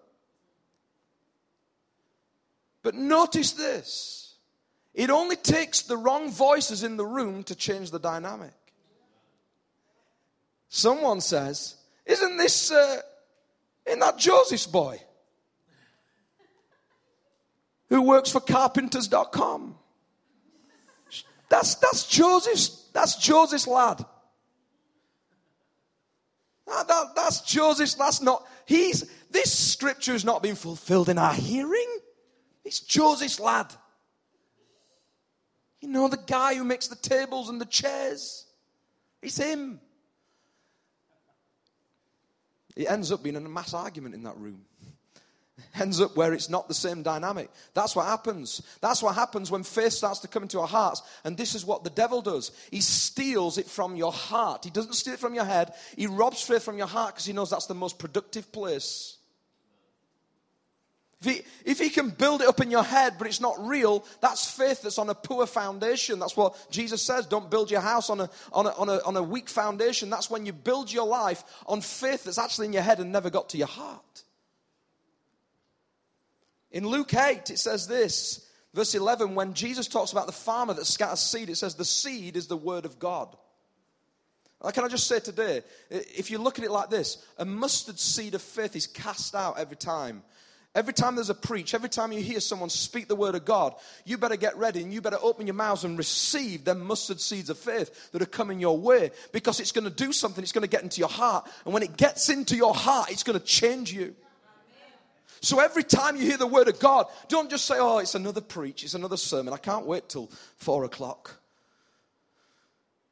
But 2.86 2.94
notice 2.94 3.54
this 3.54 4.36
it 4.94 5.10
only 5.10 5.36
takes 5.36 5.82
the 5.82 5.98
wrong 5.98 6.30
voices 6.32 6.84
in 6.84 6.98
the 6.98 7.06
room 7.06 7.42
to 7.46 7.56
change 7.56 7.90
the 7.90 7.98
dynamic. 7.98 8.54
Someone 10.70 11.20
says, 11.20 11.78
Isn't 12.06 12.38
this, 12.38 12.72
uh, 12.72 13.02
isn't 13.88 14.00
that 14.02 14.20
Joseph's 14.20 14.68
boy? 14.68 15.02
Who 17.90 18.04
works 18.04 18.30
for 18.32 18.40
carpenters.com? 18.40 19.76
That's, 21.50 21.76
that's 21.76 22.08
Joseph's, 22.08 22.88
that's 22.94 23.16
Joseph's 23.16 23.66
lad. 23.66 24.06
That, 26.68 26.88
that, 26.88 27.06
that's 27.16 27.42
Joseph's, 27.42 27.96
that's 27.96 28.22
not, 28.22 28.46
he's, 28.68 29.10
this 29.32 29.52
scripture 29.72 30.12
has 30.12 30.24
not 30.24 30.44
been 30.44 30.56
fulfilled 30.56 31.10
in 31.10 31.18
our 31.18 31.34
hearing. 31.34 31.88
It's 32.66 32.80
Joseph's 32.80 33.40
lad. 33.40 33.72
You 35.80 35.90
know, 35.90 36.08
the 36.08 36.18
guy 36.18 36.56
who 36.56 36.64
makes 36.64 36.88
the 36.88 36.96
tables 36.96 37.48
and 37.48 37.62
the 37.62 37.66
chairs. 37.66 38.46
It's 39.22 39.38
him. 39.38 39.80
It 42.76 42.90
ends 42.90 43.12
up 43.12 43.22
being 43.24 43.36
a 43.36 43.42
mass 43.42 43.74
argument 43.74 44.16
in 44.16 44.24
that 44.24 44.36
room. 44.38 44.66
ends 45.80 46.02
up 46.02 46.18
where 46.18 46.34
it's 46.34 46.50
not 46.50 46.68
the 46.68 46.74
same 46.74 47.04
dynamic. 47.04 47.50
That's 47.76 47.96
what 47.96 48.08
happens. 48.08 48.62
That's 48.82 49.04
what 49.04 49.16
happens 49.16 49.52
when 49.52 49.64
faith 49.64 49.94
starts 49.94 50.20
to 50.20 50.28
come 50.28 50.44
into 50.44 50.60
our 50.60 50.68
hearts. 50.68 51.04
And 51.24 51.38
this 51.38 51.54
is 51.54 51.66
what 51.66 51.84
the 51.84 51.90
devil 51.92 52.22
does. 52.22 52.52
He 52.72 52.82
steals 52.82 53.58
it 53.60 53.68
from 53.68 53.96
your 53.96 54.12
heart. 54.12 54.66
He 54.66 54.72
doesn't 54.72 54.94
steal 54.94 55.14
it 55.14 55.20
from 55.20 55.36
your 55.36 55.46
head. 55.46 55.74
He 55.96 56.08
robs 56.08 56.42
faith 56.42 56.64
from 56.64 56.78
your 56.78 56.88
heart 56.88 57.14
because 57.14 57.26
he 57.26 57.34
knows 57.34 57.52
that's 57.52 57.68
the 57.68 57.76
most 57.76 58.00
productive 58.00 58.52
place 58.52 59.15
if 61.26 61.36
he, 61.36 61.42
if 61.66 61.80
he 61.80 61.90
can 61.90 62.10
build 62.10 62.42
it 62.42 62.48
up 62.48 62.62
in 62.62 62.70
your 62.70 62.84
head, 62.84 63.16
but 63.18 63.28
it's 63.28 63.42
not 63.42 63.68
real, 63.68 64.06
that's 64.22 64.50
faith 64.50 64.82
that's 64.82 65.00
on 65.00 65.10
a 65.10 65.16
poor 65.16 65.48
foundation. 65.48 66.20
That's 66.20 66.38
what 66.38 66.68
Jesus 66.70 67.02
says. 67.02 67.26
Don't 67.26 67.50
build 67.50 67.72
your 67.72 67.82
house 67.82 68.10
on 68.10 68.22
a, 68.22 68.30
on 68.54 68.68
a, 68.68 68.70
on 68.72 68.90
a, 68.90 69.00
on 69.04 69.18
a 69.18 69.24
weak 69.24 69.50
foundation. 69.50 70.10
That's 70.10 70.30
when 70.30 70.46
you 70.46 70.54
build 70.54 70.92
your 70.92 71.08
life 71.08 71.44
on 71.66 71.82
faith 71.82 72.26
that's 72.26 72.38
actually 72.38 72.68
in 72.68 72.74
your 72.74 72.84
head 72.84 73.00
and 73.00 73.12
never 73.12 73.30
got 73.30 73.50
to 73.50 73.58
your 73.58 73.68
heart. 73.68 74.24
In 76.72 76.88
Luke 76.88 77.14
8, 77.14 77.50
it 77.50 77.60
says 77.60 77.88
this, 77.88 78.48
verse 78.74 78.94
11, 78.94 79.34
when 79.34 79.54
Jesus 79.54 79.88
talks 79.88 80.12
about 80.12 80.28
the 80.28 80.34
farmer 80.34 80.74
that 80.74 80.86
scatters 80.86 81.22
seed, 81.22 81.50
it 81.50 81.56
says, 81.56 81.76
The 81.76 81.86
seed 81.86 82.36
is 82.36 82.48
the 82.48 82.58
word 82.58 82.86
of 82.86 83.00
God. 83.00 83.36
Uh, 84.62 84.72
can 84.72 84.84
I 84.84 84.88
just 84.88 85.08
say 85.08 85.20
today, 85.20 85.62
if 85.90 86.30
you 86.30 86.38
look 86.38 86.60
at 86.60 86.66
it 86.66 86.72
like 86.72 86.90
this, 86.90 87.26
a 87.38 87.46
mustard 87.46 88.00
seed 88.00 88.36
of 88.36 88.42
faith 88.42 88.76
is 88.76 88.88
cast 88.88 89.36
out 89.36 89.58
every 89.58 89.78
time 89.78 90.24
Every 90.76 90.92
time 90.92 91.16
there's 91.16 91.30
a 91.30 91.36
preach, 91.36 91.74
every 91.74 91.88
time 91.88 92.12
you 92.12 92.22
hear 92.22 92.42
someone 92.42 92.70
speak 92.70 93.08
the 93.08 93.16
word 93.16 93.34
of 93.34 93.46
God, 93.46 93.76
you 94.04 94.18
better 94.18 94.36
get 94.36 94.58
ready 94.58 94.84
and 94.84 94.94
you 94.94 95.00
better 95.00 95.18
open 95.22 95.48
your 95.48 95.54
mouths 95.54 95.86
and 95.86 95.98
receive 95.98 96.66
them 96.66 96.86
mustard 96.86 97.22
seeds 97.22 97.50
of 97.50 97.58
faith 97.58 98.12
that 98.12 98.22
are 98.22 98.26
coming 98.26 98.60
your 98.60 98.78
way 98.78 99.12
because 99.32 99.62
it's 99.62 99.72
going 99.72 99.86
to 99.86 99.90
do 99.90 100.12
something. 100.12 100.44
It's 100.44 100.52
going 100.52 100.64
to 100.64 100.70
get 100.70 100.84
into 100.84 101.00
your 101.00 101.08
heart. 101.08 101.50
And 101.64 101.74
when 101.74 101.82
it 101.82 101.96
gets 101.96 102.28
into 102.28 102.58
your 102.58 102.76
heart, 102.76 103.10
it's 103.10 103.24
going 103.24 103.40
to 103.40 103.46
change 103.46 103.94
you. 103.94 104.16
So 105.40 105.62
every 105.62 105.84
time 105.84 106.18
you 106.18 106.24
hear 106.24 106.38
the 106.38 106.46
word 106.46 106.68
of 106.68 106.78
God, 106.78 107.06
don't 107.30 107.50
just 107.50 107.66
say, 107.66 107.76
oh, 107.78 108.00
it's 108.00 108.16
another 108.16 108.42
preach, 108.42 108.84
it's 108.84 108.96
another 108.96 109.18
sermon. 109.18 109.54
I 109.54 109.58
can't 109.58 109.86
wait 109.86 110.10
till 110.10 110.30
four 110.58 110.84
o'clock. 110.84 111.36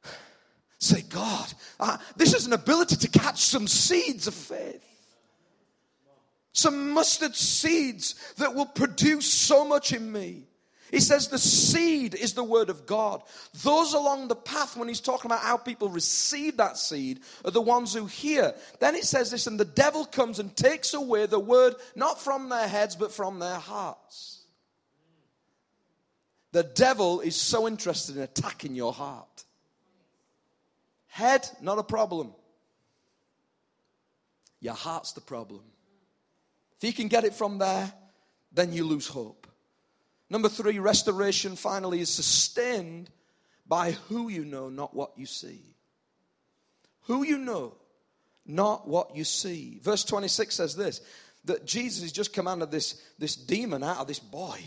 Say, 0.78 1.02
God, 1.02 1.54
this 2.16 2.34
is 2.34 2.46
an 2.46 2.52
ability 2.52 2.96
to 2.96 3.08
catch 3.08 3.40
some 3.40 3.68
seeds 3.68 4.26
of 4.26 4.34
faith 4.34 4.93
some 6.54 6.92
mustard 6.92 7.34
seeds 7.34 8.14
that 8.38 8.54
will 8.54 8.64
produce 8.64 9.30
so 9.30 9.66
much 9.66 9.92
in 9.92 10.10
me. 10.10 10.44
He 10.90 11.00
says 11.00 11.26
the 11.26 11.38
seed 11.38 12.14
is 12.14 12.34
the 12.34 12.44
word 12.44 12.70
of 12.70 12.86
God. 12.86 13.22
Those 13.64 13.92
along 13.92 14.28
the 14.28 14.36
path, 14.36 14.76
when 14.76 14.86
he's 14.86 15.00
talking 15.00 15.28
about 15.28 15.40
how 15.40 15.56
people 15.56 15.88
receive 15.88 16.58
that 16.58 16.78
seed, 16.78 17.20
are 17.44 17.50
the 17.50 17.60
ones 17.60 17.92
who 17.92 18.06
hear. 18.06 18.54
Then 18.78 18.94
it 18.94 19.04
says 19.04 19.32
this, 19.32 19.48
and 19.48 19.58
the 19.58 19.64
devil 19.64 20.04
comes 20.04 20.38
and 20.38 20.54
takes 20.54 20.94
away 20.94 21.26
the 21.26 21.40
word, 21.40 21.74
not 21.96 22.20
from 22.20 22.48
their 22.48 22.68
heads, 22.68 22.94
but 22.94 23.10
from 23.10 23.40
their 23.40 23.58
hearts. 23.58 24.44
The 26.52 26.62
devil 26.62 27.20
is 27.20 27.34
so 27.34 27.66
interested 27.66 28.16
in 28.16 28.22
attacking 28.22 28.76
your 28.76 28.92
heart. 28.92 29.44
Head, 31.08 31.48
not 31.60 31.80
a 31.80 31.82
problem. 31.82 32.32
Your 34.60 34.74
heart's 34.74 35.12
the 35.12 35.20
problem. 35.20 35.62
If 36.84 36.88
you 36.88 36.92
can 36.92 37.08
get 37.08 37.24
it 37.24 37.32
from 37.32 37.56
there, 37.56 37.90
then 38.52 38.72
you 38.72 38.84
lose 38.84 39.08
hope. 39.08 39.46
Number 40.28 40.50
three, 40.50 40.78
restoration 40.78 41.56
finally 41.56 42.00
is 42.00 42.10
sustained 42.10 43.08
by 43.66 43.92
who 43.92 44.28
you 44.28 44.44
know, 44.44 44.68
not 44.68 44.94
what 44.94 45.12
you 45.16 45.24
see. 45.24 45.62
who 47.06 47.22
you 47.22 47.38
know, 47.38 47.74
not 48.44 48.86
what 48.86 49.16
you 49.16 49.24
see. 49.24 49.78
Verse 49.82 50.04
26 50.04 50.54
says 50.54 50.76
this 50.76 51.00
that 51.46 51.64
Jesus 51.66 52.02
has 52.02 52.12
just 52.12 52.32
commanded 52.32 52.70
this, 52.70 53.02
this 53.18 53.34
demon 53.34 53.82
out 53.82 53.98
of 53.98 54.06
this 54.06 54.18
boy. 54.18 54.60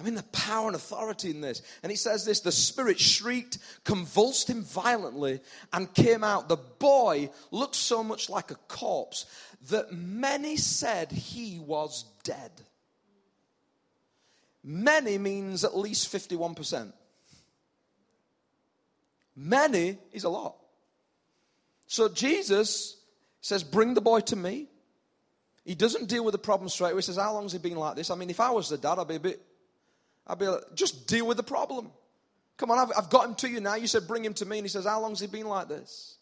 I 0.00 0.02
mean, 0.02 0.14
the 0.14 0.22
power 0.22 0.66
and 0.66 0.74
authority 0.74 1.28
in 1.28 1.42
this. 1.42 1.60
And 1.82 1.92
he 1.92 1.96
says 1.96 2.24
this 2.24 2.40
the 2.40 2.50
spirit 2.50 2.98
shrieked, 2.98 3.58
convulsed 3.84 4.48
him 4.48 4.62
violently, 4.62 5.40
and 5.74 5.92
came 5.92 6.24
out. 6.24 6.48
The 6.48 6.56
boy 6.56 7.30
looked 7.50 7.74
so 7.74 8.02
much 8.02 8.30
like 8.30 8.50
a 8.50 8.54
corpse 8.66 9.26
that 9.68 9.92
many 9.92 10.56
said 10.56 11.12
he 11.12 11.58
was 11.58 12.06
dead. 12.24 12.50
Many 14.64 15.18
means 15.18 15.64
at 15.64 15.76
least 15.76 16.10
51%. 16.10 16.92
Many 19.36 19.98
is 20.12 20.24
a 20.24 20.28
lot. 20.30 20.56
So 21.86 22.08
Jesus 22.08 22.96
says, 23.42 23.62
Bring 23.62 23.92
the 23.92 24.00
boy 24.00 24.20
to 24.20 24.36
me. 24.36 24.68
He 25.64 25.74
doesn't 25.74 26.08
deal 26.08 26.24
with 26.24 26.32
the 26.32 26.38
problem 26.38 26.70
straight 26.70 26.92
away. 26.92 26.98
He 26.98 27.02
says, 27.02 27.16
How 27.16 27.34
long 27.34 27.42
has 27.44 27.52
he 27.52 27.58
been 27.58 27.76
like 27.76 27.96
this? 27.96 28.10
I 28.10 28.14
mean, 28.14 28.30
if 28.30 28.40
I 28.40 28.50
was 28.50 28.70
the 28.70 28.78
dad, 28.78 28.98
I'd 28.98 29.08
be 29.08 29.16
a 29.16 29.20
bit, 29.20 29.40
I'd 30.30 30.38
be 30.38 30.46
like, 30.46 30.74
just 30.74 31.08
deal 31.08 31.26
with 31.26 31.36
the 31.36 31.42
problem. 31.42 31.90
Come 32.56 32.70
on, 32.70 32.78
I've, 32.78 32.92
I've 32.96 33.10
got 33.10 33.26
him 33.26 33.34
to 33.36 33.48
you 33.48 33.60
now. 33.60 33.74
You 33.74 33.86
said, 33.86 34.06
Bring 34.06 34.24
him 34.24 34.34
to 34.34 34.44
me. 34.44 34.58
And 34.58 34.64
he 34.64 34.68
says, 34.68 34.84
How 34.84 35.00
long 35.00 35.10
has 35.10 35.20
he 35.20 35.26
been 35.26 35.48
like 35.48 35.68
this? 35.68 36.18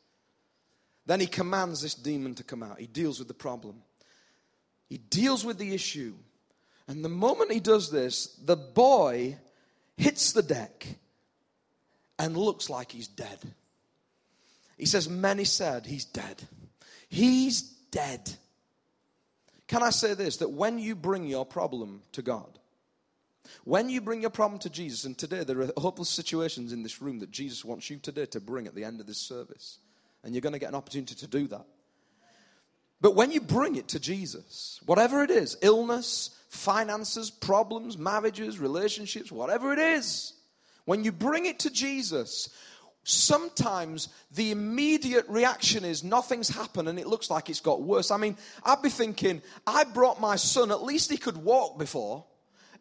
Then 1.05 1.21
he 1.21 1.27
commands 1.27 1.83
this 1.83 1.95
demon 1.95 2.35
to 2.37 2.45
come 2.45 2.63
out. 2.63 2.79
He 2.79 2.87
deals 2.87 3.19
with 3.19 3.29
the 3.29 3.35
problem, 3.35 3.83
he 4.89 4.99
deals 4.99 5.45
with 5.45 5.59
the 5.59 5.75
issue. 5.75 6.15
And 6.87 7.05
the 7.05 7.11
moment 7.11 7.53
he 7.53 7.61
does 7.61 7.91
this, 7.91 8.29
the 8.43 8.57
boy 8.57 9.37
hits 9.99 10.33
the 10.33 10.43
deck 10.43 10.87
and 12.19 12.35
looks 12.35 12.71
like 12.71 12.93
he's 12.93 13.09
dead. 13.09 13.39
He 14.79 14.87
says, 14.87 15.07
Many 15.07 15.45
said 15.45 15.85
he's 15.85 16.07
dead. 16.07 16.43
He's 17.11 17.61
dead. 17.91 18.31
Can 19.67 19.83
I 19.83 19.91
say 19.91 20.15
this? 20.15 20.39
That 20.39 20.51
when 20.51 20.79
you 20.79 20.95
bring 20.95 21.27
your 21.27 21.45
problem 21.45 22.01
to 22.13 22.23
God, 22.23 22.59
when 23.65 23.89
you 23.89 24.01
bring 24.01 24.21
your 24.21 24.31
problem 24.31 24.59
to 24.61 24.71
Jesus, 24.71 25.05
and 25.05 25.17
today 25.17 25.45
there 25.45 25.61
are 25.61 25.71
hopeless 25.77 26.09
situations 26.09 26.73
in 26.73 26.83
this 26.83 27.01
room 27.01 27.19
that 27.21 27.31
Jesus 27.31 27.65
wants 27.65 27.89
you 27.91 27.99
today 27.99 28.27
to 28.27 28.41
bring 28.41 28.67
at 28.67 28.75
the 28.75 28.85
end 28.85 29.01
of 29.01 29.07
this 29.07 29.19
service, 29.19 29.79
and 30.25 30.35
you're 30.35 30.43
going 30.43 30.53
to 30.53 30.59
get 30.59 30.71
an 30.71 30.75
opportunity 30.75 31.15
to 31.15 31.27
do 31.27 31.47
that. 31.49 31.67
But 33.01 33.15
when 33.15 33.31
you 33.31 33.41
bring 33.41 33.77
it 33.77 33.89
to 33.89 34.01
Jesus, 34.01 34.81
whatever 34.87 35.23
it 35.23 35.31
is 35.31 35.57
illness, 35.63 36.31
finances, 36.49 37.31
problems, 37.31 37.97
marriages, 37.97 38.59
relationships, 38.59 39.31
whatever 39.31 39.73
it 39.73 39.79
is 39.79 40.35
when 40.89 41.05
you 41.05 41.13
bring 41.13 41.45
it 41.45 41.59
to 41.59 41.71
Jesus, 41.71 42.49
sometimes 43.05 44.09
the 44.31 44.51
immediate 44.51 45.27
reaction 45.29 45.85
is 45.85 46.03
nothing's 46.03 46.49
happened 46.49 46.89
and 46.89 46.99
it 46.99 47.07
looks 47.07 47.31
like 47.31 47.51
it's 47.51 47.61
got 47.61 47.83
worse. 47.83 48.11
I 48.11 48.17
mean, 48.17 48.39
I'd 48.65 48.81
be 48.81 48.89
thinking, 48.89 49.43
I 49.67 49.85
brought 49.85 50.19
my 50.19 50.37
son, 50.37 50.71
at 50.71 50.83
least 50.83 51.11
he 51.11 51.19
could 51.19 51.37
walk 51.37 51.79
before. 51.79 52.25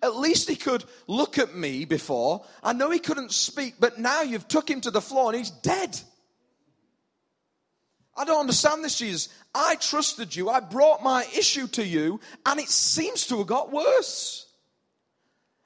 At 0.01 0.15
least 0.15 0.49
he 0.49 0.55
could 0.55 0.83
look 1.07 1.37
at 1.37 1.55
me 1.55 1.85
before. 1.85 2.45
I 2.63 2.73
know 2.73 2.91
he 2.91 2.99
couldn't 2.99 3.31
speak, 3.31 3.75
but 3.79 3.97
now 3.97 4.21
you've 4.21 4.47
took 4.47 4.69
him 4.69 4.81
to 4.81 4.91
the 4.91 5.01
floor 5.01 5.29
and 5.29 5.37
he's 5.37 5.49
dead. 5.49 5.99
I 8.15 8.25
don't 8.25 8.39
understand 8.39 8.83
this, 8.83 8.97
Jesus. 8.97 9.29
I 9.53 9.75
trusted 9.75 10.35
you. 10.35 10.49
I 10.49 10.59
brought 10.59 11.03
my 11.03 11.25
issue 11.37 11.67
to 11.67 11.85
you, 11.85 12.19
and 12.45 12.59
it 12.59 12.69
seems 12.69 13.27
to 13.27 13.37
have 13.37 13.47
got 13.47 13.71
worse. 13.71 14.47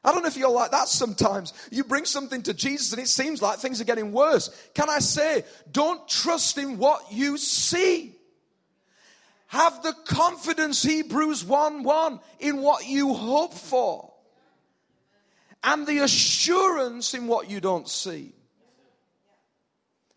I 0.03 0.11
don't 0.11 0.23
know 0.23 0.27
if 0.27 0.37
you're 0.37 0.49
like 0.49 0.71
that 0.71 0.87
sometimes. 0.87 1.53
You 1.69 1.83
bring 1.83 2.05
something 2.05 2.41
to 2.43 2.53
Jesus 2.53 2.91
and 2.91 3.01
it 3.01 3.07
seems 3.07 3.41
like 3.41 3.59
things 3.59 3.79
are 3.79 3.85
getting 3.85 4.11
worse. 4.11 4.49
Can 4.73 4.89
I 4.89 4.97
say, 4.97 5.45
don't 5.71 6.07
trust 6.09 6.57
in 6.57 6.79
what 6.79 7.11
you 7.11 7.37
see. 7.37 8.15
Have 9.47 9.83
the 9.83 9.93
confidence, 10.05 10.81
Hebrews 10.81 11.43
1 11.45 11.83
1, 11.83 12.19
in 12.39 12.61
what 12.61 12.87
you 12.87 13.13
hope 13.13 13.53
for. 13.53 14.10
And 15.63 15.85
the 15.85 15.99
assurance 15.99 17.13
in 17.13 17.27
what 17.27 17.49
you 17.49 17.59
don't 17.59 17.87
see. 17.87 18.33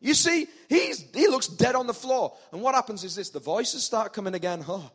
You 0.01 0.15
see, 0.15 0.49
he's, 0.69 1.01
he 1.15 1.29
looks 1.29 1.49
dead 1.49 1.75
on 1.75 1.87
the 1.87 1.95
floor. 1.95 2.35
And 2.53 2.61
what 2.61 2.75
happens 2.75 3.05
is 3.05 3.15
this 3.15 3.31
the 3.31 3.41
voices 3.41 3.85
start 3.85 4.13
coming 4.13 4.35
again. 4.35 4.65
Oh, 4.69 4.91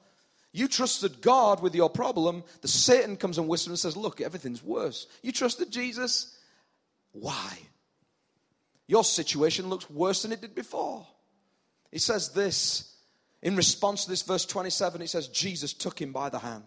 you 0.52 0.68
trusted 0.68 1.22
God 1.22 1.62
with 1.62 1.76
your 1.76 1.90
problem. 1.90 2.44
The 2.62 2.68
Satan 2.68 3.18
comes 3.18 3.38
and 3.38 3.48
whispers 3.48 3.70
and 3.70 3.80
says, 3.80 3.98
Look, 3.98 4.22
everything's 4.22 4.64
worse. 4.64 5.08
You 5.22 5.32
trusted 5.32 5.72
Jesus. 5.72 6.38
Why? 7.12 7.58
Your 8.88 9.04
situation 9.04 9.70
looks 9.70 9.90
worse 9.90 10.24
than 10.24 10.32
it 10.32 10.42
did 10.42 10.56
before. 10.56 11.06
He 11.92 12.00
says 12.00 12.30
this 12.30 12.90
in 13.42 13.56
response 13.56 14.04
to 14.04 14.10
this, 14.10 14.22
verse 14.22 14.46
27, 14.46 15.02
he 15.02 15.08
says, 15.08 15.28
Jesus 15.28 15.74
took 15.74 16.00
him 16.00 16.12
by 16.12 16.30
the 16.30 16.40
hand, 16.40 16.64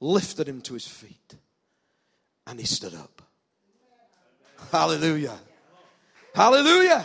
lifted 0.00 0.48
him 0.48 0.60
to 0.62 0.74
his 0.74 0.86
feet, 0.86 1.36
and 2.48 2.58
he 2.58 2.66
stood 2.66 2.94
up. 2.94 3.22
Hallelujah. 4.72 5.38
Hallelujah. 6.34 7.04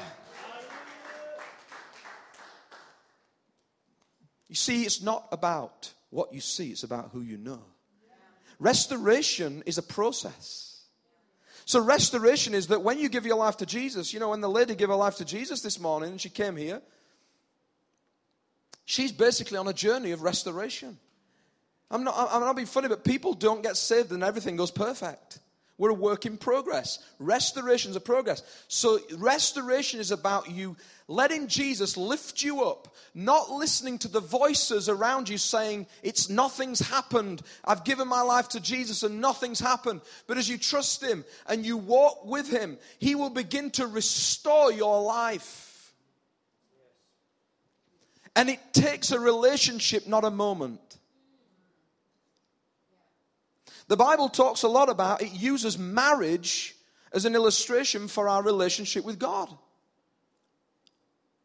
You 4.48 4.56
see, 4.56 4.84
it's 4.84 5.02
not 5.02 5.28
about 5.32 5.92
what 6.10 6.34
you 6.34 6.40
see, 6.40 6.70
it's 6.70 6.84
about 6.84 7.10
who 7.12 7.22
you 7.22 7.38
know. 7.38 7.62
Restoration 8.60 9.64
is 9.66 9.78
a 9.78 9.84
process. 9.84 10.86
So, 11.66 11.82
restoration 11.84 12.54
is 12.54 12.68
that 12.68 12.82
when 12.82 13.00
you 13.00 13.10
give 13.10 13.26
your 13.26 13.38
life 13.38 13.58
to 13.58 13.66
Jesus, 13.66 14.14
you 14.14 14.20
know, 14.20 14.30
when 14.30 14.42
the 14.42 14.50
lady 14.50 14.76
gave 14.76 14.90
her 14.90 14.96
life 14.96 15.18
to 15.18 15.26
Jesus 15.26 15.62
this 15.62 15.80
morning 15.80 16.12
and 16.12 16.22
she 16.22 16.30
came 16.30 16.56
here, 16.56 16.82
she's 18.86 19.12
basically 19.12 19.58
on 19.58 19.68
a 19.68 19.74
journey 19.74 20.12
of 20.12 20.22
restoration. 20.22 20.98
I'm 21.94 22.04
not, 22.04 22.16
I'm 22.32 22.42
not 22.42 22.56
being 22.56 22.66
funny, 22.66 22.88
but 22.88 23.06
people 23.06 23.36
don't 23.36 23.62
get 23.62 23.78
saved 23.78 24.12
and 24.12 24.24
everything 24.24 24.56
goes 24.56 24.72
perfect. 24.72 25.40
We're 25.78 25.92
a 25.92 25.94
work 25.94 26.26
in 26.26 26.38
progress. 26.38 26.98
Restoration 27.20 27.92
is 27.92 27.96
a 27.96 28.02
progress. 28.02 28.42
So, 28.68 29.00
restoration 29.18 30.00
is 30.00 30.10
about 30.10 30.50
you 30.50 30.76
letting 31.08 31.48
Jesus 31.48 31.96
lift 31.96 32.42
you 32.42 32.64
up, 32.64 32.96
not 33.14 33.52
listening 33.52 34.00
to 34.00 34.08
the 34.08 34.20
voices 34.20 34.90
around 34.90 35.30
you 35.30 35.38
saying, 35.38 35.86
It's 36.02 36.30
nothing's 36.30 36.80
happened. 36.80 37.44
I've 37.64 37.84
given 37.84 38.08
my 38.08 38.22
life 38.22 38.50
to 38.50 38.60
Jesus 38.60 39.04
and 39.04 39.22
nothing's 39.22 39.60
happened. 39.60 40.02
But 40.26 40.38
as 40.38 40.50
you 40.50 40.58
trust 40.58 41.04
Him 41.04 41.24
and 41.48 41.64
you 41.64 41.78
walk 41.78 42.26
with 42.26 42.50
Him, 42.50 42.80
He 42.98 43.14
will 43.14 43.30
begin 43.30 43.70
to 43.72 43.86
restore 43.86 44.72
your 44.72 45.02
life. 45.04 45.94
And 48.36 48.50
it 48.50 48.60
takes 48.74 49.12
a 49.12 49.20
relationship, 49.20 50.08
not 50.08 50.24
a 50.24 50.32
moment. 50.32 50.80
The 53.88 53.98
Bible 53.98 54.30
talks 54.30 54.64
a 54.64 54.68
lot 54.68 54.90
about 54.90 55.22
it 55.22 55.34
uses 55.34 55.78
marriage 55.78 56.76
as 57.12 57.26
an 57.26 57.36
illustration 57.36 58.08
for 58.08 58.28
our 58.28 58.42
relationship 58.42 59.06
with 59.06 59.20
God. 59.20 59.50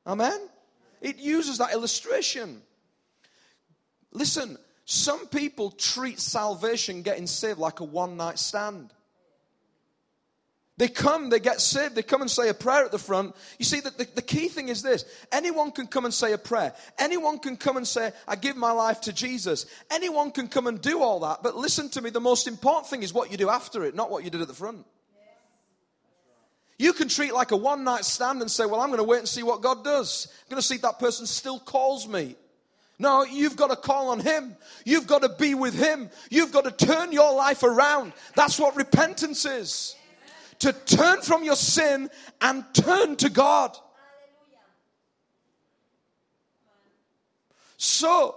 Amen? 0.07 0.41
It 1.01 1.19
uses 1.19 1.59
that 1.59 1.73
illustration. 1.73 2.63
Listen, 4.13 4.57
some 4.85 5.27
people 5.27 5.71
treat 5.71 6.19
salvation, 6.19 7.03
getting 7.03 7.27
saved, 7.27 7.59
like 7.59 7.81
a 7.81 7.85
one 7.85 8.17
night 8.17 8.39
stand. 8.39 8.93
They 10.79 10.87
come, 10.87 11.29
they 11.29 11.41
get 11.41 11.61
saved, 11.61 11.97
they 11.97 12.05
come 12.05 12.21
and 12.21 12.31
say 12.31 12.49
a 12.49 12.55
prayer 12.55 12.85
at 12.85 12.93
the 12.93 13.01
front. 13.01 13.35
You 13.59 13.65
see, 13.65 13.81
the, 13.81 13.91
the, 13.91 14.09
the, 14.15 14.23
key 14.23 14.47
thing 14.47 14.69
is 14.69 14.81
this 14.81 15.05
anyone 15.33 15.73
can 15.73 15.89
come 15.89 16.05
and 16.05 16.15
say 16.15 16.33
a 16.33 16.39
prayer. 16.39 16.73
Anyone 17.01 17.41
can 17.41 17.57
come 17.57 17.77
and 17.77 17.87
say, 17.87 18.13
I 18.29 18.37
give 18.37 18.57
my 18.57 18.71
life 18.71 19.01
to 19.03 19.13
Jesus. 19.13 19.67
Anyone 19.91 20.31
can 20.31 20.47
come 20.47 20.69
and 20.69 20.81
do 20.81 21.03
all 21.03 21.19
that. 21.21 21.43
But 21.43 21.57
listen 21.57 21.89
to 21.91 22.01
me, 22.01 22.11
the 22.11 22.21
most 22.21 22.47
important 22.47 22.87
thing 22.87 23.03
is 23.03 23.13
what 23.13 23.33
you 23.33 23.37
do 23.37 23.51
after 23.51 23.85
it, 23.85 23.97
not 23.97 24.09
what 24.09 24.23
you 24.23 24.31
did 24.31 24.41
at 24.41 24.47
the 24.47 24.55
front. 24.55 24.87
You 26.79 26.93
can 26.93 27.09
treat 27.09 27.35
like 27.35 27.51
a 27.51 27.57
one 27.57 27.83
night 27.83 28.05
stand 28.05 28.41
and 28.41 28.49
say, 28.49 28.65
Well, 28.65 28.81
I'm 28.81 28.91
going 28.91 28.99
to 28.99 29.05
wait 29.05 29.19
and 29.19 29.29
see 29.29 29.43
what 29.43 29.63
God 29.63 29.83
does. 29.83 30.29
I'm 30.45 30.51
going 30.51 30.63
to 30.63 30.67
see 30.67 30.77
if 30.77 30.83
that 30.83 31.01
person 31.01 31.27
still 31.27 31.59
calls 31.59 32.07
me. 32.07 32.37
No, 33.01 33.25
you've 33.25 33.57
got 33.57 33.71
to 33.71 33.77
call 33.77 34.11
on 34.11 34.21
Him. 34.21 34.57
You've 34.85 35.09
got 35.09 35.23
to 35.23 35.29
be 35.29 35.55
with 35.55 35.77
Him. 35.77 36.09
You've 36.31 36.53
got 36.53 36.65
to 36.65 36.87
turn 36.87 37.11
your 37.11 37.35
life 37.35 37.65
around. 37.65 38.13
That's 38.37 38.61
what 38.61 38.77
repentance 38.77 39.45
is 39.45 39.97
to 40.61 40.73
turn 40.73 41.23
from 41.23 41.45
your 41.45 41.57
sin 41.57 42.11
and 42.41 42.65
turn 42.75 43.17
to 43.17 43.31
God. 43.31 43.77
So, 47.77 48.37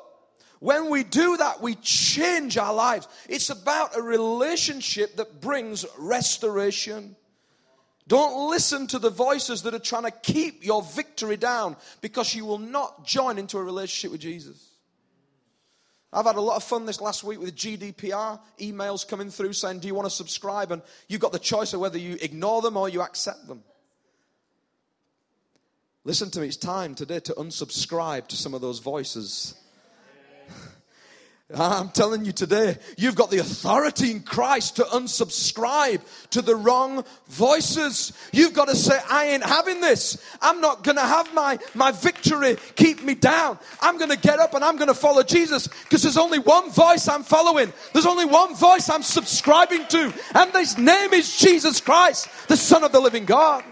when 0.60 0.92
we 0.92 1.04
do 1.04 1.38
that, 1.38 1.62
we 1.62 1.74
change 1.76 2.58
our 2.58 2.74
lives. 2.74 3.08
It's 3.28 3.50
about 3.50 3.98
a 3.98 4.02
relationship 4.02 5.16
that 5.16 5.42
brings 5.42 5.86
restoration. 5.98 7.16
Don't 8.08 8.50
listen 8.50 8.86
to 8.88 9.00
the 9.00 9.10
voices 9.10 9.64
that 9.64 9.74
are 9.74 9.80
trying 9.80 10.04
to 10.04 10.12
keep 10.12 10.64
your 10.64 10.84
victory 10.84 11.38
down 11.38 11.78
because 12.02 12.36
you 12.36 12.46
will 12.46 12.60
not 12.60 13.06
join 13.06 13.40
into 13.40 13.58
a 13.58 13.64
relationship 13.64 14.12
with 14.12 14.22
Jesus. 14.22 14.71
I've 16.14 16.26
had 16.26 16.36
a 16.36 16.42
lot 16.42 16.58
of 16.58 16.64
fun 16.64 16.86
this 16.86 17.00
last 17.00 17.24
week 17.24 17.40
with 17.40 17.56
GDPR 17.56 18.40
emails 18.60 19.08
coming 19.08 19.30
through 19.30 19.54
saying, 19.54 19.80
Do 19.80 19.88
you 19.88 19.96
want 19.96 20.08
to 20.08 20.16
subscribe? 20.16 20.72
And 20.72 20.82
you've 21.08 21.22
got 21.22 21.32
the 21.32 21.40
choice 21.40 21.74
of 21.74 21.80
whether 21.80 21.98
you 21.98 22.18
ignore 22.22 22.62
them 22.62 22.76
or 22.76 22.90
you 22.90 23.02
accept 23.02 23.48
them. 23.48 23.64
Listen 26.04 26.30
to 26.32 26.42
me, 26.42 26.48
it's 26.48 26.58
time 26.58 26.96
today 26.96 27.20
to 27.20 27.34
unsubscribe 27.34 28.28
to 28.28 28.36
some 28.36 28.54
of 28.54 28.62
those 28.62 28.80
voices. 28.80 29.54
I'm 31.54 31.90
telling 31.90 32.24
you 32.26 32.32
today, 32.32 32.78
you've 32.98 33.16
got 33.16 33.30
the 33.30 33.40
authority 33.40 34.12
in 34.12 34.22
Christ 34.22 34.78
to 34.78 34.84
unsubscribe 34.84 36.02
to 36.32 36.42
the 36.42 36.56
wrong 36.56 37.04
voices. 37.28 38.14
You've 38.32 38.54
got 38.54 38.70
to 38.70 38.76
say, 38.76 38.98
I 39.10 39.28
ain't 39.28 39.44
having 39.44 39.82
this. 39.82 40.24
I'm 40.42 40.62
not 40.62 40.84
going 40.84 40.98
to 40.98 41.04
have 41.04 41.34
my, 41.34 41.60
my 41.74 41.92
victory 41.92 42.58
keep 42.76 43.04
me 43.04 43.16
down. 43.16 43.60
I'm 43.82 43.98
going 43.98 44.12
to 44.12 44.18
get 44.18 44.40
up 44.40 44.54
and 44.54 44.64
I'm 44.64 44.78
going 44.78 44.88
to 44.88 44.94
follow 44.94 45.24
Jesus 45.24 45.68
because 45.68 46.04
there's 46.04 46.18
only 46.18 46.40
one 46.40 46.70
voice 46.72 47.08
I'm 47.08 47.24
following. 47.24 47.74
There's 47.94 48.06
only 48.06 48.26
one 48.26 48.56
voice 48.56 48.90
I'm 48.90 49.04
subscribing 49.04 49.86
to. 49.88 50.14
And 50.36 50.52
his 50.54 50.78
name 50.78 51.14
is 51.14 51.38
Jesus 51.38 51.82
Christ, 51.82 52.30
the 52.48 52.58
Son 52.58 52.84
of 52.84 52.92
the 52.92 53.00
living 53.00 53.26
God. 53.26 53.64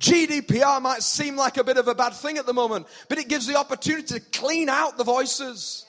GDPR 0.00 0.80
might 0.80 1.02
seem 1.02 1.36
like 1.36 1.58
a 1.58 1.64
bit 1.64 1.76
of 1.76 1.86
a 1.86 1.94
bad 1.94 2.14
thing 2.14 2.38
at 2.38 2.46
the 2.46 2.54
moment, 2.54 2.86
but 3.08 3.18
it 3.18 3.28
gives 3.28 3.46
the 3.46 3.56
opportunity 3.56 4.18
to 4.18 4.20
clean 4.20 4.70
out 4.70 4.96
the 4.96 5.04
voices. 5.04 5.84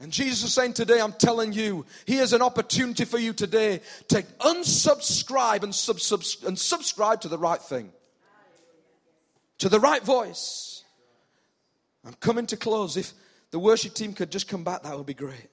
And 0.00 0.10
Jesus 0.10 0.42
is 0.42 0.54
saying 0.54 0.72
today, 0.72 1.00
I'm 1.00 1.12
telling 1.12 1.52
you, 1.52 1.84
here's 2.06 2.32
an 2.32 2.42
opportunity 2.42 3.04
for 3.04 3.18
you 3.18 3.34
today 3.34 3.82
to 4.08 4.22
unsubscribe 4.40 5.62
and, 5.62 6.46
and 6.46 6.58
subscribe 6.58 7.20
to 7.20 7.28
the 7.28 7.38
right 7.38 7.60
thing, 7.60 7.92
to 9.58 9.68
the 9.68 9.78
right 9.78 10.02
voice. 10.02 10.82
I'm 12.04 12.14
coming 12.14 12.46
to 12.46 12.56
close. 12.56 12.96
If 12.96 13.12
the 13.50 13.58
worship 13.58 13.92
team 13.92 14.14
could 14.14 14.32
just 14.32 14.48
come 14.48 14.64
back, 14.64 14.82
that 14.82 14.96
would 14.96 15.06
be 15.06 15.14
great. 15.14 15.50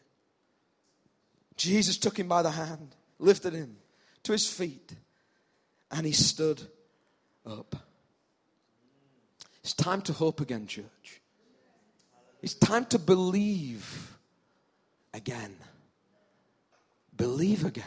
Jesus 1.57 1.97
took 1.97 2.17
him 2.17 2.29
by 2.29 2.41
the 2.41 2.51
hand, 2.51 2.95
lifted 3.19 3.53
him 3.53 3.75
to 4.23 4.31
his 4.31 4.47
feet 4.49 4.95
and 5.91 6.05
he 6.05 6.11
stood 6.11 6.61
up. 7.45 7.75
It's 9.61 9.73
time 9.73 10.01
to 10.03 10.13
hope 10.13 10.41
again, 10.41 10.67
church. 10.67 11.21
It's 12.41 12.53
time 12.53 12.85
to 12.87 12.99
believe 12.99 14.17
again. 15.13 15.55
Believe 17.15 17.65
again. 17.65 17.85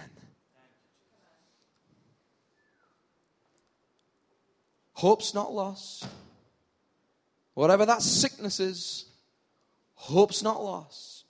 Hope's 4.92 5.34
not 5.34 5.52
lost. 5.52 6.06
Whatever 7.54 7.86
that 7.86 8.02
sickness 8.02 8.60
is, 8.60 9.06
hope's 9.94 10.42
not 10.42 10.62
lost. 10.62 11.24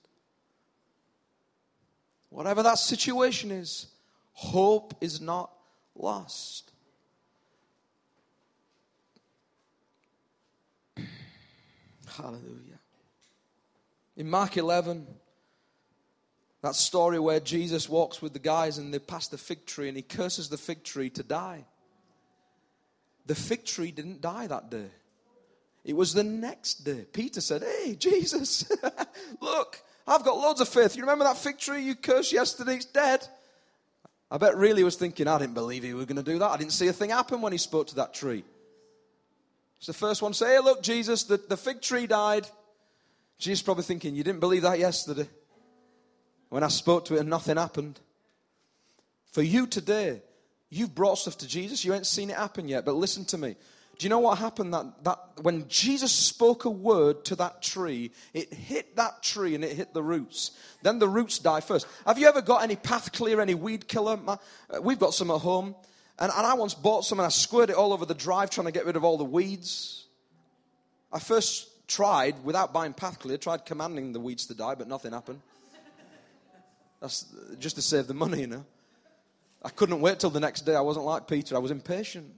Whatever 2.28 2.62
that 2.62 2.78
situation 2.78 3.50
is, 3.50 3.86
hope 4.32 4.94
is 5.00 5.20
not 5.20 5.51
lost. 5.96 6.72
Hallelujah. 12.16 12.78
In 14.16 14.28
Mark 14.28 14.56
11, 14.56 15.06
that 16.62 16.74
story 16.74 17.18
where 17.18 17.40
Jesus 17.40 17.88
walks 17.88 18.20
with 18.20 18.32
the 18.32 18.38
guys 18.38 18.78
and 18.78 18.92
they 18.92 18.98
pass 18.98 19.28
the 19.28 19.38
fig 19.38 19.66
tree 19.66 19.88
and 19.88 19.96
he 19.96 20.02
curses 20.02 20.48
the 20.48 20.58
fig 20.58 20.84
tree 20.84 21.10
to 21.10 21.22
die. 21.22 21.64
The 23.26 23.34
fig 23.34 23.64
tree 23.64 23.90
didn't 23.90 24.20
die 24.20 24.46
that 24.46 24.70
day. 24.70 24.90
It 25.84 25.96
was 25.96 26.12
the 26.12 26.22
next 26.22 26.84
day. 26.84 27.06
Peter 27.12 27.40
said, 27.40 27.62
Hey, 27.62 27.96
Jesus, 27.96 28.70
look, 29.40 29.82
I've 30.06 30.24
got 30.24 30.36
loads 30.36 30.60
of 30.60 30.68
faith. 30.68 30.96
You 30.96 31.02
remember 31.02 31.24
that 31.24 31.38
fig 31.38 31.58
tree 31.58 31.82
you 31.82 31.94
cursed 31.94 32.32
yesterday? 32.32 32.76
It's 32.76 32.84
dead. 32.84 33.26
I 34.32 34.38
bet 34.38 34.56
really 34.56 34.82
was 34.82 34.96
thinking, 34.96 35.28
I 35.28 35.38
didn't 35.38 35.52
believe 35.52 35.82
he 35.82 35.92
was 35.92 36.06
going 36.06 36.16
to 36.16 36.22
do 36.22 36.38
that. 36.38 36.50
I 36.50 36.56
didn't 36.56 36.72
see 36.72 36.88
a 36.88 36.92
thing 36.92 37.10
happen 37.10 37.42
when 37.42 37.52
he 37.52 37.58
spoke 37.58 37.88
to 37.88 37.96
that 37.96 38.14
tree. 38.14 38.44
It's 39.76 39.88
the 39.88 39.92
first 39.92 40.22
one 40.22 40.32
say, 40.32 40.54
Hey, 40.54 40.58
look, 40.60 40.82
Jesus, 40.82 41.24
the, 41.24 41.36
the 41.36 41.56
fig 41.58 41.82
tree 41.82 42.06
died. 42.06 42.46
Jesus 43.36 43.60
probably 43.60 43.84
thinking, 43.84 44.14
You 44.14 44.24
didn't 44.24 44.40
believe 44.40 44.62
that 44.62 44.78
yesterday 44.78 45.28
when 46.48 46.62
I 46.62 46.68
spoke 46.68 47.04
to 47.06 47.16
it 47.16 47.20
and 47.20 47.28
nothing 47.28 47.58
happened. 47.58 48.00
For 49.32 49.42
you 49.42 49.66
today, 49.66 50.22
you've 50.70 50.94
brought 50.94 51.18
stuff 51.18 51.36
to 51.38 51.46
Jesus. 51.46 51.84
You 51.84 51.92
ain't 51.92 52.06
seen 52.06 52.30
it 52.30 52.36
happen 52.36 52.68
yet, 52.68 52.86
but 52.86 52.94
listen 52.94 53.26
to 53.26 53.38
me. 53.38 53.56
Do 53.98 54.06
you 54.06 54.08
know 54.08 54.18
what 54.18 54.38
happened? 54.38 54.74
That, 54.74 55.04
that 55.04 55.18
when 55.42 55.68
Jesus 55.68 56.10
spoke 56.10 56.64
a 56.64 56.70
word 56.70 57.24
to 57.26 57.36
that 57.36 57.62
tree, 57.62 58.10
it 58.34 58.52
hit 58.52 58.96
that 58.96 59.22
tree 59.22 59.54
and 59.54 59.62
it 59.62 59.76
hit 59.76 59.94
the 59.94 60.02
roots. 60.02 60.52
Then 60.82 60.98
the 60.98 61.08
roots 61.08 61.38
die 61.38 61.60
first. 61.60 61.86
Have 62.06 62.18
you 62.18 62.26
ever 62.26 62.42
got 62.42 62.62
any 62.62 62.76
path 62.76 63.12
clear, 63.12 63.40
any 63.40 63.54
weed 63.54 63.86
killer? 63.86 64.18
Uh, 64.26 64.36
we've 64.82 64.98
got 64.98 65.14
some 65.14 65.30
at 65.30 65.40
home. 65.40 65.76
And, 66.18 66.32
and 66.36 66.46
I 66.46 66.54
once 66.54 66.74
bought 66.74 67.04
some 67.04 67.20
and 67.20 67.26
I 67.26 67.30
squirted 67.30 67.70
it 67.70 67.76
all 67.76 67.92
over 67.92 68.04
the 68.04 68.14
drive 68.14 68.50
trying 68.50 68.66
to 68.66 68.72
get 68.72 68.86
rid 68.86 68.96
of 68.96 69.04
all 69.04 69.18
the 69.18 69.24
weeds. 69.24 70.06
I 71.12 71.18
first 71.18 71.68
tried, 71.86 72.42
without 72.44 72.72
buying 72.72 72.94
path 72.94 73.18
clear, 73.18 73.36
tried 73.36 73.66
commanding 73.66 74.12
the 74.12 74.20
weeds 74.20 74.46
to 74.46 74.54
die, 74.54 74.74
but 74.74 74.88
nothing 74.88 75.12
happened. 75.12 75.40
That's 77.00 77.26
just 77.58 77.76
to 77.76 77.82
save 77.82 78.06
the 78.06 78.14
money, 78.14 78.40
you 78.40 78.46
know. 78.46 78.64
I 79.62 79.68
couldn't 79.68 80.00
wait 80.00 80.18
till 80.20 80.30
the 80.30 80.40
next 80.40 80.62
day. 80.62 80.74
I 80.74 80.80
wasn't 80.80 81.04
like 81.04 81.28
Peter, 81.28 81.54
I 81.54 81.58
was 81.58 81.70
impatient. 81.70 82.32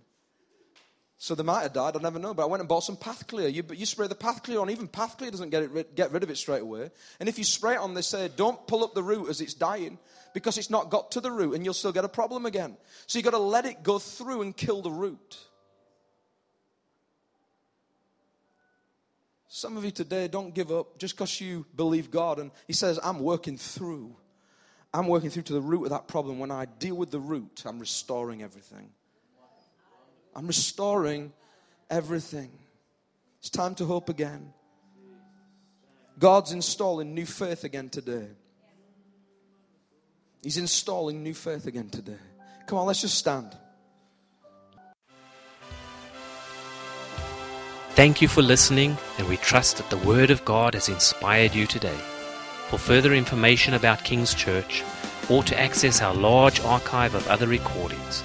So 1.17 1.35
they 1.35 1.43
might 1.43 1.63
have 1.63 1.73
died, 1.73 1.97
I 1.97 2.01
never 2.01 2.19
know. 2.19 2.35
But 2.35 2.43
I 2.43 2.47
went 2.47 2.61
and 2.61 2.69
bought 2.69 2.85
some 2.85 2.97
Path 2.97 3.27
Clear. 3.27 3.49
You, 3.49 3.65
you 3.73 3.87
spray 3.87 4.09
the 4.09 4.15
Path 4.15 4.43
Clear 4.43 4.61
on, 4.61 4.71
even 4.71 4.89
Path 4.89 5.17
Clear 5.17 5.31
doesn't 5.31 5.51
get, 5.51 5.63
it, 5.63 5.95
get 5.95 6.13
rid 6.13 6.23
of 6.23 6.31
it 6.31 6.37
straight 6.37 6.63
away. 6.63 6.91
And 7.21 7.29
if 7.29 7.39
you 7.39 7.45
spray 7.45 7.75
it 7.75 7.79
on, 7.79 7.95
they 7.95 8.03
say, 8.03 8.29
don't 8.35 8.67
pull 8.67 8.85
up 8.85 8.95
the 8.95 9.03
root 9.03 9.29
as 9.29 9.41
it's 9.41 9.55
dying 9.55 9.99
because 10.35 10.59
it's 10.59 10.71
not 10.71 10.91
got 10.91 11.13
to 11.13 11.21
the 11.21 11.31
root 11.31 11.55
and 11.55 11.65
you'll 11.65 11.75
still 11.75 11.93
get 11.93 12.05
a 12.05 12.09
problem 12.09 12.45
again. 12.47 12.77
So 13.07 13.19
you've 13.19 13.25
got 13.25 13.31
to 13.31 13.39
let 13.39 13.65
it 13.65 13.83
go 13.83 13.99
through 13.99 14.43
and 14.43 14.57
kill 14.57 14.83
the 14.83 14.91
root. 14.91 15.39
Some 19.49 19.77
of 19.77 19.85
you 19.85 19.93
today 19.93 20.27
don't 20.27 20.53
give 20.53 20.73
up 20.73 20.99
just 20.99 21.15
because 21.15 21.41
you 21.41 21.65
believe 21.77 22.11
God. 22.11 22.41
And 22.41 22.51
He 22.67 22.73
says, 22.73 22.99
I'm 23.05 23.21
working 23.21 23.57
through. 23.57 24.17
I'm 24.93 25.07
working 25.07 25.31
through 25.31 25.45
to 25.45 25.53
the 25.53 25.61
root 25.61 25.85
of 25.85 25.91
that 25.91 26.09
problem. 26.09 26.41
When 26.41 26.51
I 26.51 26.65
deal 26.65 26.97
with 26.97 27.13
the 27.13 27.21
root, 27.21 27.63
I'm 27.65 27.79
restoring 27.79 28.43
everything. 28.43 28.91
I'm 30.35 30.47
restoring 30.47 31.33
everything. 31.91 32.51
It's 33.39 33.51
time 33.51 33.75
to 33.77 33.85
hope 33.85 34.09
again. 34.09 34.53
God's 36.19 36.53
installing 36.53 37.15
new 37.15 37.27
faith 37.27 37.65
again 37.65 37.89
today. 37.89 38.29
He's 40.43 40.59
installing 40.59 41.23
new 41.23 41.35
faith 41.35 41.67
again 41.67 41.89
today. 41.89 42.19
Come 42.67 42.79
on, 42.79 42.87
let's 42.87 43.01
just 43.01 43.19
stand. 43.19 43.57
Thank 47.91 48.21
you 48.21 48.29
for 48.29 48.43
listening, 48.43 48.99
and 49.19 49.29
we 49.29 49.37
trust 49.37 49.77
that 49.77 49.89
the 49.89 49.99
Word 49.99 50.31
of 50.31 50.45
God 50.45 50.75
has 50.75 50.89
inspired 50.89 51.55
you 51.55 51.67
today. 51.67 51.97
For 52.69 52.79
further 52.79 53.15
information 53.15 53.75
about 53.75 54.03
King's 54.03 54.35
Church, 54.35 54.83
or 55.31 55.45
to 55.45 55.59
access 55.61 56.03
our 56.03 56.15
large 56.15 56.61
archive 56.61 57.15
of 57.15 57.29
other 57.29 57.47
recordings, 57.47 58.25